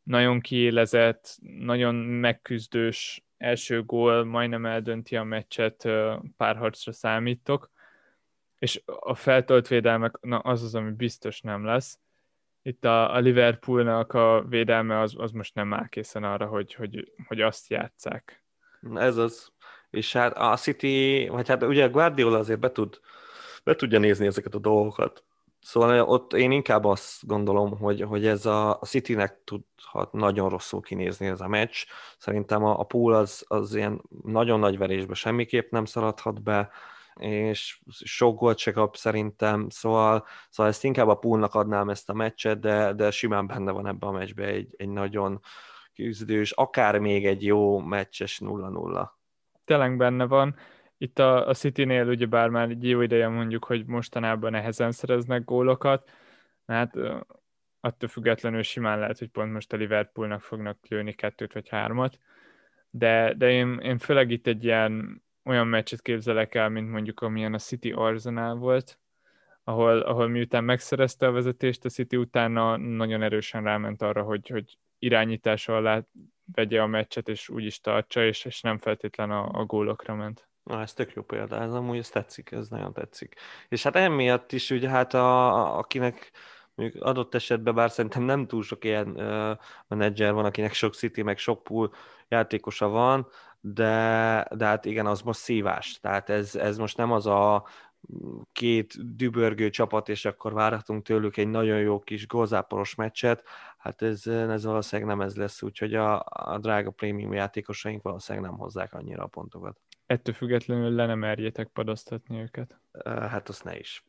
nagyon 0.04 0.40
kiélezett, 0.40 1.38
nagyon 1.42 1.96
megküzdős 1.96 3.26
első 3.38 3.84
gól 3.84 4.24
majdnem 4.24 4.66
eldönti 4.66 5.16
a 5.16 5.24
meccset, 5.24 5.90
párharcra 6.38 6.92
számítok, 6.92 7.72
és 8.60 8.82
a 8.86 9.16
feltolt 9.16 9.68
védelmek, 9.68 10.18
na 10.22 10.40
az 10.40 10.64
az, 10.64 10.76
ami 10.76 10.92
biztos 10.92 11.42
nem 11.42 11.66
lesz 11.66 12.00
itt 12.64 12.86
a, 12.86 13.16
a 13.16 13.18
Liverpoolnak 13.20 14.14
a 14.14 14.46
védelme 14.50 15.00
az, 15.00 15.14
az 15.18 15.32
most 15.32 15.56
nem 15.56 15.74
áll 15.74 15.88
készen 15.88 16.24
arra, 16.24 16.46
hogy, 16.46 16.74
hogy, 16.74 17.12
hogy 17.28 17.42
azt 17.42 17.70
játsszák. 17.70 18.44
Ez 18.96 19.18
az. 19.18 19.52
És 19.90 20.14
hát 20.14 20.38
a 20.38 20.56
City, 20.56 21.28
vagy 21.32 21.48
hát 21.48 21.64
ugye 21.64 21.84
a 21.84 21.90
Guardiola 21.90 22.38
azért 22.38 22.60
be, 22.60 22.72
tud, 22.72 23.00
be 23.64 23.76
tudja 23.76 24.00
nézni 24.00 24.26
ezeket 24.26 24.56
a 24.56 24.60
dolgokat. 24.60 25.24
Szóval 25.62 26.02
ott 26.02 26.34
én 26.34 26.52
inkább 26.52 26.86
azt 26.86 27.28
gondolom, 27.28 27.78
hogy, 27.78 28.02
hogy 28.02 28.26
ez 28.26 28.46
a, 28.46 28.70
a 28.70 28.86
Citynek 28.86 29.42
tudhat 29.44 30.12
nagyon 30.12 30.50
rosszul 30.50 30.82
kinézni 30.82 31.28
ez 31.28 31.42
a 31.42 31.48
meccs. 31.48 31.86
Szerintem 32.18 32.64
a, 32.64 32.80
a 32.80 32.84
pool 32.84 33.14
az, 33.14 33.46
az 33.48 33.76
ilyen 33.76 34.02
nagyon 34.24 34.60
nagy 34.60 34.78
verésbe 34.78 35.14
semmiképp 35.14 35.72
nem 35.72 35.86
szaladhat 35.86 36.44
be 36.44 36.72
és 37.20 37.82
sok 37.90 38.40
gólt 38.40 38.58
se 38.58 38.72
kap 38.72 38.96
szerintem, 38.96 39.70
szóval, 39.70 40.26
szóval 40.50 40.72
ezt 40.72 40.84
inkább 40.84 41.08
a 41.08 41.16
poolnak 41.16 41.54
adnám 41.54 41.90
ezt 41.90 42.10
a 42.10 42.14
meccset, 42.14 42.60
de, 42.60 42.94
de 42.94 43.12
simán 43.12 43.48
benne 43.48 43.72
van 43.72 43.88
ebben 43.88 44.10
a 44.10 44.12
meccsben 44.12 44.48
egy, 44.48 44.74
egy 44.78 44.90
nagyon 44.90 45.40
küzdős, 45.94 46.52
akár 46.52 47.00
még 47.00 47.26
egy 47.26 47.44
jó 47.44 47.80
meccses 47.80 48.42
0-0. 48.44 49.10
Tényleg 49.66 49.98
benne 49.98 50.26
van. 50.26 50.56
Itt 50.98 51.20
a, 51.20 51.48
a 51.48 51.54
City-nél 51.54 52.08
ugye 52.08 52.26
bár 52.26 52.50
már 52.50 52.70
egy 52.70 52.88
jó 52.88 53.02
ideje 53.02 53.28
mondjuk, 53.28 53.66
hogy 53.66 53.86
mostanában 53.86 54.52
nehezen 54.52 54.92
szereznek 54.92 55.44
gólokat, 55.44 56.12
hát 56.66 56.96
attól 57.80 58.10
függetlenül 58.10 58.62
simán 58.62 59.00
lehet, 59.00 59.20
hogy 59.20 59.30
pont 59.30 59.52
most 59.52 59.74
a 59.74 59.78
Liverpoolnak 59.78 60.42
fognak 60.42 60.78
lőni 60.88 61.14
kettőt 61.14 61.54
vagy 61.54 61.70
hármat, 61.70 62.20
de, 62.90 63.34
de 63.34 63.52
én, 63.52 63.80
én 63.80 63.98
főleg 63.98 64.32
itt 64.32 64.48
egy 64.48 64.64
ilyen 64.64 65.24
olyan 65.44 65.68
meccset 65.68 66.02
képzelek 66.02 66.56
el, 66.56 66.70
mint 66.70 66.90
mondjuk 66.90 67.22
amilyen 67.22 67.54
a 67.54 67.58
City 67.58 67.92
Arsenal 67.92 68.56
volt, 68.56 69.00
ahol, 69.64 70.00
ahol 70.00 70.28
miután 70.28 70.64
megszerezte 70.64 71.28
a 71.28 71.32
vezetést, 71.32 71.86
a 71.86 71.90
City 71.90 72.16
utána 72.16 72.78
nagyon 72.78 73.22
erősen 73.22 73.64
ráment 73.64 74.02
arra, 74.02 74.24
hogy, 74.24 74.48
hogy 74.48 74.78
irányítása 75.00 75.76
alá 75.76 76.02
vegye 76.54 76.82
a 76.82 76.88
meccset, 76.88 77.30
és 77.30 77.50
úgy 77.50 77.66
is 77.66 77.80
tartsa, 77.80 78.26
és, 78.26 78.46
és 78.46 78.62
nem 78.62 78.78
feltétlen 78.78 79.32
a, 79.32 79.50
a 79.60 79.66
gólokra 79.66 80.16
ment. 80.16 80.50
Na, 80.64 80.82
ez 80.82 80.94
tök 80.94 81.14
jó 81.14 81.22
példa, 81.22 81.62
ez 81.62 81.74
amúgy 81.74 81.98
ez 81.98 82.10
tetszik, 82.10 82.52
ez 82.52 82.68
nagyon 82.68 82.94
tetszik. 82.94 83.36
És 83.70 83.84
hát 83.84 83.96
emiatt 83.96 84.52
is 84.52 84.70
ugye 84.70 84.90
hát 84.90 85.14
a, 85.14 85.78
akinek 85.78 86.32
mondjuk 86.76 87.04
adott 87.04 87.36
esetben, 87.36 87.76
bár 87.76 87.92
szerintem 87.92 88.24
nem 88.24 88.48
túl 88.48 88.64
sok 88.64 88.84
ilyen 88.84 89.08
uh, 89.08 89.58
menedzser 89.88 90.34
van, 90.34 90.46
akinek 90.46 90.74
sok 90.74 90.94
City, 90.94 91.22
meg 91.22 91.38
sok 91.38 91.64
pool 91.64 91.94
játékosa 92.28 92.88
van, 92.88 93.28
de, 93.62 94.46
de 94.56 94.66
hát 94.66 94.86
igen, 94.86 95.06
az 95.06 95.22
most 95.22 95.40
szívás. 95.40 96.00
Tehát 96.02 96.30
ez, 96.30 96.56
ez 96.56 96.78
most 96.78 96.98
nem 96.98 97.12
az 97.12 97.26
a 97.26 97.66
két 98.52 99.16
dübörgő 99.16 99.70
csapat, 99.70 100.10
és 100.10 100.26
akkor 100.26 100.54
várhatunk 100.54 101.04
tőlük 101.04 101.38
egy 101.38 101.48
nagyon 101.48 101.80
jó 101.80 102.00
kis 102.00 102.28
gózáporos 102.28 102.96
meccset, 102.96 103.44
hát 103.78 104.02
ez, 104.02 104.28
ez 104.28 104.66
valószínűleg 104.66 105.16
nem 105.16 105.26
ez 105.26 105.36
lesz, 105.36 105.62
úgyhogy 105.62 105.96
a, 105.96 106.26
a 106.26 106.58
drága 106.62 106.92
prémium 106.92 107.34
játékosaink 107.34 108.02
valószínűleg 108.02 108.50
nem 108.50 108.60
hozzák 108.60 108.94
annyira 108.94 109.24
a 109.24 109.28
pontokat. 109.28 109.80
Ettől 110.06 110.34
függetlenül 110.34 110.90
le 110.90 111.06
nem 111.06 111.24
erjétek 111.24 111.68
padoztatni 111.68 112.40
őket. 112.40 112.80
Hát 113.06 113.50
azt 113.50 113.64
ne 113.64 113.78
is. 113.78 114.06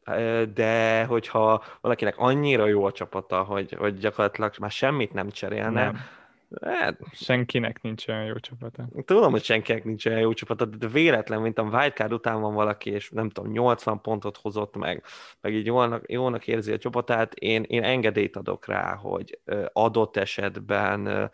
De 0.54 1.04
hogyha 1.04 1.64
valakinek 1.80 2.18
annyira 2.18 2.66
jó 2.66 2.84
a 2.84 2.92
csapata, 2.92 3.42
hogy, 3.42 3.72
hogy 3.72 3.98
gyakorlatilag 3.98 4.52
már 4.60 4.70
semmit 4.70 5.12
nem 5.12 5.30
cserélne, 5.30 5.84
nem 5.84 5.96
Hát, 6.60 6.98
senkinek 7.12 7.82
nincs 7.82 8.08
olyan 8.08 8.24
jó 8.24 8.34
csapata. 8.34 8.88
Tudom, 9.04 9.30
hogy 9.30 9.42
senkinek 9.42 9.84
nincs 9.84 10.06
olyan 10.06 10.20
jó 10.20 10.32
csapata, 10.32 10.64
de 10.64 10.86
véletlen, 10.86 11.40
mint 11.40 11.58
a 11.58 11.62
wildcard 11.62 12.12
után 12.12 12.40
van 12.40 12.54
valaki, 12.54 12.90
és 12.90 13.10
nem 13.10 13.30
tudom, 13.30 13.50
80 13.50 14.00
pontot 14.00 14.36
hozott 14.36 14.76
meg, 14.76 15.04
meg 15.40 15.54
így 15.54 15.66
jónak, 15.66 16.10
jónak 16.10 16.46
érzi 16.46 16.72
a 16.72 16.78
csapatát, 16.78 17.34
én, 17.34 17.62
én 17.62 17.82
engedélyt 17.82 18.36
adok 18.36 18.66
rá, 18.66 18.94
hogy 18.94 19.38
adott 19.72 20.16
esetben 20.16 21.30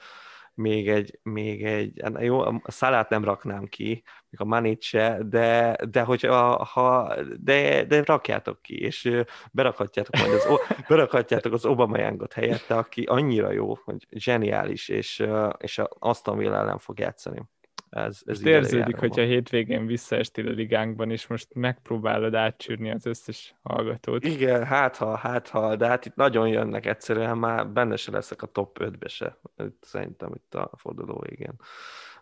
még 0.59 0.89
egy, 0.89 1.19
még 1.23 1.65
egy 1.65 2.01
hát 2.03 2.23
jó, 2.23 2.41
a 2.41 2.61
szalát 2.65 3.09
nem 3.09 3.25
raknám 3.25 3.67
ki, 3.67 4.03
még 4.29 4.41
a 4.41 4.45
manit 4.45 4.83
se, 4.83 5.19
de, 5.23 5.77
de 5.91 6.03
hogy 6.03 6.27
a, 6.27 6.65
ha, 6.65 7.15
de, 7.41 7.85
de 7.85 8.03
rakjátok 8.05 8.63
ki, 8.63 8.81
és 8.81 9.11
berakhatjátok 9.53 10.17
majd 10.17 10.33
az, 10.33 10.47
berakhatjátok 10.89 11.53
az 11.53 11.65
Obama 11.65 11.99
Youngot 11.99 12.33
helyette, 12.33 12.77
aki 12.77 13.03
annyira 13.03 13.51
jó, 13.51 13.79
hogy 13.85 14.07
zseniális, 14.11 14.89
és, 14.89 15.27
és 15.59 15.81
Aston 15.99 16.39
Villa 16.39 16.57
ellen 16.57 16.79
fog 16.79 16.99
játszani. 16.99 17.43
Ez, 17.91 18.21
ez 18.27 18.47
érződik, 18.47 18.97
hogyha 18.97 19.23
hétvégén 19.23 19.87
visszaestél 19.87 20.49
a 20.49 20.51
ligánkban, 20.51 21.11
és 21.11 21.27
most 21.27 21.55
megpróbálod 21.55 22.35
átcsűrni 22.35 22.91
az 22.91 23.07
összes 23.07 23.55
hallgatót. 23.63 24.25
Igen, 24.25 24.65
hát 24.65 24.97
ha, 24.97 25.17
hát 25.17 25.49
ha, 25.49 25.77
de 25.77 25.87
hát 25.87 26.07
itt 26.07 26.15
nagyon 26.15 26.49
jönnek 26.49 26.87
egyszerűen, 26.87 27.39
már 27.39 27.69
benne 27.69 27.97
se 27.97 28.11
leszek 28.11 28.43
a 28.43 28.47
top 28.47 28.79
5-be 28.81 29.09
se, 29.09 29.39
szerintem 29.81 30.31
itt 30.35 30.55
a 30.55 30.71
forduló, 30.77 31.25
igen. 31.29 31.61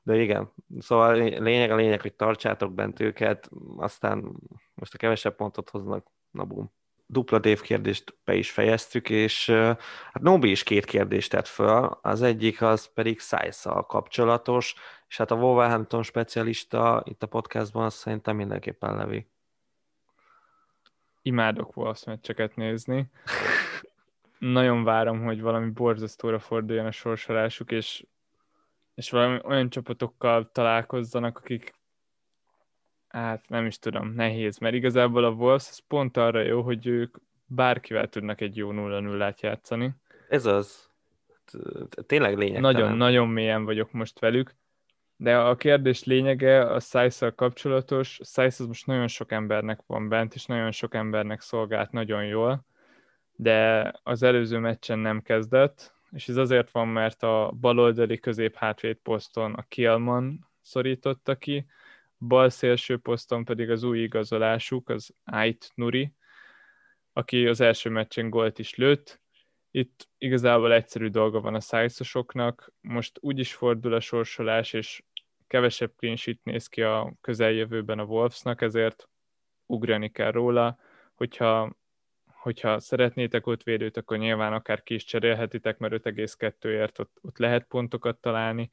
De 0.02 0.16
igen, 0.16 0.52
szóval 0.78 1.14
lényeg 1.16 1.70
a 1.70 1.76
lényeg, 1.76 2.00
hogy 2.00 2.14
tartsátok 2.14 2.74
bent 2.74 3.00
őket, 3.00 3.50
aztán 3.76 4.32
most 4.74 4.94
a 4.94 4.96
kevesebb 4.96 5.36
pontot 5.36 5.70
hoznak, 5.70 6.06
na 6.30 6.44
bum 6.44 6.72
dupla 7.06 7.38
Dave 7.38 7.60
kérdést 7.60 8.16
be 8.24 8.34
is 8.34 8.50
fejeztük, 8.50 9.10
és 9.10 9.50
hát 10.12 10.20
Nobi 10.20 10.50
is 10.50 10.62
két 10.62 10.84
kérdést 10.84 11.30
tett 11.30 11.46
föl, 11.46 11.98
az 12.02 12.22
egyik 12.22 12.62
az 12.62 12.92
pedig 12.92 13.20
size 13.20 13.84
kapcsolatos, 13.86 14.74
és 15.08 15.16
hát 15.16 15.30
a 15.30 15.34
Wolverhampton 15.34 16.02
specialista 16.02 17.02
itt 17.04 17.22
a 17.22 17.26
podcastban 17.26 17.84
azt 17.84 17.96
szerintem 17.96 18.36
mindenképpen 18.36 18.96
Levi. 18.96 19.26
Imádok 21.22 21.76
Wolves 21.76 22.04
meccseket 22.04 22.56
nézni. 22.56 23.10
Nagyon 24.38 24.84
várom, 24.84 25.24
hogy 25.24 25.40
valami 25.40 25.70
borzasztóra 25.70 26.38
forduljon 26.38 26.86
a 26.86 26.90
sorsolásuk, 26.90 27.70
és, 27.70 28.06
és 28.94 29.10
valami 29.10 29.38
olyan 29.44 29.70
csapatokkal 29.70 30.50
találkozzanak, 30.52 31.38
akik 31.38 31.74
hát 33.08 33.48
nem 33.48 33.66
is 33.66 33.78
tudom, 33.78 34.12
nehéz, 34.14 34.58
mert 34.58 34.74
igazából 34.74 35.24
a 35.24 35.30
Wolves 35.30 35.68
az 35.68 35.78
pont 35.88 36.16
arra 36.16 36.40
jó, 36.40 36.62
hogy 36.62 36.86
ők 36.86 37.16
bárkivel 37.46 38.08
tudnak 38.08 38.40
egy 38.40 38.56
jó 38.56 38.70
0-0-át 38.72 39.40
játszani. 39.40 39.90
Ez 40.28 40.46
az. 40.46 40.90
Tényleg 42.06 42.36
lényegtelen. 42.36 42.72
Nagyon-nagyon 42.74 43.28
mélyen 43.28 43.64
vagyok 43.64 43.92
most 43.92 44.18
velük, 44.18 44.54
de 45.16 45.38
a 45.38 45.56
kérdés 45.56 46.04
lényege 46.04 46.60
a 46.60 46.80
size 46.80 47.30
kapcsolatos. 47.30 48.18
Size 48.22 48.44
az 48.44 48.66
most 48.66 48.86
nagyon 48.86 49.08
sok 49.08 49.32
embernek 49.32 49.80
van 49.86 50.08
bent, 50.08 50.34
és 50.34 50.46
nagyon 50.46 50.70
sok 50.70 50.94
embernek 50.94 51.40
szolgált 51.40 51.92
nagyon 51.92 52.24
jól, 52.24 52.64
de 53.32 53.92
az 54.02 54.22
előző 54.22 54.58
meccsen 54.58 54.98
nem 54.98 55.22
kezdett, 55.22 55.94
és 56.10 56.28
ez 56.28 56.36
azért 56.36 56.70
van, 56.70 56.88
mert 56.88 57.22
a 57.22 57.52
baloldali 57.60 58.18
közép 58.18 58.54
hátvéd 58.56 58.96
poszton 58.96 59.54
a 59.54 59.62
Kielman 59.68 60.48
szorította 60.60 61.34
ki, 61.34 61.66
bal 62.18 62.48
szélső 62.48 62.96
poszton 62.96 63.44
pedig 63.44 63.70
az 63.70 63.82
új 63.82 63.98
igazolásuk, 63.98 64.88
az 64.88 65.14
Ait 65.24 65.72
Nuri, 65.74 66.12
aki 67.12 67.46
az 67.46 67.60
első 67.60 67.90
meccsen 67.90 68.30
gólt 68.30 68.58
is 68.58 68.74
lőtt. 68.74 69.20
Itt 69.70 70.08
igazából 70.18 70.72
egyszerű 70.72 71.08
dolga 71.08 71.40
van 71.40 71.54
a 71.54 71.60
szájszosoknak, 71.60 72.72
most 72.80 73.18
úgy 73.20 73.38
is 73.38 73.54
fordul 73.54 73.92
a 73.92 74.00
sorsolás, 74.00 74.72
és 74.72 75.02
kevesebb 75.46 75.92
clean 75.96 76.16
sheet 76.16 76.38
néz 76.42 76.66
ki 76.66 76.82
a 76.82 77.14
közeljövőben 77.20 77.98
a 77.98 78.04
Wolvesnak, 78.04 78.60
ezért 78.60 79.08
ugrani 79.66 80.10
kell 80.10 80.30
róla, 80.30 80.78
hogyha, 81.14 81.76
hogyha 82.26 82.80
szeretnétek 82.80 83.46
ott 83.46 83.62
védőt, 83.62 83.96
akkor 83.96 84.18
nyilván 84.18 84.52
akár 84.52 84.82
ki 84.82 84.94
is 84.94 85.04
cserélhetitek, 85.04 85.78
mert 85.78 86.04
5,2-ért 86.04 86.98
ott, 86.98 87.18
ott 87.20 87.38
lehet 87.38 87.64
pontokat 87.64 88.20
találni, 88.20 88.70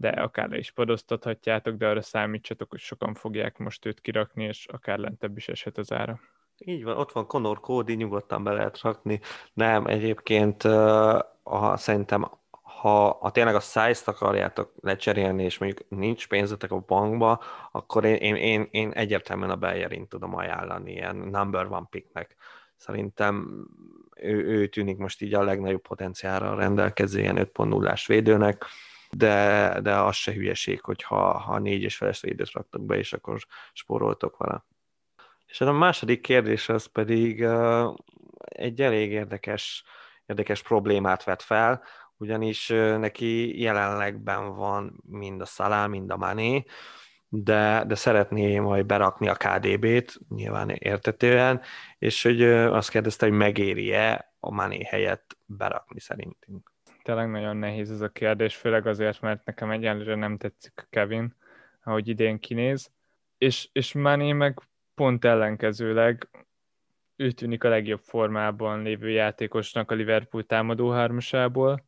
de 0.00 0.08
akár 0.08 0.48
le 0.48 0.58
is 0.58 0.70
padoztathatjátok, 0.70 1.76
de 1.76 1.88
arra 1.88 2.02
számítsatok, 2.02 2.70
hogy 2.70 2.78
sokan 2.78 3.14
fogják 3.14 3.58
most 3.58 3.86
őt 3.86 4.00
kirakni, 4.00 4.44
és 4.44 4.66
akár 4.66 4.98
lentebb 4.98 5.36
is 5.36 5.48
eshet 5.48 5.78
az 5.78 5.92
ára. 5.92 6.20
Így 6.58 6.84
van, 6.84 6.96
ott 6.96 7.12
van 7.12 7.26
Conor 7.26 7.60
Cody, 7.60 7.94
nyugodtan 7.94 8.44
be 8.44 8.52
lehet 8.52 8.80
rakni. 8.80 9.20
Nem, 9.52 9.86
egyébként 9.86 10.62
a, 10.62 11.76
szerintem 11.76 12.30
ha, 12.62 13.18
ha 13.20 13.30
tényleg 13.30 13.54
a 13.54 13.60
size-t 13.60 14.08
akarjátok 14.08 14.72
lecserélni, 14.80 15.44
és 15.44 15.58
mondjuk 15.58 15.88
nincs 15.88 16.28
pénzetek 16.28 16.70
a 16.70 16.84
bankba, 16.86 17.42
akkor 17.72 18.04
én, 18.04 18.16
én, 18.16 18.34
én, 18.34 18.68
én 18.70 18.90
egyértelműen 18.90 19.50
a 19.50 19.56
Bellerin 19.56 20.08
tudom 20.08 20.34
ajánlani 20.34 20.92
ilyen 20.92 21.16
number 21.16 21.66
one 21.66 21.86
picknek. 21.90 22.36
Szerintem 22.76 23.66
ő, 24.16 24.44
ő 24.44 24.66
tűnik 24.66 24.96
most 24.96 25.22
így 25.22 25.34
a 25.34 25.42
legnagyobb 25.42 25.82
potenciára 25.82 26.54
rendelkező 26.54 27.20
ilyen 27.20 27.36
5.0-ás 27.54 28.06
védőnek, 28.06 28.64
de, 29.10 29.78
de 29.82 29.94
az 29.94 30.16
se 30.16 30.32
hülyeség, 30.32 30.80
hogyha 30.80 31.38
ha 31.38 31.58
négy 31.58 31.82
és 31.82 31.96
feles 31.96 32.20
védőt 32.20 32.52
raktok 32.52 32.84
be, 32.84 32.96
és 32.96 33.12
akkor 33.12 33.38
spóroltok 33.72 34.36
vele. 34.36 34.64
És 35.46 35.60
a 35.60 35.72
második 35.72 36.20
kérdés 36.20 36.68
az 36.68 36.86
pedig 36.86 37.40
uh, 37.40 37.94
egy 38.44 38.80
elég 38.80 39.12
érdekes, 39.12 39.84
érdekes 40.26 40.62
problémát 40.62 41.24
vet 41.24 41.42
fel, 41.42 41.82
ugyanis 42.16 42.66
neki 42.98 43.60
jelenlegben 43.60 44.54
van 44.54 45.02
mind 45.06 45.40
a 45.40 45.44
Szalá, 45.44 45.86
mind 45.86 46.10
a 46.10 46.16
Mané, 46.16 46.64
de, 47.28 47.84
de 47.86 47.94
szeretné 47.94 48.58
majd 48.58 48.86
berakni 48.86 49.28
a 49.28 49.34
KDB-t, 49.34 50.18
nyilván 50.28 50.70
értetően, 50.70 51.60
és 51.98 52.22
hogy 52.22 52.42
azt 52.42 52.90
kérdezte, 52.90 53.26
hogy 53.26 53.36
megéri-e 53.36 54.34
a 54.40 54.50
Mané 54.50 54.84
helyett 54.84 55.36
berakni 55.46 56.00
szerintünk. 56.00 56.69
Tényleg 57.10 57.30
nagyon 57.30 57.56
nehéz 57.56 57.90
ez 57.90 58.00
a 58.00 58.08
kérdés, 58.08 58.56
főleg 58.56 58.86
azért, 58.86 59.20
mert 59.20 59.44
nekem 59.44 59.70
egyenlőre 59.70 60.14
nem 60.14 60.36
tetszik 60.36 60.86
Kevin, 60.90 61.34
ahogy 61.84 62.08
idén 62.08 62.38
kinéz, 62.38 62.90
és, 63.38 63.68
és 63.72 63.92
Mané 63.92 64.32
meg 64.32 64.58
pont 64.94 65.24
ellenkezőleg 65.24 66.28
ő 67.16 67.30
tűnik 67.30 67.64
a 67.64 67.68
legjobb 67.68 68.00
formában 68.00 68.82
lévő 68.82 69.08
játékosnak 69.10 69.90
a 69.90 69.94
Liverpool 69.94 70.46
támadó 70.46 70.90
hármasából, 70.90 71.84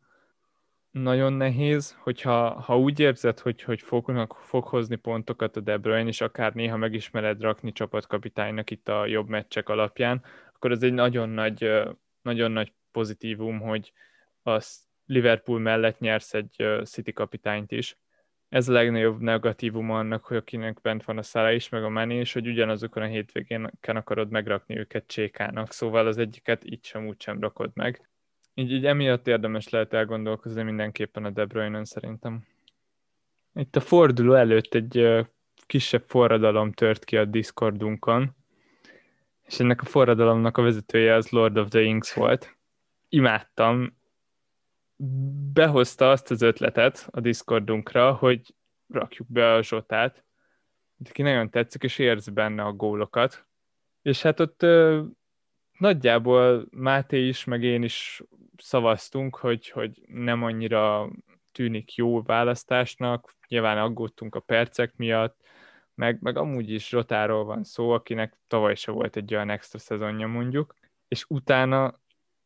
nagyon 0.90 1.32
nehéz, 1.32 1.96
hogyha 2.00 2.60
ha 2.60 2.78
úgy 2.78 3.00
érzed, 3.00 3.38
hogy, 3.38 3.62
hogy 3.62 3.80
fognak, 3.80 4.36
fog 4.40 4.64
hozni 4.64 4.96
pontokat 4.96 5.56
a 5.56 5.60
De 5.60 5.76
Bruyne, 5.76 6.08
és 6.08 6.20
akár 6.20 6.52
néha 6.54 6.76
megismered 6.76 7.40
rakni 7.40 7.72
csapatkapitánynak 7.72 8.70
itt 8.70 8.88
a 8.88 9.06
jobb 9.06 9.28
meccsek 9.28 9.68
alapján, 9.68 10.22
akkor 10.54 10.70
ez 10.70 10.82
egy 10.82 10.92
nagyon 10.92 11.28
nagy, 11.28 11.70
nagyon 12.22 12.50
nagy 12.50 12.72
pozitívum, 12.90 13.60
hogy 13.60 13.92
a 14.42 14.60
Liverpool 15.06 15.58
mellett 15.58 15.98
nyersz 15.98 16.34
egy 16.34 16.64
City 16.84 17.12
kapitányt 17.12 17.72
is. 17.72 17.96
Ez 18.48 18.68
a 18.68 18.72
legnagyobb 18.72 19.20
negatívum 19.20 19.90
annak, 19.90 20.24
hogy 20.24 20.36
akinek 20.36 20.80
bent 20.80 21.04
van 21.04 21.18
a 21.18 21.22
szála 21.22 21.52
is, 21.52 21.68
meg 21.68 21.84
a 21.84 21.88
Mané 21.88 22.20
is, 22.20 22.32
hogy 22.32 22.46
ugyanazokon 22.46 23.02
a 23.02 23.06
hétvégén 23.06 23.70
akarod 23.80 24.30
megrakni 24.30 24.78
őket 24.78 25.06
csékának, 25.06 25.72
szóval 25.72 26.06
az 26.06 26.18
egyiket 26.18 26.70
így 26.70 26.84
sem 26.84 27.06
úgy 27.06 27.20
sem 27.20 27.40
rakod 27.40 27.70
meg 27.74 28.10
így, 28.54 28.72
így 28.72 28.86
emiatt 28.86 29.26
érdemes 29.26 29.68
lehet 29.68 29.92
elgondolkozni 29.92 30.62
mindenképpen 30.62 31.24
a 31.24 31.30
De 31.30 31.44
bruyne 31.44 31.84
szerintem. 31.84 32.46
Itt 33.54 33.76
a 33.76 33.80
forduló 33.80 34.34
előtt 34.34 34.74
egy 34.74 35.26
kisebb 35.66 36.04
forradalom 36.06 36.72
tört 36.72 37.04
ki 37.04 37.16
a 37.16 37.24
Discordunkon, 37.24 38.30
és 39.46 39.60
ennek 39.60 39.82
a 39.82 39.84
forradalomnak 39.84 40.56
a 40.56 40.62
vezetője 40.62 41.14
az 41.14 41.28
Lord 41.28 41.58
of 41.58 41.68
the 41.68 41.78
Rings 41.78 42.12
volt. 42.12 42.56
Imádtam. 43.08 43.96
Behozta 45.52 46.10
azt 46.10 46.30
az 46.30 46.42
ötletet 46.42 47.08
a 47.10 47.20
Discordunkra, 47.20 48.12
hogy 48.12 48.54
rakjuk 48.88 49.28
be 49.28 49.52
a 49.52 49.62
Zsotát, 49.62 50.24
aki 51.08 51.22
nagyon 51.22 51.50
tetszik, 51.50 51.82
és 51.82 51.98
érzi 51.98 52.30
benne 52.30 52.62
a 52.62 52.72
gólokat. 52.72 53.46
És 54.02 54.22
hát 54.22 54.40
ott 54.40 54.66
nagyjából 55.78 56.66
Máté 56.70 57.28
is, 57.28 57.44
meg 57.44 57.62
én 57.62 57.82
is 57.82 58.22
szavaztunk, 58.56 59.36
hogy, 59.36 59.68
hogy 59.68 60.02
nem 60.06 60.42
annyira 60.42 61.10
tűnik 61.52 61.94
jó 61.94 62.22
választásnak, 62.22 63.36
nyilván 63.48 63.78
aggódtunk 63.78 64.34
a 64.34 64.40
percek 64.40 64.96
miatt, 64.96 65.40
meg, 65.94 66.18
meg 66.20 66.36
amúgy 66.36 66.70
is 66.70 66.92
Rotáról 66.92 67.44
van 67.44 67.64
szó, 67.64 67.90
akinek 67.90 68.38
tavaly 68.46 68.74
se 68.74 68.90
volt 68.90 69.16
egy 69.16 69.34
olyan 69.34 69.50
extra 69.50 69.78
szezonja 69.78 70.26
mondjuk, 70.26 70.74
és 71.08 71.24
utána 71.28 72.00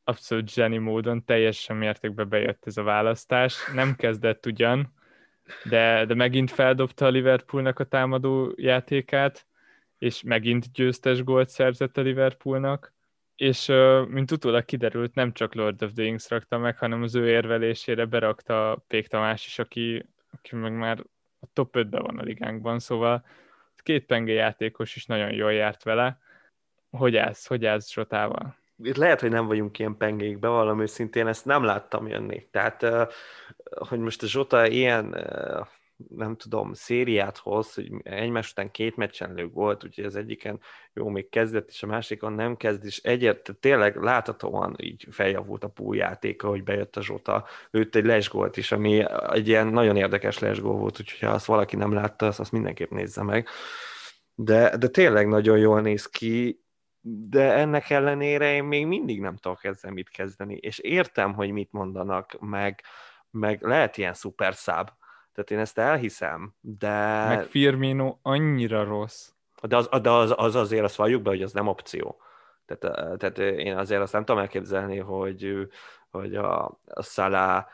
abszolút 0.09 0.51
zseni 0.51 0.79
módon 0.79 1.25
teljesen 1.25 1.77
mértékben 1.77 2.29
bejött 2.29 2.67
ez 2.67 2.77
a 2.77 2.83
választás. 2.83 3.71
Nem 3.75 3.95
kezdett 3.95 4.47
ugyan, 4.47 4.93
de, 5.65 6.05
de 6.05 6.15
megint 6.15 6.51
feldobta 6.51 7.07
a 7.07 7.09
Liverpoolnak 7.09 7.79
a 7.79 7.85
támadó 7.85 8.53
játékát, 8.57 9.47
és 9.99 10.23
megint 10.23 10.73
győztes 10.73 11.23
gólt 11.23 11.49
szerzett 11.49 11.97
a 11.97 12.01
Liverpoolnak, 12.01 12.93
és 13.37 13.67
mint 14.09 14.31
utólag 14.31 14.65
kiderült, 14.65 15.15
nem 15.15 15.33
csak 15.33 15.55
Lord 15.55 15.83
of 15.83 15.93
the 15.93 16.03
Rings 16.03 16.31
rakta 16.31 16.59
meg, 16.59 16.79
hanem 16.79 17.03
az 17.03 17.15
ő 17.15 17.29
érvelésére 17.29 18.05
berakta 18.05 18.85
Pék 18.89 19.07
Tamás 19.07 19.47
is, 19.47 19.59
aki, 19.59 20.07
aki 20.31 20.57
meg 20.57 20.73
már 20.73 20.99
a 21.41 21.47
top 21.53 21.77
5-ben 21.77 22.03
van 22.03 22.19
a 22.19 22.23
ligánkban, 22.23 22.79
szóval 22.79 23.25
két 23.83 24.07
penge 24.07 24.33
játékos 24.33 24.97
is 24.97 25.07
nagyon 25.07 25.33
jól 25.33 25.53
járt 25.53 25.83
vele. 25.83 26.19
Hogy 26.91 27.17
állsz, 27.17 27.47
hogy 27.47 27.67
állsz 27.67 27.93
Zsotával? 27.93 28.57
Lehet, 28.77 29.21
hogy 29.21 29.31
nem 29.31 29.47
vagyunk 29.47 29.79
ilyen 29.79 29.97
pengékbe, 29.97 30.49
valami 30.49 30.87
szintén 30.87 31.27
ezt 31.27 31.45
nem 31.45 31.65
láttam 31.65 32.09
jönni. 32.09 32.49
Tehát, 32.51 32.87
hogy 33.89 33.99
most 33.99 34.23
a 34.23 34.27
Zsota 34.27 34.67
ilyen 34.67 35.15
nem 36.09 36.37
tudom, 36.37 36.73
szériát 36.73 37.39
hoz, 37.39 37.75
hogy 37.75 37.91
egymás 38.03 38.51
után 38.51 38.71
két 38.71 38.97
meccsen 38.97 39.35
lő 39.35 39.49
volt, 39.49 39.85
úgyhogy 39.85 40.05
az 40.05 40.17
egyiken 40.17 40.61
jó, 40.93 41.09
még 41.09 41.29
kezdett, 41.29 41.69
és 41.69 41.83
a 41.83 41.87
másikon 41.87 42.33
nem 42.33 42.57
kezd, 42.57 42.85
és 42.85 42.99
egyet 43.03 43.57
tényleg 43.61 43.97
láthatóan 43.97 44.77
így 44.81 45.07
feljavult 45.11 45.65
a 45.65 45.69
púljátéka, 45.69 46.49
hogy 46.49 46.63
bejött 46.63 46.97
a 46.97 47.03
Zsota, 47.03 47.45
lőtt 47.71 47.95
egy 47.95 48.05
lesgólt 48.05 48.57
is, 48.57 48.73
ami 48.73 49.05
egy 49.33 49.49
ilyen 49.49 49.67
nagyon 49.67 49.97
érdekes 49.97 50.39
lesgól 50.39 50.77
volt, 50.77 51.01
úgyhogy 51.01 51.29
ha 51.29 51.35
azt 51.35 51.47
valaki 51.47 51.77
nem 51.77 51.93
látta, 51.93 52.27
azt, 52.27 52.41
azt 52.41 52.53
mindenképp 52.53 52.91
nézze 52.91 53.23
meg. 53.23 53.49
De, 54.35 54.77
de 54.77 54.89
tényleg 54.89 55.29
nagyon 55.29 55.59
jól 55.59 55.81
néz 55.81 56.07
ki, 56.07 56.65
de 57.09 57.53
ennek 57.53 57.91
ellenére 57.91 58.55
én 58.55 58.65
még 58.65 58.87
mindig 58.87 59.21
nem 59.21 59.37
tudok 59.37 59.65
ezzel 59.65 59.91
mit 59.91 60.09
kezdeni, 60.09 60.55
és 60.55 60.79
értem, 60.79 61.35
hogy 61.35 61.51
mit 61.51 61.73
mondanak, 61.73 62.37
meg, 62.41 62.83
meg 63.31 63.63
lehet 63.63 63.97
ilyen 63.97 64.15
szuper 64.15 64.55
száb, 64.55 64.91
tehát 65.33 65.51
én 65.51 65.59
ezt 65.59 65.79
elhiszem, 65.79 66.55
de... 66.61 67.25
Meg 67.29 67.45
Firmino 67.45 68.19
annyira 68.23 68.85
rossz. 68.85 69.31
De 69.63 69.77
az, 69.77 69.89
de 70.03 70.11
az, 70.11 70.35
az 70.37 70.55
azért 70.55 70.85
azt 70.85 70.97
valljuk 70.97 71.23
be, 71.23 71.31
hogy 71.31 71.43
az 71.43 71.53
nem 71.53 71.67
opció. 71.67 72.21
Tehát, 72.65 73.19
tehát 73.19 73.39
én 73.39 73.77
azért 73.77 74.01
azt 74.01 74.13
nem 74.13 74.25
tudom 74.25 74.41
elképzelni, 74.41 74.99
hogy, 74.99 75.69
hogy 76.11 76.35
a, 76.35 76.65
a 76.85 77.03
Salah, 77.03 77.65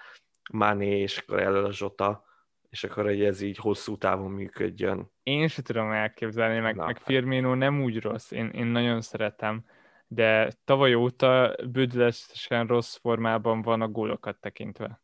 Mané 0.53 1.01
és 1.01 1.19
akkor 1.19 1.41
elől 1.41 1.65
a 1.65 1.73
Zsota, 1.73 2.25
és 2.73 2.85
akkor 2.85 3.05
hogy 3.05 3.25
ez 3.25 3.41
így 3.41 3.57
hosszú 3.57 3.97
távon 3.97 4.31
működjön. 4.31 5.11
Én 5.23 5.49
sem 5.49 5.65
tudom 5.65 5.91
elképzelni, 5.91 6.59
meg, 6.59 6.75
Na, 6.77 6.87
meg 6.87 6.99
Firmino 6.99 7.55
nem 7.55 7.83
úgy 7.83 8.01
rossz, 8.01 8.31
én, 8.31 8.49
én 8.49 8.67
nagyon 8.67 9.01
szeretem, 9.01 9.65
de 10.07 10.53
tavaly 10.65 10.95
óta 10.95 11.55
bődülesen 11.73 12.67
rossz 12.67 12.97
formában 12.97 13.63
van 13.63 13.81
a 13.81 13.89
gólokat 13.89 14.41
tekintve. 14.41 15.01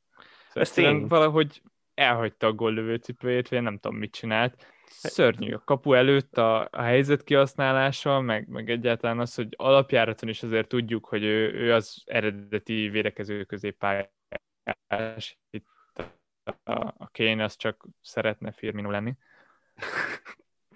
Szóval 0.46 0.62
ez 0.62 0.70
tény. 0.70 1.06
valahogy 1.06 1.62
elhagyta 1.94 2.46
a 2.46 2.52
góllövő 2.52 2.96
cipőjét, 2.96 3.48
vagy 3.48 3.62
nem 3.62 3.78
tudom, 3.78 3.98
mit 3.98 4.12
csinált. 4.12 4.66
Szörnyű. 4.86 5.52
A 5.52 5.62
kapu 5.64 5.92
előtt 5.92 6.38
a, 6.38 6.68
a 6.70 6.82
helyzet 6.82 7.24
kihasználása, 7.24 8.20
meg, 8.20 8.48
meg 8.48 8.70
egyáltalán 8.70 9.18
az, 9.18 9.34
hogy 9.34 9.48
alapjáraton 9.56 10.28
is 10.28 10.42
azért 10.42 10.68
tudjuk, 10.68 11.06
hogy 11.06 11.22
ő, 11.22 11.52
ő 11.52 11.72
az 11.72 12.02
eredeti 12.06 12.88
védekező 12.88 13.44
középpályás. 13.44 14.08
Itt 15.50 15.66
a, 16.64 17.10
Kane 17.12 17.44
az 17.44 17.56
csak 17.56 17.86
szeretne 18.00 18.52
Firmino 18.52 18.90
lenni 18.90 19.16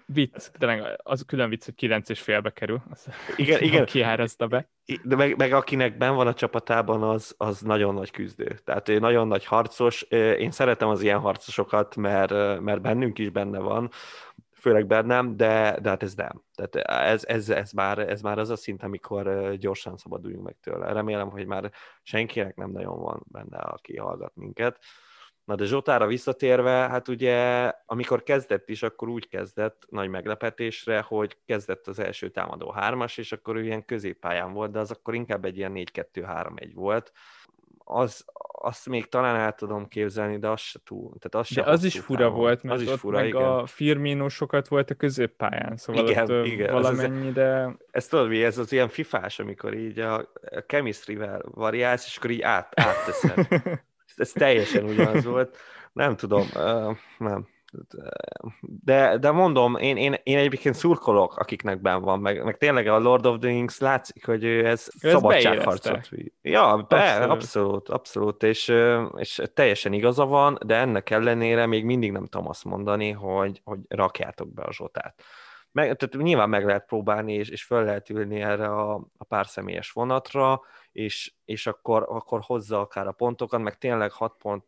vicc, 0.05 0.51
de 0.57 0.95
az 1.03 1.23
külön 1.27 1.49
vicc, 1.49 1.65
hogy 1.65 1.75
kilenc 1.75 2.09
és 2.09 2.21
félbe 2.21 2.49
kerül. 2.49 2.81
Az, 2.89 3.07
igen, 3.35 3.61
igen. 3.67 3.85
Kiárezta 3.85 4.47
be. 4.47 4.69
De 5.03 5.15
meg, 5.15 5.37
meg, 5.37 5.53
akinek 5.53 5.97
ben 5.97 6.15
van 6.15 6.27
a 6.27 6.33
csapatában, 6.33 7.03
az, 7.03 7.35
az 7.37 7.61
nagyon 7.61 7.93
nagy 7.93 8.11
küzdő. 8.11 8.59
Tehát 8.63 8.89
ő 8.89 8.99
nagyon 8.99 9.27
nagy 9.27 9.45
harcos. 9.45 10.01
Én 10.37 10.51
szeretem 10.51 10.87
az 10.87 11.01
ilyen 11.01 11.19
harcosokat, 11.19 11.95
mert, 11.95 12.59
mert 12.59 12.81
bennünk 12.81 13.19
is 13.19 13.29
benne 13.29 13.59
van. 13.59 13.89
főleg 14.51 14.87
bennem, 14.87 15.37
de, 15.37 15.77
de 15.81 15.89
hát 15.89 16.03
ez 16.03 16.15
nem. 16.15 16.43
Tehát 16.55 16.75
ez, 17.11 17.25
ez, 17.25 17.49
ez, 17.49 17.71
már, 17.71 17.99
ez 17.99 18.21
már 18.21 18.37
az 18.37 18.49
a 18.49 18.55
szint, 18.55 18.83
amikor 18.83 19.53
gyorsan 19.57 19.97
szabaduljunk 19.97 20.43
meg 20.43 20.55
tőle. 20.61 20.93
Remélem, 20.93 21.29
hogy 21.29 21.45
már 21.45 21.71
senkinek 22.01 22.55
nem 22.55 22.71
nagyon 22.71 22.99
van 22.99 23.23
benne, 23.27 23.57
aki 23.57 23.97
hallgat 23.97 24.35
minket. 24.35 24.79
Na 25.45 25.55
de 25.55 25.65
Zsotára 25.65 26.07
visszatérve, 26.07 26.71
hát 26.71 27.07
ugye 27.07 27.71
amikor 27.85 28.23
kezdett 28.23 28.69
is, 28.69 28.83
akkor 28.83 29.09
úgy 29.09 29.27
kezdett 29.27 29.83
nagy 29.89 30.09
meglepetésre, 30.09 31.01
hogy 31.01 31.37
kezdett 31.45 31.87
az 31.87 31.99
első 31.99 32.29
támadó 32.29 32.71
hármas, 32.71 33.17
és 33.17 33.31
akkor 33.31 33.55
ő 33.55 33.63
ilyen 33.63 33.85
középpályán 33.85 34.53
volt, 34.53 34.71
de 34.71 34.79
az 34.79 34.91
akkor 34.91 35.15
inkább 35.15 35.45
egy 35.45 35.57
ilyen 35.57 35.71
4-2-3-1 35.75 36.71
volt. 36.73 37.11
Az, 37.85 38.25
azt 38.61 38.89
még 38.89 39.09
talán 39.09 39.35
el 39.35 39.53
tudom 39.53 39.87
képzelni, 39.87 40.37
de 40.37 40.49
az 40.49 40.59
se 40.59 40.79
túl. 40.83 41.13
Tehát 41.19 41.47
az 41.47 41.55
de 41.55 41.61
az 41.71 41.83
is 41.83 41.99
fura 41.99 42.19
távol. 42.19 42.37
volt, 42.37 42.63
mert 42.63 42.75
az 42.75 42.81
is 42.81 42.87
ott 42.87 42.99
fura, 42.99 43.17
meg 43.17 43.27
igen. 43.27 43.41
a 43.41 43.65
Firmino 43.65 44.29
sokat 44.29 44.67
volt 44.67 44.89
a 44.89 44.95
középpályán, 44.95 45.77
szóval 45.77 46.09
igen, 46.09 46.31
ott 46.31 46.45
igen, 46.45 46.73
valamennyire... 46.73 47.51
Ez, 47.51 47.73
ez 47.91 48.07
tudod 48.07 48.27
mi, 48.27 48.43
ez 48.43 48.57
az 48.57 48.71
ilyen 48.71 48.89
fifás, 48.89 49.39
amikor 49.39 49.73
így 49.73 49.99
a 49.99 50.29
chemistry-vel 50.67 51.41
variálsz, 51.53 52.05
és 52.05 52.17
akkor 52.17 52.29
így 52.29 52.41
át, 52.41 52.79
átteszed. 52.79 53.47
ez 54.15 54.31
teljesen 54.31 54.83
ugyanaz 54.83 55.25
volt. 55.25 55.57
Nem 55.93 56.15
tudom, 56.15 56.47
nem. 57.17 57.47
De, 58.61 59.17
de 59.17 59.31
mondom, 59.31 59.75
én, 59.75 59.97
én, 59.97 60.15
én 60.23 60.37
egyébként 60.37 60.75
szurkolok, 60.75 61.37
akiknek 61.37 61.81
ben 61.81 62.01
van, 62.01 62.19
meg, 62.19 62.43
meg 62.43 62.57
tényleg 62.57 62.87
a 62.87 62.99
Lord 62.99 63.25
of 63.25 63.37
the 63.39 63.49
Rings 63.49 63.79
látszik, 63.79 64.25
hogy 64.25 64.43
ő 64.43 64.65
ez 64.65 64.89
ő 65.01 65.09
szabadságharcot. 65.09 66.09
Ja, 66.41 66.85
be, 66.89 66.95
abszolút. 66.97 67.31
abszolút, 67.31 67.89
abszolút, 67.89 68.43
és, 68.43 68.73
és 69.15 69.41
teljesen 69.53 69.93
igaza 69.93 70.25
van, 70.25 70.57
de 70.65 70.75
ennek 70.75 71.09
ellenére 71.09 71.65
még 71.65 71.85
mindig 71.85 72.11
nem 72.11 72.25
tudom 72.25 72.47
azt 72.47 72.63
mondani, 72.63 73.11
hogy, 73.11 73.61
hogy 73.63 73.79
rakjátok 73.87 74.53
be 74.53 74.61
a 74.61 74.73
zsotát. 74.73 75.23
Meg, 75.73 75.95
tehát 75.95 76.25
nyilván 76.25 76.49
meg 76.49 76.65
lehet 76.65 76.85
próbálni, 76.85 77.33
és, 77.33 77.49
és 77.49 77.63
föl 77.63 77.83
lehet 77.83 78.09
ülni 78.09 78.41
erre 78.41 78.67
a, 78.67 78.93
a 79.17 79.23
pár 79.23 79.47
személyes 79.47 79.91
vonatra, 79.91 80.61
és, 80.91 81.33
és 81.45 81.67
akkor, 81.67 82.05
akkor 82.09 82.41
hozza 82.41 82.79
akár 82.79 83.07
a 83.07 83.11
pontokat, 83.11 83.61
meg 83.61 83.77
tényleg 83.77 84.11
hat 84.11 84.35
pont 84.37 84.63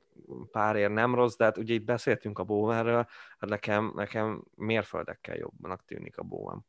párért 0.51 0.93
nem 0.93 1.15
rossz, 1.15 1.35
de 1.35 1.43
hát 1.43 1.57
ugye 1.57 1.73
itt 1.73 1.85
beszéltünk 1.85 2.39
a 2.39 2.43
Bowenről, 2.43 3.07
hát 3.39 3.49
nekem, 3.49 3.91
nekem 3.95 4.43
mérföldekkel 4.55 5.35
jobbnak 5.35 5.85
tűnik 5.85 6.17
a 6.17 6.23
Bowen. 6.23 6.65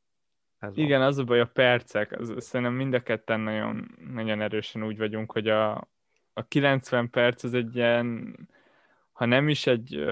Ez 0.58 0.76
Igen, 0.76 0.98
van. 0.98 1.08
az 1.08 1.18
a 1.18 1.24
baj 1.24 1.40
a 1.40 1.46
percek, 1.46 2.12
az, 2.12 2.34
szerintem 2.38 2.74
mind 2.74 2.94
a 2.94 3.02
ketten 3.02 3.40
nagyon, 3.40 3.96
nagyon 4.12 4.40
erősen 4.40 4.84
úgy 4.84 4.98
vagyunk, 4.98 5.32
hogy 5.32 5.48
a, 5.48 5.88
a 6.32 6.46
90 6.48 7.10
perc 7.10 7.42
az 7.42 7.54
egy 7.54 7.76
ilyen, 7.76 8.36
ha 9.12 9.24
nem 9.24 9.48
is 9.48 9.66
egy 9.66 10.04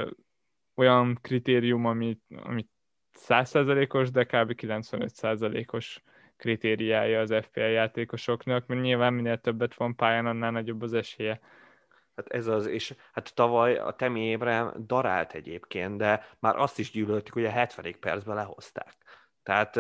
olyan 0.75 1.19
kritérium, 1.23 1.85
amit, 1.85 2.23
amit 2.29 2.71
100%-os, 3.19 4.11
de 4.11 4.25
kb. 4.25 4.53
95%-os 4.57 6.03
kritériája 6.37 7.21
az 7.21 7.35
FPL 7.43 7.61
játékosoknak, 7.61 8.67
mert 8.67 8.81
nyilván 8.81 9.13
minél 9.13 9.39
többet 9.39 9.75
van 9.75 9.97
pályán, 9.97 10.27
annál 10.27 10.51
nagyobb 10.51 10.83
az 10.83 10.93
esélye. 10.93 11.41
Hát 12.17 12.29
ez 12.29 12.47
az, 12.47 12.67
és 12.67 12.95
hát 13.13 13.35
tavaly 13.35 13.77
a 13.77 13.91
Temi 13.91 14.21
Ébrem 14.21 14.73
darált 14.87 15.33
egyébként, 15.33 15.97
de 15.97 16.27
már 16.39 16.57
azt 16.57 16.79
is 16.79 16.91
gyűlöltük, 16.91 17.35
hogy 17.35 17.45
a 17.45 17.51
70. 17.51 17.97
percben 18.01 18.37
lehozták. 18.37 18.95
Tehát, 19.43 19.77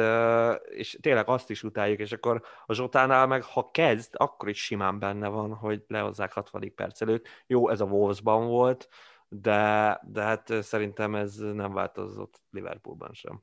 és 0.70 0.98
tényleg 1.00 1.28
azt 1.28 1.50
is 1.50 1.62
utáljuk, 1.62 1.98
és 1.98 2.12
akkor 2.12 2.42
a 2.66 2.74
Zsotánál 2.74 3.26
meg, 3.26 3.42
ha 3.42 3.70
kezd, 3.70 4.14
akkor 4.16 4.48
is 4.48 4.64
simán 4.64 4.98
benne 4.98 5.28
van, 5.28 5.54
hogy 5.54 5.84
lehozzák 5.86 6.32
60. 6.32 6.74
perc 6.74 7.00
előtt. 7.00 7.28
Jó, 7.46 7.68
ez 7.68 7.80
a 7.80 7.84
Wolvesban 7.84 8.46
volt, 8.46 8.88
de, 9.40 10.00
de 10.02 10.22
hát 10.22 10.62
szerintem 10.62 11.14
ez 11.14 11.36
nem 11.36 11.72
változott 11.72 12.42
Liverpoolban 12.50 13.12
sem. 13.12 13.42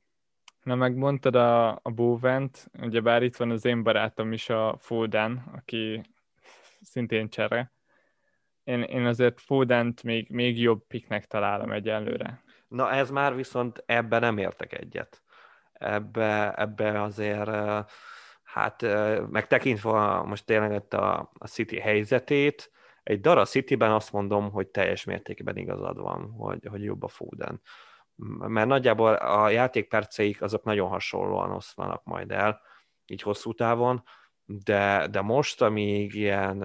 Na, 0.64 0.76
megmondtad 0.76 1.36
a, 1.36 1.70
a 1.70 1.92
Bovent, 1.96 2.72
bár 3.04 3.24
itt 3.24 3.36
van 3.36 3.52
az 3.52 3.66
én 3.66 3.84
barátom 3.84 4.32
is, 4.32 4.50
a 4.50 4.76
Foden, 4.80 5.44
aki 5.56 6.02
szintén 6.82 7.30
csere. 7.30 7.74
Én, 8.64 8.82
én 8.82 9.06
azért 9.06 9.42
Fodent 9.42 10.04
még, 10.04 10.30
még 10.30 10.60
jobb 10.60 10.88
piknek 10.88 11.26
találom 11.26 11.72
egyelőre. 11.72 12.44
Na 12.68 12.92
ez 12.92 13.10
már 13.10 13.36
viszont 13.36 13.84
ebbe 13.86 14.20
nem 14.20 14.38
értek 14.38 14.74
egyet. 14.74 15.24
Ebbe, 15.74 16.54
ebbe 16.54 17.02
azért, 17.02 17.50
hát 18.44 18.82
megtekintve 19.30 20.22
most 20.22 20.46
tényleg 20.46 20.94
a, 20.94 21.32
a 21.34 21.48
City 21.48 21.80
helyzetét, 21.80 22.72
egy 23.04 23.20
Dara 23.20 23.46
Cityben 23.46 23.92
azt 23.92 24.12
mondom, 24.12 24.52
hogy 24.52 24.68
teljes 24.68 25.04
mértékben 25.04 25.58
igazad 25.58 25.98
van, 25.98 26.32
hogy, 26.32 26.66
hogy 26.66 26.84
jobb 26.84 27.04
a 27.04 27.08
Foden 27.08 27.62
mert 28.38 28.68
nagyjából 28.68 29.14
a 29.14 29.50
játékperceik 29.50 30.42
azok 30.42 30.64
nagyon 30.64 30.90
hasonlóan 30.90 31.52
oszlanak 31.52 32.04
majd 32.04 32.32
el, 32.32 32.62
így 33.06 33.22
hosszú 33.22 33.54
távon, 33.54 34.04
de, 34.46 35.08
de 35.08 35.22
most, 35.22 35.62
amíg 35.62 36.14
ilyen 36.14 36.62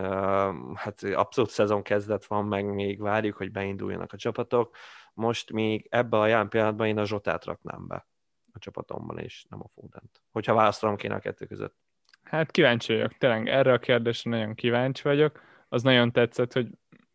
hát 0.75 1.03
abszolút 1.03 1.51
szezon 1.51 1.83
kezdet 1.83 2.27
van, 2.27 2.45
meg 2.45 2.75
még 2.75 3.01
várjuk, 3.01 3.37
hogy 3.37 3.51
beinduljanak 3.51 4.13
a 4.13 4.17
csapatok, 4.17 4.77
most 5.15 5.53
még 5.53 5.87
ebben 5.91 6.21
a 6.21 6.27
jelen 6.27 6.49
pillanatban 6.49 6.87
én 6.87 6.99
a 6.99 7.05
Zsotát 7.05 7.45
raknám 7.45 7.87
be 7.87 8.07
a 8.53 8.59
csapatomban, 8.59 9.19
és 9.19 9.45
nem 9.49 9.61
a 9.63 9.69
Fodent. 9.69 10.23
Hogyha 10.31 10.55
választanom 10.55 10.97
kéne 10.97 11.15
a 11.15 11.19
kettő 11.19 11.47
között. 11.47 11.77
Hát 12.23 12.51
kíváncsi 12.51 12.93
vagyok, 12.93 13.17
tényleg 13.19 13.49
erre 13.49 13.73
a 13.73 13.79
kérdésre 13.79 14.31
nagyon 14.31 14.55
kíváncsi 14.55 15.03
vagyok. 15.03 15.41
Az 15.69 15.83
nagyon 15.83 16.13
tetszett, 16.13 16.53
hogy 16.53 16.69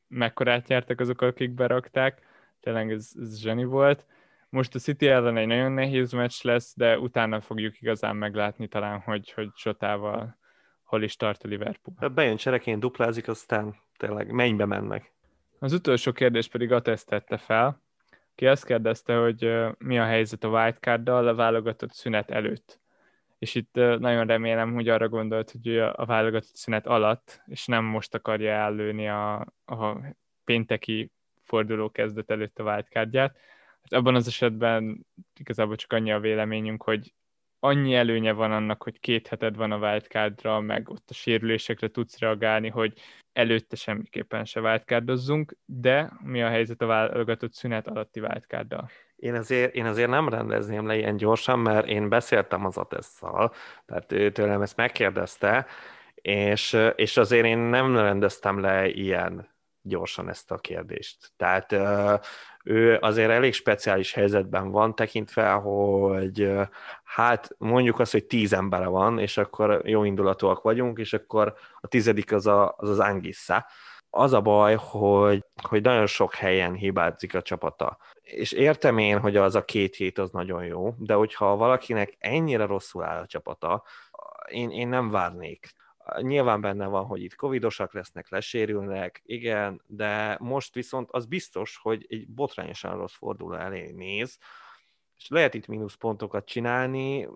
mekkorát 0.08 0.68
nyertek 0.68 1.00
azok, 1.00 1.22
akik 1.22 1.52
berakták. 1.52 2.22
Tényleg 2.60 2.92
ez, 2.92 3.12
ez 3.22 3.40
zseni 3.40 3.64
volt. 3.64 4.06
Most 4.50 4.76
a 4.76 4.80
City 4.80 5.08
ellen 5.08 5.38
egy 5.38 5.48
nagyon 5.48 5.72
nehéz 5.72 6.12
meccs 6.12 6.44
lesz, 6.44 6.74
de 6.76 7.00
utána 7.00 7.42
fogjuk 7.42 7.82
igazán 7.82 8.16
meglátni 8.16 8.68
talán, 8.68 9.00
hogy, 9.00 9.32
hogy 9.32 9.54
Csotával 9.54 10.38
hol 10.84 11.04
is 11.04 11.16
tart 11.16 11.44
a 11.44 11.48
Liverpool. 11.48 11.98
Hát 12.00 12.14
bejön 12.14 12.36
csereként, 12.36 12.80
duplázik, 12.80 13.28
aztán 13.28 13.76
tényleg 13.98 14.32
mennybe 14.32 14.66
mennek. 14.66 15.14
Az 15.60 15.74
utolsó 15.74 16.12
kérdés 16.12 16.48
pedig 16.48 16.72
Atesz 16.72 17.04
tette 17.04 17.38
fel, 17.38 17.82
ki 18.36 18.48
azt 18.48 18.66
kérdezte, 18.66 19.16
hogy 19.16 19.54
mi 19.78 20.00
a 20.00 20.06
helyzet 20.06 20.44
a 20.44 20.50
wildcarddal 20.50 21.28
a 21.28 21.36
válogatott 21.36 21.92
szünet 21.92 22.32
előtt. 22.32 22.81
És 23.42 23.56
itt 23.56 23.74
nagyon 23.74 24.28
remélem, 24.28 24.74
hogy 24.74 24.88
arra 24.88 25.10
gondolt, 25.10 25.52
hogy 25.52 25.78
a 25.78 26.06
válogatott 26.06 26.56
szünet 26.56 26.88
alatt, 26.88 27.42
és 27.46 27.66
nem 27.66 27.84
most 27.84 28.16
akarja 28.16 28.52
ellőni 28.52 29.08
a, 29.10 29.40
a 29.66 29.98
pénteki 30.44 31.12
forduló 31.44 31.90
kezdet 31.90 32.32
előtt 32.32 32.60
a 32.60 32.64
wildcardját, 32.64 33.38
Hát 33.82 33.94
abban 33.94 34.16
az 34.16 34.28
esetben 34.28 35.08
igazából 35.40 35.76
csak 35.76 35.94
annyi 35.94 36.12
a 36.12 36.20
véleményünk, 36.20 36.84
hogy 36.84 37.14
annyi 37.60 37.96
előnye 37.96 38.32
van 38.32 38.52
annak, 38.52 38.84
hogy 38.84 39.00
két 39.00 39.28
heted 39.28 39.56
van 39.56 39.72
a 39.72 39.78
wildcardra, 39.78 40.60
meg 40.60 40.90
ott 40.90 41.10
a 41.10 41.14
sérülésekre 41.14 41.88
tudsz 41.88 42.20
reagálni, 42.20 42.70
hogy 42.70 43.00
előtte 43.34 43.76
semmiképpen 43.76 44.46
se 44.46 44.62
wildcardozzunk, 44.62 45.58
de 45.66 46.12
mi 46.24 46.42
a 46.42 46.50
helyzet 46.50 46.82
a 46.82 46.86
válogatott 46.86 47.54
szünet 47.54 47.88
alatti 47.88 48.20
wildcarddal? 48.20 48.90
Én 49.22 49.36
azért, 49.36 49.76
én 49.76 49.86
azért 49.86 50.10
nem 50.10 50.30
rendezném 50.30 50.88
le 50.88 50.98
ilyen 50.98 51.18
gyorsan, 51.18 51.60
mert 51.60 51.88
én 51.88 52.10
beszéltem 52.10 52.66
az 52.66 52.78
Atesszal, 52.78 53.54
tehát 53.86 54.12
ő 54.12 54.32
tőlem 54.32 54.62
ezt 54.62 54.76
megkérdezte, 54.76 55.66
és, 56.16 56.78
és 56.96 57.18
azért 57.18 57.46
én 57.46 57.58
nem 57.58 57.98
rendeztem 57.98 58.60
le 58.60 58.88
ilyen 58.88 59.50
gyorsan 59.82 60.30
ezt 60.30 60.52
a 60.52 60.58
kérdést. 60.58 61.32
Tehát 61.38 61.76
ő 62.64 62.98
azért 63.02 63.30
elég 63.30 63.54
speciális 63.54 64.14
helyzetben 64.14 64.72
van, 64.72 64.96
tekintve, 64.96 65.52
hogy 65.52 66.52
hát 67.04 67.56
mondjuk 67.58 68.00
azt, 68.00 68.12
hogy 68.12 68.26
tíz 68.26 68.54
embere 68.54 68.88
van, 68.88 69.20
és 69.20 69.38
akkor 69.38 69.82
jó 69.86 70.04
indulatúak 70.04 70.62
vagyunk, 70.62 71.00
és 71.00 71.14
akkor 71.14 71.54
a 71.80 71.88
tizedik 71.88 72.32
az 72.32 72.48
a, 72.48 72.74
az, 72.78 72.90
az 72.90 73.00
Angissa. 73.00 73.66
Az 74.14 74.34
a 74.34 74.42
baj, 74.42 74.76
hogy, 74.76 75.46
hogy 75.62 75.82
nagyon 75.82 76.06
sok 76.06 76.34
helyen 76.34 76.74
hibázik 76.74 77.36
a 77.36 77.42
csapata. 77.42 77.98
És 78.22 78.52
értem 78.52 78.98
én, 78.98 79.20
hogy 79.20 79.36
az 79.36 79.56
a 79.56 79.66
két 79.66 79.96
hét 79.96 80.18
az 80.18 80.32
nagyon 80.32 80.66
jó, 80.66 80.94
de 80.98 81.14
hogyha 81.14 81.56
valakinek 81.56 82.16
ennyire 82.20 82.66
rosszul 82.66 83.04
áll 83.04 83.22
a 83.22 83.26
csapata, 83.26 83.84
én, 84.48 84.70
én 84.70 84.88
nem 84.88 85.10
várnék. 85.10 85.76
Nyilván 86.22 86.62
benne 86.62 86.88
van, 86.88 87.06
hogy 87.06 87.24
itt 87.24 87.36
covidosak 87.36 87.94
lesznek, 87.94 88.30
lesérülnek, 88.30 89.22
igen, 89.26 89.82
de 89.88 90.38
most 90.40 90.74
viszont 90.74 91.10
az 91.12 91.26
biztos, 91.26 91.80
hogy 91.82 92.06
egy 92.10 92.30
botrányosan 92.30 92.98
rossz 92.98 93.16
forduló 93.16 93.54
elé 93.54 93.92
néz, 93.92 94.38
és 95.22 95.28
lehet 95.30 95.54
itt 95.54 95.68
mínuszpontokat 95.68 96.46
csinálni, 96.46 97.28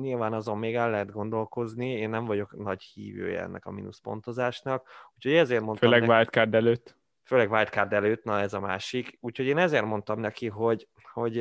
nyilván 0.00 0.32
azon 0.32 0.58
még 0.58 0.74
el 0.74 0.90
lehet 0.90 1.12
gondolkozni, 1.12 1.90
én 1.90 2.10
nem 2.10 2.24
vagyok 2.24 2.56
nagy 2.56 2.82
hívője 2.82 3.40
ennek 3.40 3.66
a 3.66 3.70
mínuszpontozásnak, 3.70 4.88
úgyhogy 5.14 5.34
ezért 5.34 5.62
mondtam... 5.62 5.90
Főleg 5.90 6.06
neki, 6.06 6.12
wildcard 6.12 6.54
előtt. 6.54 6.96
Főleg 7.22 7.50
wildcard 7.50 7.92
előtt, 7.92 8.24
na 8.24 8.40
ez 8.40 8.54
a 8.54 8.60
másik, 8.60 9.18
úgyhogy 9.20 9.46
én 9.46 9.58
ezért 9.58 9.84
mondtam 9.84 10.20
neki, 10.20 10.48
hogy, 10.48 10.88
hogy 11.12 11.36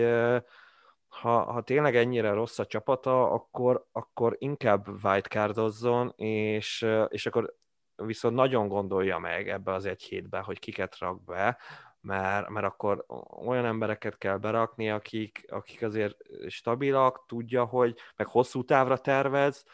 ha, 1.07 1.51
ha 1.51 1.61
tényleg 1.61 1.95
ennyire 1.95 2.31
rossz 2.31 2.59
a 2.59 2.65
csapata, 2.65 3.31
akkor, 3.31 3.85
akkor 3.91 4.35
inkább 4.39 4.87
wildcardozzon, 5.03 6.13
és, 6.15 6.87
és 7.07 7.25
akkor 7.25 7.55
viszont 7.95 8.35
nagyon 8.35 8.67
gondolja 8.67 9.17
meg 9.17 9.49
ebbe 9.49 9.73
az 9.73 9.85
egy 9.85 10.03
hétbe, 10.03 10.39
hogy 10.39 10.59
kiket 10.59 10.97
rak 10.97 11.23
be, 11.23 11.57
mert, 12.03 12.49
mert 12.49 12.65
akkor 12.65 13.05
olyan 13.45 13.65
embereket 13.65 14.17
kell 14.17 14.37
berakni, 14.37 14.89
akik, 14.89 15.45
akik 15.47 15.81
azért 15.81 16.17
stabilak, 16.47 17.25
tudja, 17.27 17.65
hogy 17.65 17.97
meg 18.15 18.27
hosszú 18.27 18.63
távra 18.63 18.97
tervez, 18.97 19.65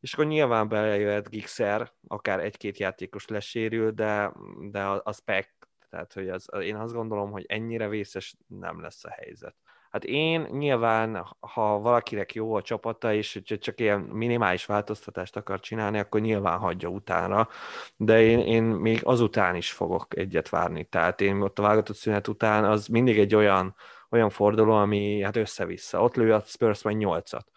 és 0.00 0.12
akkor 0.12 0.26
nyilván 0.26 0.68
belejöhet 0.68 1.30
Gixer, 1.30 1.92
akár 2.06 2.40
egy-két 2.40 2.78
játékos 2.78 3.26
lesérül, 3.26 3.90
de, 3.90 4.32
de 4.70 4.82
a, 4.84 5.12
spec, 5.12 5.48
tehát 5.90 6.12
hogy 6.12 6.28
az, 6.28 6.48
én 6.60 6.76
azt 6.76 6.94
gondolom, 6.94 7.30
hogy 7.30 7.44
ennyire 7.48 7.88
vészes 7.88 8.36
nem 8.46 8.80
lesz 8.80 9.04
a 9.04 9.10
helyzet. 9.10 9.56
Hát 9.90 10.04
én 10.04 10.46
nyilván, 10.50 11.26
ha 11.40 11.78
valakinek 11.78 12.34
jó 12.34 12.54
a 12.54 12.62
csapata, 12.62 13.14
és 13.14 13.40
csak 13.60 13.80
ilyen 13.80 14.00
minimális 14.00 14.66
változtatást 14.66 15.36
akar 15.36 15.60
csinálni, 15.60 15.98
akkor 15.98 16.20
nyilván 16.20 16.58
hagyja 16.58 16.88
utána, 16.88 17.48
de 17.96 18.22
én, 18.22 18.38
én 18.38 18.62
még 18.62 19.00
azután 19.02 19.54
is 19.54 19.72
fogok 19.72 20.16
egyet 20.16 20.48
várni. 20.48 20.84
Tehát 20.84 21.20
én 21.20 21.40
ott 21.40 21.58
a 21.58 21.62
válogatott 21.62 21.96
szünet 21.96 22.28
után 22.28 22.64
az 22.64 22.86
mindig 22.86 23.18
egy 23.18 23.34
olyan, 23.34 23.74
olyan 24.10 24.30
forduló, 24.30 24.72
ami 24.72 25.20
hát 25.22 25.36
össze-vissza. 25.36 26.02
Ott 26.02 26.16
lő 26.16 26.34
a 26.34 26.42
Spurs 26.46 26.82
majd 26.82 26.96
nyolcat. 26.96 27.50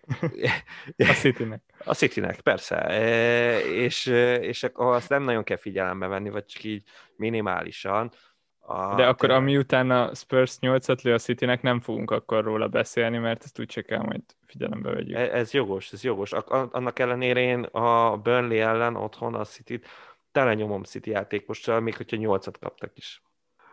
A 0.96 1.12
Citynek. 1.12 1.62
A 1.84 1.94
Citynek, 1.94 2.40
persze. 2.40 2.76
E, 2.76 3.58
és, 3.58 4.06
és 4.40 4.66
azt 4.72 5.08
nem 5.08 5.22
nagyon 5.22 5.44
kell 5.44 5.56
figyelembe 5.56 6.06
venni, 6.06 6.30
vagy 6.30 6.44
csak 6.44 6.64
így 6.64 6.82
minimálisan. 7.16 8.12
A, 8.60 8.94
De 8.94 9.06
akkor 9.06 9.28
tényleg... 9.28 9.38
ami 9.38 9.56
utána 9.56 10.04
a 10.04 10.14
Spurs 10.14 10.56
8-at 10.60 11.02
lő 11.02 11.12
a 11.14 11.18
Citynek, 11.18 11.62
nem 11.62 11.80
fogunk 11.80 12.10
akkor 12.10 12.44
róla 12.44 12.68
beszélni, 12.68 13.18
mert 13.18 13.44
ezt 13.44 13.60
úgyse 13.60 13.82
kell 13.82 14.02
majd 14.02 14.22
figyelembe 14.46 14.90
vegyük. 14.90 15.16
Ez, 15.16 15.28
ez 15.28 15.52
jogos, 15.52 15.92
ez 15.92 16.02
jogos. 16.02 16.32
Annak 16.32 16.98
ellenére 16.98 17.40
én 17.40 17.62
a 17.62 18.16
Burnley 18.16 18.60
ellen 18.60 18.96
otthon 18.96 19.34
a 19.34 19.44
City-t 19.44 19.86
telenyomom 20.32 20.82
City 20.82 21.10
játékossal, 21.10 21.80
még 21.80 21.96
hogyha 21.96 22.16
8-at 22.20 22.54
kaptak 22.60 22.96
is. 22.96 23.22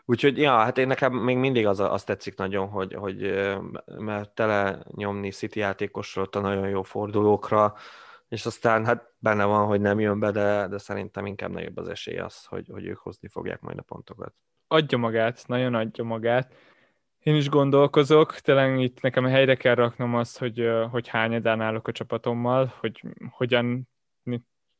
Úgyhogy, 0.05 0.37
ja, 0.37 0.57
hát 0.57 0.77
én 0.77 0.87
nekem 0.87 1.13
még 1.13 1.37
mindig 1.37 1.65
az, 1.67 1.79
az 1.79 2.03
tetszik 2.03 2.37
nagyon, 2.37 2.67
hogy, 2.67 2.93
hogy 2.93 3.33
mert 3.97 4.31
tele 4.31 4.83
nyomni 4.95 5.31
City 5.31 5.59
játékosról 5.59 6.27
a 6.31 6.39
nagyon 6.39 6.69
jó 6.69 6.83
fordulókra, 6.83 7.75
és 8.27 8.45
aztán 8.45 8.85
hát 8.85 9.13
benne 9.19 9.45
van, 9.45 9.65
hogy 9.65 9.81
nem 9.81 9.99
jön 9.99 10.19
be, 10.19 10.31
de, 10.31 10.67
de 10.67 10.77
szerintem 10.77 11.25
inkább 11.25 11.51
nagyobb 11.51 11.77
az 11.77 11.87
esély 11.87 12.17
az, 12.17 12.45
hogy, 12.45 12.67
hogy 12.71 12.85
ők 12.85 12.97
hozni 12.97 13.27
fogják 13.27 13.61
majd 13.61 13.77
a 13.77 13.81
pontokat. 13.81 14.33
Adja 14.67 14.97
magát, 14.97 15.43
nagyon 15.47 15.73
adja 15.73 16.03
magát. 16.03 16.55
Én 17.19 17.35
is 17.35 17.49
gondolkozok, 17.49 18.39
tényleg 18.39 18.79
itt 18.79 19.01
nekem 19.01 19.25
helyre 19.25 19.55
kell 19.55 19.75
raknom 19.75 20.15
azt, 20.15 20.37
hogy, 20.37 20.69
hogy 20.91 21.07
hányadán 21.07 21.61
állok 21.61 21.87
a 21.87 21.91
csapatommal, 21.91 22.73
hogy 22.79 23.03
hogyan 23.29 23.87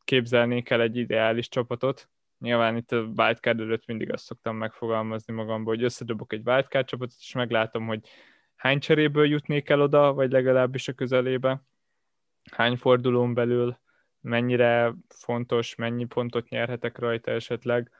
képzelnék 0.03 0.69
el 0.69 0.81
egy 0.81 0.97
ideális 0.97 1.49
csapatot. 1.49 2.09
Nyilván 2.39 2.75
itt 2.75 2.91
a 2.91 2.97
wildcard 2.97 3.59
előtt 3.59 3.85
mindig 3.85 4.13
azt 4.13 4.23
szoktam 4.23 4.55
megfogalmazni 4.55 5.33
magamból, 5.33 5.75
hogy 5.75 5.83
összedobok 5.83 6.33
egy 6.33 6.47
wildcard 6.47 6.85
csapatot, 6.85 7.17
és 7.19 7.33
meglátom, 7.33 7.87
hogy 7.87 7.99
hány 8.55 8.79
cseréből 8.79 9.25
jutnék 9.27 9.69
el 9.69 9.81
oda, 9.81 10.13
vagy 10.13 10.31
legalábbis 10.31 10.87
a 10.87 10.93
közelébe, 10.93 11.61
hány 12.51 12.77
fordulón 12.77 13.33
belül, 13.33 13.79
mennyire 14.21 14.93
fontos, 15.07 15.75
mennyi 15.75 16.05
pontot 16.05 16.49
nyerhetek 16.49 16.97
rajta 16.97 17.31
esetleg. 17.31 17.91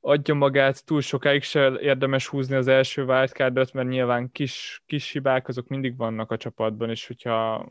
Adja 0.00 0.34
magát, 0.34 0.84
túl 0.84 1.00
sokáig 1.00 1.42
se 1.42 1.80
érdemes 1.80 2.26
húzni 2.26 2.54
az 2.54 2.68
első 2.68 3.04
wildcardot, 3.04 3.72
mert 3.72 3.88
nyilván 3.88 4.32
kis, 4.32 4.82
kis 4.86 5.10
hibák 5.10 5.48
azok 5.48 5.68
mindig 5.68 5.96
vannak 5.96 6.30
a 6.30 6.36
csapatban, 6.36 6.90
és 6.90 7.06
hogyha 7.06 7.68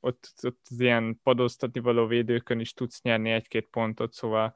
ott, 0.00 0.32
ott 0.42 0.60
az 0.70 0.80
ilyen 0.80 1.20
padoztatni 1.22 1.80
való 1.80 2.06
védőkön 2.06 2.60
is 2.60 2.72
tudsz 2.72 3.02
nyerni 3.02 3.30
egy-két 3.30 3.68
pontot, 3.70 4.12
szóval 4.12 4.54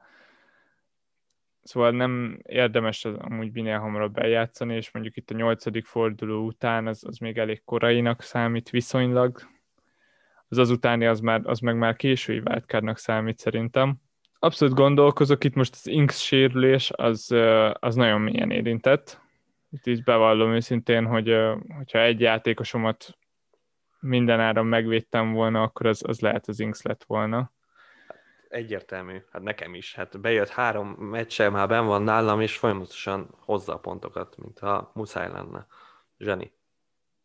Szóval 1.65 1.91
nem 1.91 2.39
érdemes 2.43 3.05
amúgy 3.05 3.51
minél 3.51 3.79
hamarabb 3.79 4.13
bejátszani, 4.13 4.75
és 4.75 4.91
mondjuk 4.91 5.15
itt 5.15 5.29
a 5.29 5.35
nyolcadik 5.35 5.85
forduló 5.85 6.45
után 6.45 6.87
az, 6.87 7.03
az 7.03 7.17
még 7.17 7.37
elég 7.37 7.63
korainak 7.63 8.21
számít 8.21 8.69
viszonylag. 8.69 9.41
Az 10.47 10.57
azutáni 10.57 11.05
az, 11.05 11.19
már, 11.19 11.41
az 11.43 11.59
meg 11.59 11.77
már 11.77 11.95
késői 11.95 12.39
váltkárnak 12.39 12.97
számít 12.97 13.37
szerintem. 13.37 13.97
Abszolút 14.45 14.75
gondolkozok, 14.75 15.43
itt 15.43 15.53
most 15.53 15.73
az 15.73 15.87
Inks 15.87 16.25
sérülés 16.25 16.91
az, 16.95 17.31
az 17.79 17.95
nagyon 17.95 18.21
mélyen 18.21 18.51
érintett. 18.51 19.19
Itt 19.71 19.85
is 19.85 20.03
bevallom 20.03 20.53
őszintén, 20.53 21.05
hogy 21.05 21.35
hogyha 21.75 21.99
egy 21.99 22.19
játékosomat 22.19 23.17
mindenáron 23.99 24.65
megvédtem 24.65 25.33
volna, 25.33 25.61
akkor 25.61 25.85
az, 25.85 26.01
az 26.07 26.19
lehet 26.19 26.47
az 26.47 26.59
Inks 26.59 26.81
lett 26.81 27.03
volna 27.03 27.53
egyértelmű, 28.49 29.21
hát 29.31 29.41
nekem 29.41 29.73
is. 29.73 29.95
Hát 29.95 30.21
bejött 30.21 30.49
három 30.49 30.87
meccse, 30.87 31.49
már 31.49 31.67
ben 31.67 31.85
van 31.85 32.03
nálam, 32.03 32.41
és 32.41 32.57
folyamatosan 32.57 33.29
hozza 33.39 33.73
a 33.73 33.79
pontokat, 33.79 34.37
mint 34.37 34.59
ha 34.59 34.91
muszáj 34.93 35.31
lenne. 35.31 35.67
Zseni. 36.17 36.51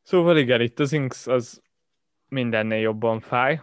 Szóval 0.03 0.37
igen, 0.39 0.61
itt 0.61 0.79
az 0.79 0.93
Inks 0.93 1.27
az 1.27 1.63
mindennél 2.29 2.81
jobban 2.81 3.21
fáj, 3.21 3.61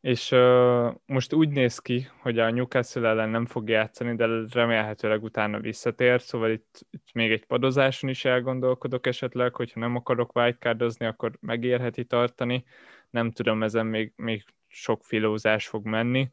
és 0.00 0.30
uh, 0.30 0.94
most 1.06 1.32
úgy 1.32 1.48
néz 1.48 1.78
ki, 1.78 2.08
hogy 2.20 2.38
a 2.38 2.50
Newcastle 2.50 3.08
ellen 3.08 3.28
nem 3.28 3.46
fog 3.46 3.68
játszani, 3.68 4.14
de 4.14 4.26
remélhetőleg 4.52 5.22
utána 5.22 5.60
visszatér, 5.60 6.20
szóval 6.20 6.50
itt, 6.50 6.86
itt 6.90 7.12
még 7.12 7.30
egy 7.30 7.46
padozáson 7.46 8.10
is 8.10 8.24
elgondolkodok 8.24 9.06
esetleg, 9.06 9.54
hogyha 9.54 9.80
nem 9.80 9.96
akarok 9.96 10.36
wildcardozni, 10.36 11.06
akkor 11.06 11.32
megérheti 11.40 12.04
tartani. 12.04 12.64
Nem 13.10 13.30
tudom, 13.30 13.62
ezen 13.62 13.86
még, 13.86 14.12
még 14.16 14.44
sok 14.66 15.04
filózás 15.04 15.68
fog 15.68 15.86
menni. 15.86 16.30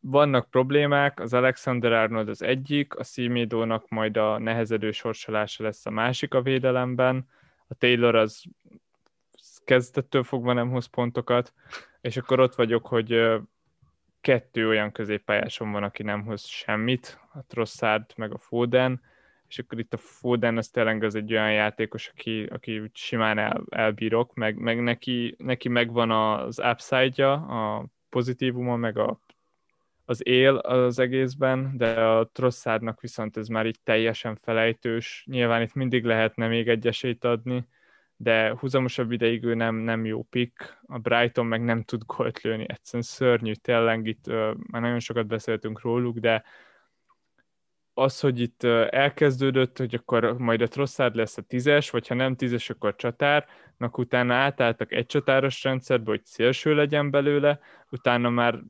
Vannak 0.00 0.50
problémák, 0.50 1.20
az 1.20 1.34
Alexander 1.34 1.92
Arnold 1.92 2.28
az 2.28 2.42
egyik, 2.42 2.94
a 2.94 3.04
Szimidónak 3.04 3.88
majd 3.88 4.16
a 4.16 4.38
nehezedő 4.38 4.90
sorsolása 4.90 5.62
lesz 5.62 5.86
a 5.86 5.90
másik 5.90 6.34
a 6.34 6.42
védelemben, 6.42 7.28
a 7.68 7.74
Taylor 7.74 8.14
az 8.14 8.42
kezdettől 9.64 10.22
fogva 10.22 10.52
nem 10.52 10.70
hoz 10.70 10.86
pontokat, 10.86 11.52
és 12.00 12.16
akkor 12.16 12.40
ott 12.40 12.54
vagyok, 12.54 12.86
hogy 12.86 13.40
kettő 14.20 14.68
olyan 14.68 14.92
középpályásom 14.92 15.72
van, 15.72 15.82
aki 15.82 16.02
nem 16.02 16.24
hoz 16.24 16.44
semmit, 16.44 17.20
a 17.32 17.44
Trossard 17.46 18.04
meg 18.16 18.32
a 18.32 18.38
Foden, 18.38 19.00
és 19.48 19.58
akkor 19.58 19.78
itt 19.78 19.94
a 19.94 19.96
Foden 19.96 20.56
az 20.56 20.68
tényleg 20.68 21.04
az 21.04 21.14
egy 21.14 21.32
olyan 21.32 21.52
játékos, 21.52 22.08
aki, 22.08 22.42
aki 22.42 22.90
simán 22.92 23.38
el, 23.38 23.62
elbírok, 23.68 24.34
meg, 24.34 24.56
meg 24.56 24.82
neki, 24.82 25.34
neki 25.38 25.68
megvan 25.68 26.10
az 26.10 26.58
upside-ja, 26.58 27.32
a 27.32 27.86
pozitívuma, 28.08 28.76
meg 28.76 28.98
a, 28.98 29.20
az 30.04 30.26
él 30.26 30.56
az 30.56 30.98
egészben, 30.98 31.76
de 31.76 32.04
a 32.06 32.30
Trosszádnak 32.32 33.00
viszont 33.00 33.36
ez 33.36 33.48
már 33.48 33.66
így 33.66 33.80
teljesen 33.84 34.36
felejtős. 34.42 35.24
Nyilván 35.30 35.62
itt 35.62 35.74
mindig 35.74 36.04
lehetne 36.04 36.48
még 36.48 36.68
egy 36.68 36.86
esélyt 36.86 37.24
adni, 37.24 37.66
de 38.22 38.54
húzamosabb 38.58 39.12
ideig 39.12 39.44
ő 39.44 39.54
nem, 39.54 39.74
nem 39.74 40.04
jó 40.04 40.22
pick, 40.22 40.78
a 40.86 40.98
Brighton 40.98 41.46
meg 41.46 41.64
nem 41.64 41.82
tud 41.82 42.02
gólt 42.06 42.40
lőni, 42.40 42.64
egyszerűen 42.68 43.02
szörnyű, 43.02 43.52
tényleg 43.52 44.06
itt 44.06 44.26
uh, 44.26 44.34
már 44.70 44.82
nagyon 44.82 44.98
sokat 44.98 45.26
beszéltünk 45.26 45.80
róluk, 45.80 46.18
de 46.18 46.44
az, 47.94 48.20
hogy 48.20 48.40
itt 48.40 48.62
elkezdődött, 48.90 49.78
hogy 49.78 49.94
akkor 49.94 50.38
majd 50.38 50.60
a 50.60 50.68
Trosszárd 50.68 51.14
lesz 51.14 51.36
a 51.36 51.42
tízes, 51.42 51.90
vagy 51.90 52.08
ha 52.08 52.14
nem 52.14 52.36
tízes, 52.36 52.70
akkor 52.70 52.96
csatárnak 52.96 53.98
utána 53.98 54.34
átálltak 54.34 54.92
egy 54.92 55.06
csatáros 55.06 55.64
rendszerbe, 55.64 56.10
hogy 56.10 56.24
szélső 56.24 56.74
legyen 56.74 57.10
belőle, 57.10 57.60
utána 57.90 58.30
már 58.30 58.60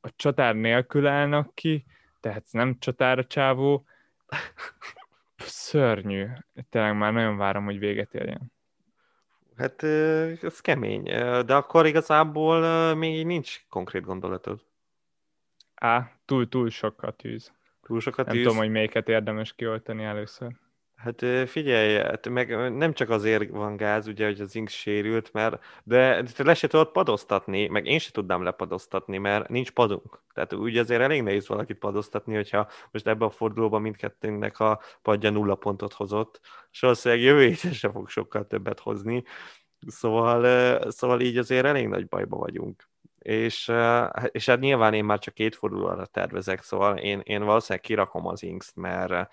a 0.00 0.08
csatár 0.16 0.54
nélkül 0.54 1.06
állnak 1.06 1.54
ki, 1.54 1.84
tehát 2.20 2.44
nem 2.50 2.78
csatár 2.78 3.18
a 3.18 3.24
csávó. 3.24 3.84
Szörnyű. 5.36 6.26
Tényleg 6.70 6.96
már 6.96 7.12
nagyon 7.12 7.36
várom, 7.36 7.64
hogy 7.64 7.78
véget 7.78 8.14
érjen. 8.14 8.52
Hát 9.60 9.82
ez 10.42 10.60
kemény, 10.60 11.02
de 11.46 11.54
akkor 11.54 11.86
igazából 11.86 12.94
még 12.94 13.26
nincs 13.26 13.64
konkrét 13.68 14.02
gondolatod. 14.02 14.60
Á, 15.74 16.12
túl, 16.24 16.48
túl 16.48 16.70
sok 16.70 17.02
a 17.02 17.10
tűz. 17.10 17.52
Túl 17.82 18.00
sokat 18.00 18.26
Nem 18.26 18.36
tudom, 18.36 18.56
hogy 18.56 18.70
melyiket 18.70 19.08
érdemes 19.08 19.52
kioltani 19.54 20.04
először. 20.04 20.52
Hát 21.02 21.48
figyelj, 21.48 21.94
hát 21.94 22.28
meg 22.28 22.72
nem 22.72 22.92
csak 22.92 23.10
azért 23.10 23.50
van 23.50 23.76
gáz, 23.76 24.06
ugye, 24.06 24.24
hogy 24.26 24.40
az 24.40 24.54
Inks 24.54 24.72
sérült, 24.72 25.32
mert 25.32 25.64
de 25.84 26.22
te 26.22 26.44
le 26.44 26.54
se 26.54 26.66
tudod 26.66 26.90
padoztatni, 26.90 27.66
meg 27.66 27.86
én 27.86 27.98
se 27.98 28.10
tudnám 28.10 28.42
lepadoztatni, 28.42 29.18
mert 29.18 29.48
nincs 29.48 29.70
padunk. 29.70 30.22
Tehát 30.34 30.52
úgy 30.52 30.78
azért 30.78 31.00
elég 31.00 31.22
nehéz 31.22 31.48
valakit 31.48 31.78
padoztatni, 31.78 32.34
hogyha 32.34 32.68
most 32.90 33.06
ebbe 33.06 33.24
a 33.24 33.30
fordulóban 33.30 33.82
mindkettőnknek 33.82 34.58
a 34.60 34.80
padja 35.02 35.30
nulla 35.30 35.54
pontot 35.54 35.92
hozott, 35.92 36.40
és 36.72 36.80
valószínűleg 36.80 37.24
jövő 37.24 37.46
héten 37.46 37.72
se 37.72 37.90
fog 37.90 38.08
sokkal 38.08 38.46
többet 38.46 38.80
hozni. 38.80 39.24
Szóval, 39.86 40.90
szóval 40.90 41.20
így 41.20 41.38
azért 41.38 41.64
elég 41.64 41.88
nagy 41.88 42.08
bajba 42.08 42.36
vagyunk 42.36 42.88
és, 43.18 43.72
és 44.30 44.46
hát 44.46 44.60
nyilván 44.60 44.94
én 44.94 45.04
már 45.04 45.18
csak 45.18 45.34
két 45.34 45.56
fordulóra 45.56 46.06
tervezek, 46.06 46.62
szóval 46.62 46.98
én, 46.98 47.20
én 47.24 47.44
valószínűleg 47.44 47.84
kirakom 47.84 48.26
az 48.26 48.42
Inks, 48.42 48.72
mert, 48.74 49.30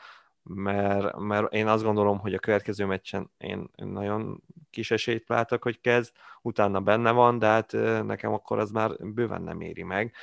mert, 0.48 1.18
mert 1.18 1.54
én 1.54 1.68
azt 1.68 1.84
gondolom, 1.84 2.20
hogy 2.20 2.34
a 2.34 2.40
következő 2.40 2.86
meccsen 2.86 3.30
én 3.38 3.70
nagyon 3.76 4.44
kis 4.70 4.92
esélyt 4.92 5.28
látok, 5.28 5.64
hogy 5.64 5.82
kezd, 5.82 6.12
utána 6.42 6.80
benne 6.80 7.12
van, 7.12 7.40
de 7.40 7.48
hát 7.48 7.72
nekem 8.06 8.34
akkor 8.34 8.60
az 8.60 8.72
már 8.72 8.92
bőven 9.00 9.42
nem 9.42 9.62
éri 9.62 9.84
meg. 9.84 10.14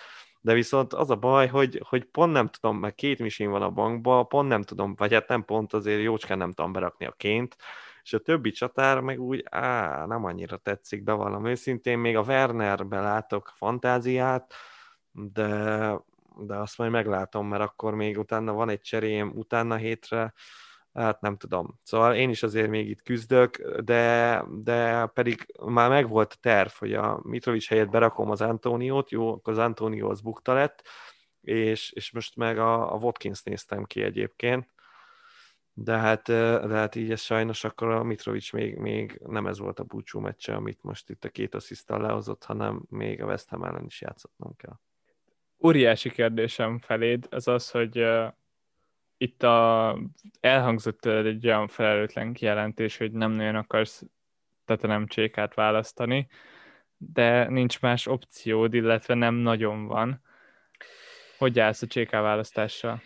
de 0.40 0.52
viszont 0.52 0.92
az 0.92 1.10
a 1.10 1.16
baj, 1.16 1.46
hogy, 1.48 1.82
hogy 1.88 2.04
pont 2.04 2.32
nem 2.32 2.48
tudom, 2.48 2.78
mert 2.78 2.94
két 2.94 3.18
misén 3.18 3.50
van 3.50 3.62
a 3.62 3.70
bankban, 3.70 4.28
pont 4.28 4.48
nem 4.48 4.62
tudom, 4.62 4.94
vagy 4.94 5.12
hát 5.12 5.28
nem 5.28 5.44
pont 5.44 5.72
azért 5.72 6.02
jócskán 6.02 6.38
nem 6.38 6.52
tudom 6.52 6.72
berakni 6.72 7.06
a 7.06 7.12
ként, 7.16 7.56
és 8.02 8.12
a 8.12 8.18
többi 8.18 8.50
csatár 8.50 9.00
meg 9.00 9.20
úgy, 9.20 9.44
á, 9.50 10.04
nem 10.06 10.24
annyira 10.24 10.56
tetszik, 10.56 11.02
bevallom 11.04 11.46
őszintén, 11.46 11.98
még 11.98 12.16
a 12.16 12.22
Wernerbe 12.22 13.00
látok 13.00 13.52
fantáziát, 13.56 14.54
de, 15.12 15.90
de 16.38 16.56
azt 16.56 16.78
majd 16.78 16.90
meglátom, 16.90 17.48
mert 17.48 17.62
akkor 17.62 17.94
még 17.94 18.18
utána 18.18 18.52
van 18.52 18.68
egy 18.68 18.80
cserém, 18.80 19.32
utána 19.34 19.76
hétre, 19.76 20.32
hát 20.92 21.20
nem 21.20 21.36
tudom. 21.36 21.80
Szóval 21.82 22.14
én 22.14 22.30
is 22.30 22.42
azért 22.42 22.68
még 22.68 22.88
itt 22.88 23.02
küzdök, 23.02 23.80
de, 23.80 24.44
de 24.50 25.06
pedig 25.06 25.46
már 25.64 25.88
megvolt 25.88 26.32
a 26.32 26.38
terv, 26.40 26.70
hogy 26.78 26.94
a 26.94 27.20
Mitrovic 27.22 27.68
helyett 27.68 27.90
berakom 27.90 28.30
az 28.30 28.40
Antoniót, 28.40 29.10
jó, 29.10 29.32
akkor 29.32 29.52
az 29.52 29.58
Antonio 29.58 30.10
az 30.10 30.20
bukta 30.20 30.52
lett, 30.52 30.82
és, 31.40 31.92
és 31.92 32.12
most 32.12 32.36
meg 32.36 32.58
a, 32.58 32.94
a 32.94 32.96
Watkins 32.96 33.42
néztem 33.42 33.84
ki 33.84 34.02
egyébként, 34.02 34.74
de 35.72 35.96
hát, 35.96 36.22
de 36.66 36.74
hát 36.74 36.94
így 36.94 37.10
ez 37.10 37.20
sajnos 37.20 37.64
akkor 37.64 37.88
a 37.88 38.02
Mitrovic 38.02 38.52
még, 38.52 38.76
még 38.76 39.20
nem 39.26 39.46
ez 39.46 39.58
volt 39.58 39.78
a 39.78 39.84
búcsú 39.84 40.20
meccse, 40.20 40.54
amit 40.54 40.82
most 40.82 41.10
itt 41.10 41.24
a 41.24 41.28
két 41.28 41.54
asszisztal 41.54 42.00
lehozott, 42.00 42.44
hanem 42.44 42.82
még 42.88 43.22
a 43.22 43.26
West 43.26 43.48
Ham 43.48 43.64
ellen 43.64 43.84
is 43.84 44.00
játszotnom 44.00 44.56
kell. 44.56 44.78
Óriási 45.66 46.10
kérdésem 46.10 46.78
feléd 46.78 47.26
az 47.30 47.48
az, 47.48 47.70
hogy 47.70 47.98
uh, 47.98 48.32
itt 49.16 49.42
a, 49.42 49.98
elhangzott 50.40 51.04
egy 51.04 51.46
olyan 51.46 51.68
felelőtlen 51.68 52.32
kijelentés, 52.32 52.96
hogy 52.96 53.12
nem 53.12 53.30
nagyon 53.30 53.54
akarsz 53.54 54.02
nem 54.80 55.06
csékát 55.06 55.54
választani, 55.54 56.28
de 56.96 57.48
nincs 57.48 57.80
más 57.80 58.06
opciód, 58.06 58.74
illetve 58.74 59.14
nem 59.14 59.34
nagyon 59.34 59.86
van. 59.86 60.22
Hogy 61.38 61.58
állsz 61.58 61.82
a 61.82 61.86
cséká 61.86 62.20
választással? 62.20 63.02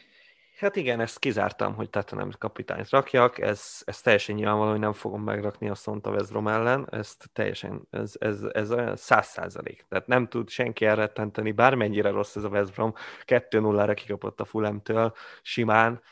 Hát 0.58 0.76
igen, 0.76 1.00
ezt 1.00 1.18
kizártam, 1.18 1.74
hogy 1.74 1.88
nem 2.10 2.30
kapitányt 2.38 2.90
rakjak, 2.90 3.38
ez, 3.38 3.82
ez 3.84 4.00
teljesen 4.00 4.34
nyilvánvaló, 4.34 4.70
hogy 4.70 4.78
nem 4.80 4.92
fogom 4.92 5.22
megrakni 5.22 5.68
a 5.68 5.74
Szont 5.74 6.06
a 6.06 6.10
Vezrom 6.10 6.48
ellen, 6.48 6.86
ezt 6.90 7.30
teljesen, 7.32 7.86
ez, 7.90 8.12
ez, 8.18 8.42
ez 8.42 8.72
olyan 8.72 8.96
száz 8.96 9.26
százalék. 9.26 9.84
Tehát 9.88 10.06
nem 10.06 10.28
tud 10.28 10.48
senki 10.48 10.84
elrettenteni, 10.84 11.52
bármennyire 11.52 12.10
rossz 12.10 12.36
ez 12.36 12.44
a 12.44 12.48
Vezrom, 12.48 12.94
2-0-ra 13.26 13.92
kikapott 13.96 14.40
a 14.40 14.44
Fulemtől 14.44 15.14
simán, 15.42 16.02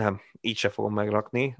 nem, 0.00 0.20
így 0.40 0.56
se 0.56 0.68
fogom 0.68 0.94
megrakni, 0.94 1.56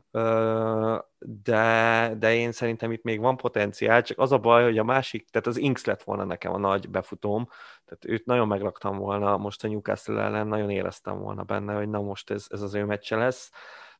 de, 1.18 2.14
de 2.18 2.34
én 2.34 2.52
szerintem 2.52 2.92
itt 2.92 3.02
még 3.02 3.20
van 3.20 3.36
potenciál, 3.36 4.02
csak 4.02 4.18
az 4.18 4.32
a 4.32 4.38
baj, 4.38 4.62
hogy 4.62 4.78
a 4.78 4.84
másik, 4.84 5.28
tehát 5.30 5.46
az 5.46 5.56
Inks 5.56 5.84
lett 5.84 6.02
volna 6.02 6.24
nekem 6.24 6.52
a 6.52 6.58
nagy 6.58 6.88
befutóm, 6.88 7.48
tehát 7.84 8.04
őt 8.04 8.26
nagyon 8.26 8.48
megraktam 8.48 8.98
volna 8.98 9.36
most 9.36 9.64
a 9.64 9.68
Newcastle 9.68 10.22
ellen, 10.22 10.46
nagyon 10.46 10.70
éreztem 10.70 11.18
volna 11.18 11.42
benne, 11.42 11.74
hogy 11.74 11.88
na 11.88 12.00
most 12.00 12.30
ez, 12.30 12.46
ez 12.48 12.62
az 12.62 12.74
ő 12.74 12.84
meccse 12.84 13.16
lesz, 13.16 13.50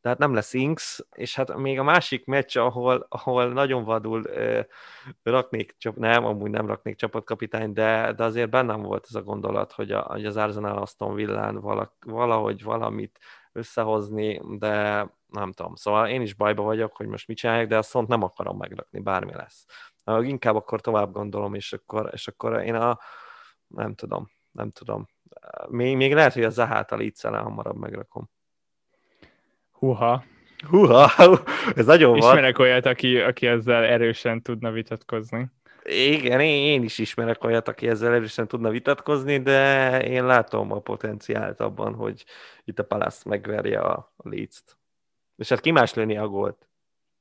de 0.01 0.09
hát 0.09 0.19
nem 0.19 0.35
lesz 0.35 0.55
Inks, 0.55 1.01
és 1.15 1.35
hát 1.35 1.57
még 1.57 1.79
a 1.79 1.83
másik 1.83 2.25
meccs, 2.25 2.57
ahol, 2.57 3.07
ahol 3.09 3.53
nagyon 3.53 3.85
vadul 3.85 4.21
uh, 4.21 4.61
raknék, 5.23 5.75
csak 5.79 5.97
nem, 5.97 6.25
amúgy 6.25 6.51
nem 6.51 6.67
raknék 6.67 6.97
csapatkapitány, 6.97 7.73
de, 7.73 8.13
de 8.13 8.25
azért 8.25 8.51
bennem 8.51 8.83
volt 8.83 9.07
ez 9.09 9.15
a 9.15 9.23
gondolat, 9.23 9.73
hogy, 9.73 9.93
a, 9.93 10.01
hogy 10.01 10.27
az 10.27 10.37
Arsenal 10.37 10.79
Aston 10.79 11.15
Villán 11.15 11.61
valahogy 12.01 12.63
valamit 12.63 13.19
összehozni, 13.53 14.41
de 14.59 15.07
nem 15.27 15.53
tudom. 15.53 15.75
Szóval 15.75 16.09
én 16.09 16.21
is 16.21 16.35
bajba 16.35 16.63
vagyok, 16.63 16.97
hogy 16.97 17.07
most 17.07 17.29
mit 17.29 17.37
csinálják, 17.37 17.69
de 17.69 17.77
azt 17.77 18.07
nem 18.07 18.23
akarom 18.23 18.57
megrakni, 18.57 19.01
bármi 19.01 19.33
lesz. 19.33 19.67
Inkább 20.21 20.55
akkor 20.55 20.81
tovább 20.81 21.13
gondolom, 21.13 21.55
és 21.55 21.73
akkor, 21.73 22.11
és 22.13 22.29
akkor 22.29 22.63
én 22.63 22.75
a, 22.75 22.99
nem 23.67 23.95
tudom, 23.95 24.31
nem 24.51 24.71
tudom. 24.71 25.09
Még, 25.69 25.97
még 25.97 26.15
lehet, 26.15 26.33
hogy 26.33 26.45
a 26.45 26.51
Zahát 26.51 26.93
a 26.93 26.97
Leeds-ellen 26.97 27.43
hamarabb 27.43 27.77
megrakom. 27.77 28.31
Huha. 29.71 30.25
Huha, 30.69 31.11
ez 31.75 31.87
nagyon 31.87 32.11
van. 32.11 32.19
Ismerek 32.19 32.59
olyat, 32.59 32.87
aki, 32.87 33.21
aki 33.21 33.47
ezzel 33.47 33.85
erősen 33.85 34.43
tudna 34.43 34.71
vitatkozni. 34.71 35.51
Igen, 35.91 36.41
én 36.41 36.83
is 36.83 36.99
ismerek 36.99 37.45
olyat, 37.45 37.69
aki 37.69 37.89
ezzel 37.89 38.15
erősen 38.15 38.49
tudna 38.49 38.71
vitatkozni, 38.71 39.39
de 39.43 40.03
én 40.05 40.27
látom 40.27 40.73
a 40.73 40.81
potenciált 40.81 41.61
abban, 41.61 41.95
hogy 41.95 42.25
itt 42.65 42.79
a 42.79 42.85
Palace 42.85 43.29
megverje 43.29 43.81
a 43.81 44.15
Leeds-t. 44.17 44.79
És 45.37 45.49
hát 45.49 45.61
ki 45.61 45.71
más 45.71 45.95
lőni 45.95 46.17
a 46.17 46.29
gólt, 46.29 46.69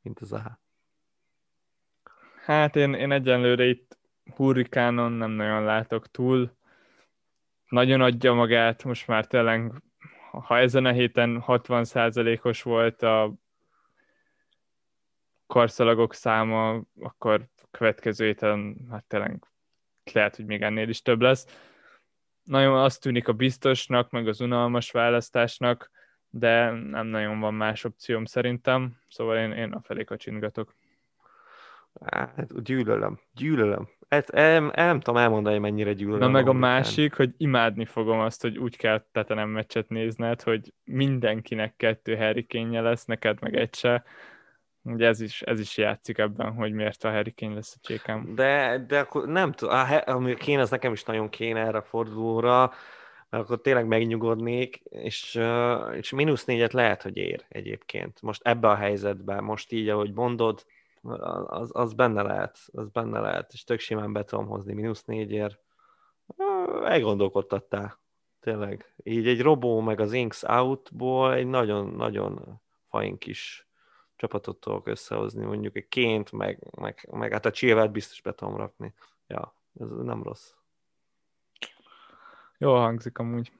mint 0.01 0.20
az 0.20 0.34
AH? 0.34 0.45
Hát 2.45 2.76
én, 2.76 2.93
én 2.93 3.11
egyenlőre 3.11 3.65
itt 3.65 3.97
hurrikánon 4.36 5.11
nem 5.11 5.32
nagyon 5.32 5.63
látok 5.63 6.11
túl. 6.11 6.57
Nagyon 7.67 8.01
adja 8.01 8.34
magát, 8.34 8.84
most 8.84 9.07
már 9.07 9.28
tényleg, 9.28 9.72
ha 10.32 10.57
ezen 10.57 10.86
a 10.86 10.91
héten 10.91 11.43
60%-os 11.47 12.61
volt 12.61 13.01
a 13.01 13.34
karszalagok 15.47 16.13
száma, 16.13 16.82
akkor 16.99 17.47
következő 17.72 18.26
héten 18.26 18.76
hát 18.91 19.03
tényleg 19.03 19.43
lehet, 20.13 20.36
hogy 20.36 20.45
még 20.45 20.61
ennél 20.61 20.89
is 20.89 21.01
több 21.01 21.22
lesz. 21.22 21.45
Nagyon 22.43 22.78
azt 22.78 23.01
tűnik 23.01 23.28
a 23.28 23.34
biztosnak, 23.34 24.09
meg 24.09 24.28
az 24.28 24.41
unalmas 24.41 24.91
választásnak, 24.91 25.91
de 26.30 26.70
nem 26.72 27.07
nagyon 27.07 27.39
van 27.39 27.53
más 27.53 27.84
opcióm 27.84 28.26
szerintem, 28.26 28.97
szóval 29.09 29.38
én, 29.38 29.51
én 29.51 29.72
a 29.72 29.82
felé 29.82 30.03
kacsingatok. 30.03 30.76
Hát 32.05 32.63
gyűlölöm, 32.63 33.20
gyűlölöm. 33.34 33.89
Hát, 34.09 34.30
el, 34.30 34.72
el, 34.72 34.86
nem 34.86 34.99
tudom 34.99 35.22
elmondani, 35.22 35.57
mennyire 35.57 35.93
gyűlölöm. 35.93 36.20
Na 36.20 36.30
meg 36.30 36.47
a 36.47 36.53
másik, 36.53 37.13
hogy 37.13 37.34
imádni 37.38 37.86
fogom 37.86 38.20
azt, 38.20 38.41
hogy 38.41 38.57
úgy 38.57 38.78
kell 38.78 39.05
nem 39.28 39.49
meccset 39.49 39.89
nézned, 39.89 40.41
hogy 40.41 40.74
mindenkinek 40.84 41.76
kettő 41.76 42.15
Harry 42.15 42.47
lesz, 42.70 43.05
neked 43.05 43.41
meg 43.41 43.55
egy 43.55 43.76
se. 43.76 44.03
Ugye 44.84 45.08
ez 45.08 45.22
is, 45.22 45.42
ez 45.42 45.60
is 45.60 45.78
játszik 45.78 46.18
ebben, 46.18 46.54
hogy 46.54 46.72
miért 46.72 47.04
a 47.04 47.12
Harry 47.12 47.34
Kane 47.34 47.54
lesz 47.54 47.76
a 47.76 47.80
csékám. 47.82 48.36
De, 48.36 48.84
de 48.88 49.00
akkor 49.00 49.28
nem 49.28 49.52
tudom, 49.52 49.76
a 49.76 50.36
Kane 50.38 50.62
az 50.62 50.70
nekem 50.70 50.94
is 50.94 51.04
nagyon 51.04 51.30
kéne 51.30 51.60
erre 51.60 51.78
a 51.78 51.84
fordulóra, 51.84 52.74
mert 53.30 53.44
akkor 53.44 53.62
tényleg 53.62 53.88
megnyugodnék, 53.88 54.76
és, 54.90 55.40
és 55.96 56.10
mínusz 56.10 56.46
négyet 56.46 56.74
lehet, 56.74 57.02
hogy 57.02 57.18
ér 57.18 57.46
egyébként. 57.50 58.22
Most 58.22 58.42
ebbe 58.44 58.68
a 58.68 58.76
helyzetben, 58.76 59.44
most 59.44 59.72
így, 59.72 59.90
ahogy 59.90 60.14
mondod, 60.14 60.66
az, 61.48 61.70
az 61.74 61.94
benne 61.94 62.22
lehet, 62.22 62.58
az 62.72 62.90
benne 62.90 63.20
lehet, 63.20 63.54
és 63.54 63.64
tök 63.64 63.80
simán 63.80 64.14
be 64.14 64.24
tudom 64.24 64.48
hozni 64.48 64.74
mínusz 64.74 65.04
négyért. 65.06 65.60
Elgondolkodtattál, 66.84 68.00
tényleg. 68.40 68.94
Így 69.04 69.28
egy 69.28 69.42
Robó 69.42 69.80
meg 69.80 70.00
az 70.00 70.14
Inks 70.14 70.44
outból 70.44 71.34
egy 71.34 71.48
nagyon-nagyon 71.48 72.62
fain 72.90 73.18
kis 73.18 73.68
csapatot 74.20 74.59
tudok 74.59 74.88
összehozni, 74.88 75.45
mondjuk 75.45 75.76
egy 75.76 75.88
ként, 75.88 76.32
meg, 76.32 76.59
meg, 76.78 77.07
meg 77.11 77.32
hát 77.32 77.45
a 77.45 77.51
Chilwell 77.51 77.88
biztos 77.88 78.22
be 78.22 78.34
tudom 78.34 78.55
rakni. 78.55 78.93
Ja, 79.28 79.53
ez 79.80 79.88
nem 79.89 80.24
rossz. 80.24 80.51
Jól 82.57 82.80
hangzik 82.80 83.17
amúgy. 83.17 83.51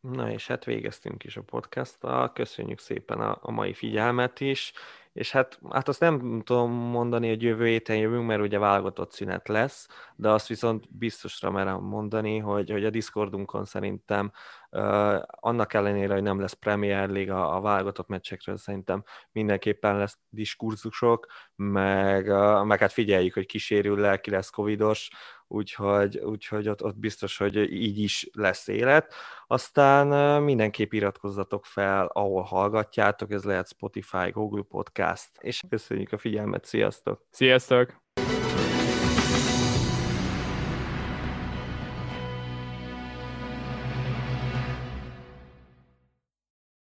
Na 0.00 0.30
és 0.30 0.46
hát 0.46 0.64
végeztünk 0.64 1.24
is 1.24 1.36
a 1.36 1.42
podcasttal, 1.42 2.32
köszönjük 2.32 2.78
szépen 2.78 3.20
a, 3.20 3.38
a 3.40 3.50
mai 3.50 3.72
figyelmet 3.72 4.40
is, 4.40 4.72
és 5.12 5.30
hát, 5.30 5.58
hát 5.70 5.88
azt 5.88 6.00
nem 6.00 6.42
tudom 6.44 6.70
mondani, 6.70 7.28
hogy 7.28 7.42
jövő 7.42 7.66
héten 7.66 7.96
jövünk, 7.96 8.26
mert 8.26 8.40
ugye 8.40 8.58
válogatott 8.58 9.12
szünet 9.12 9.48
lesz, 9.48 9.88
de 10.16 10.30
azt 10.30 10.46
viszont 10.46 10.96
biztosra 10.96 11.50
merem 11.50 11.82
mondani, 11.82 12.38
hogy, 12.38 12.70
hogy 12.70 12.84
a 12.84 12.90
Discordunkon 12.90 13.64
szerintem 13.64 14.32
annak 15.26 15.74
ellenére, 15.74 16.12
hogy 16.12 16.22
nem 16.22 16.40
lesz 16.40 16.52
Premier 16.52 17.08
League 17.08 17.34
a, 17.34 17.56
a 17.56 17.60
válogatott 17.60 18.08
meccsekről, 18.08 18.56
szerintem 18.56 19.04
mindenképpen 19.32 19.98
lesz 19.98 20.18
diskurzusok, 20.28 21.26
meg, 21.56 22.26
meg 22.64 22.78
hát 22.78 22.92
figyeljük, 22.92 23.34
hogy 23.34 23.46
kísérül 23.46 24.00
le, 24.00 24.20
ki 24.20 24.30
lesz 24.30 24.50
covidos, 24.50 25.10
úgyhogy, 25.46 26.18
úgyhogy 26.18 26.68
ott, 26.68 26.82
ott 26.84 26.96
biztos, 26.96 27.36
hogy 27.36 27.72
így 27.72 27.98
is 27.98 28.30
lesz 28.32 28.68
élet. 28.68 29.14
Aztán 29.46 30.42
mindenképp 30.42 30.92
iratkozzatok 30.92 31.66
fel, 31.66 32.06
ahol 32.06 32.42
hallgatjátok, 32.42 33.32
ez 33.32 33.44
lehet 33.44 33.68
Spotify, 33.68 34.30
Google 34.30 34.62
Podcast, 34.68 35.30
és 35.40 35.62
köszönjük 35.68 36.12
a 36.12 36.18
figyelmet, 36.18 36.64
sziasztok! 36.64 37.26
Sziasztok! 37.30 38.03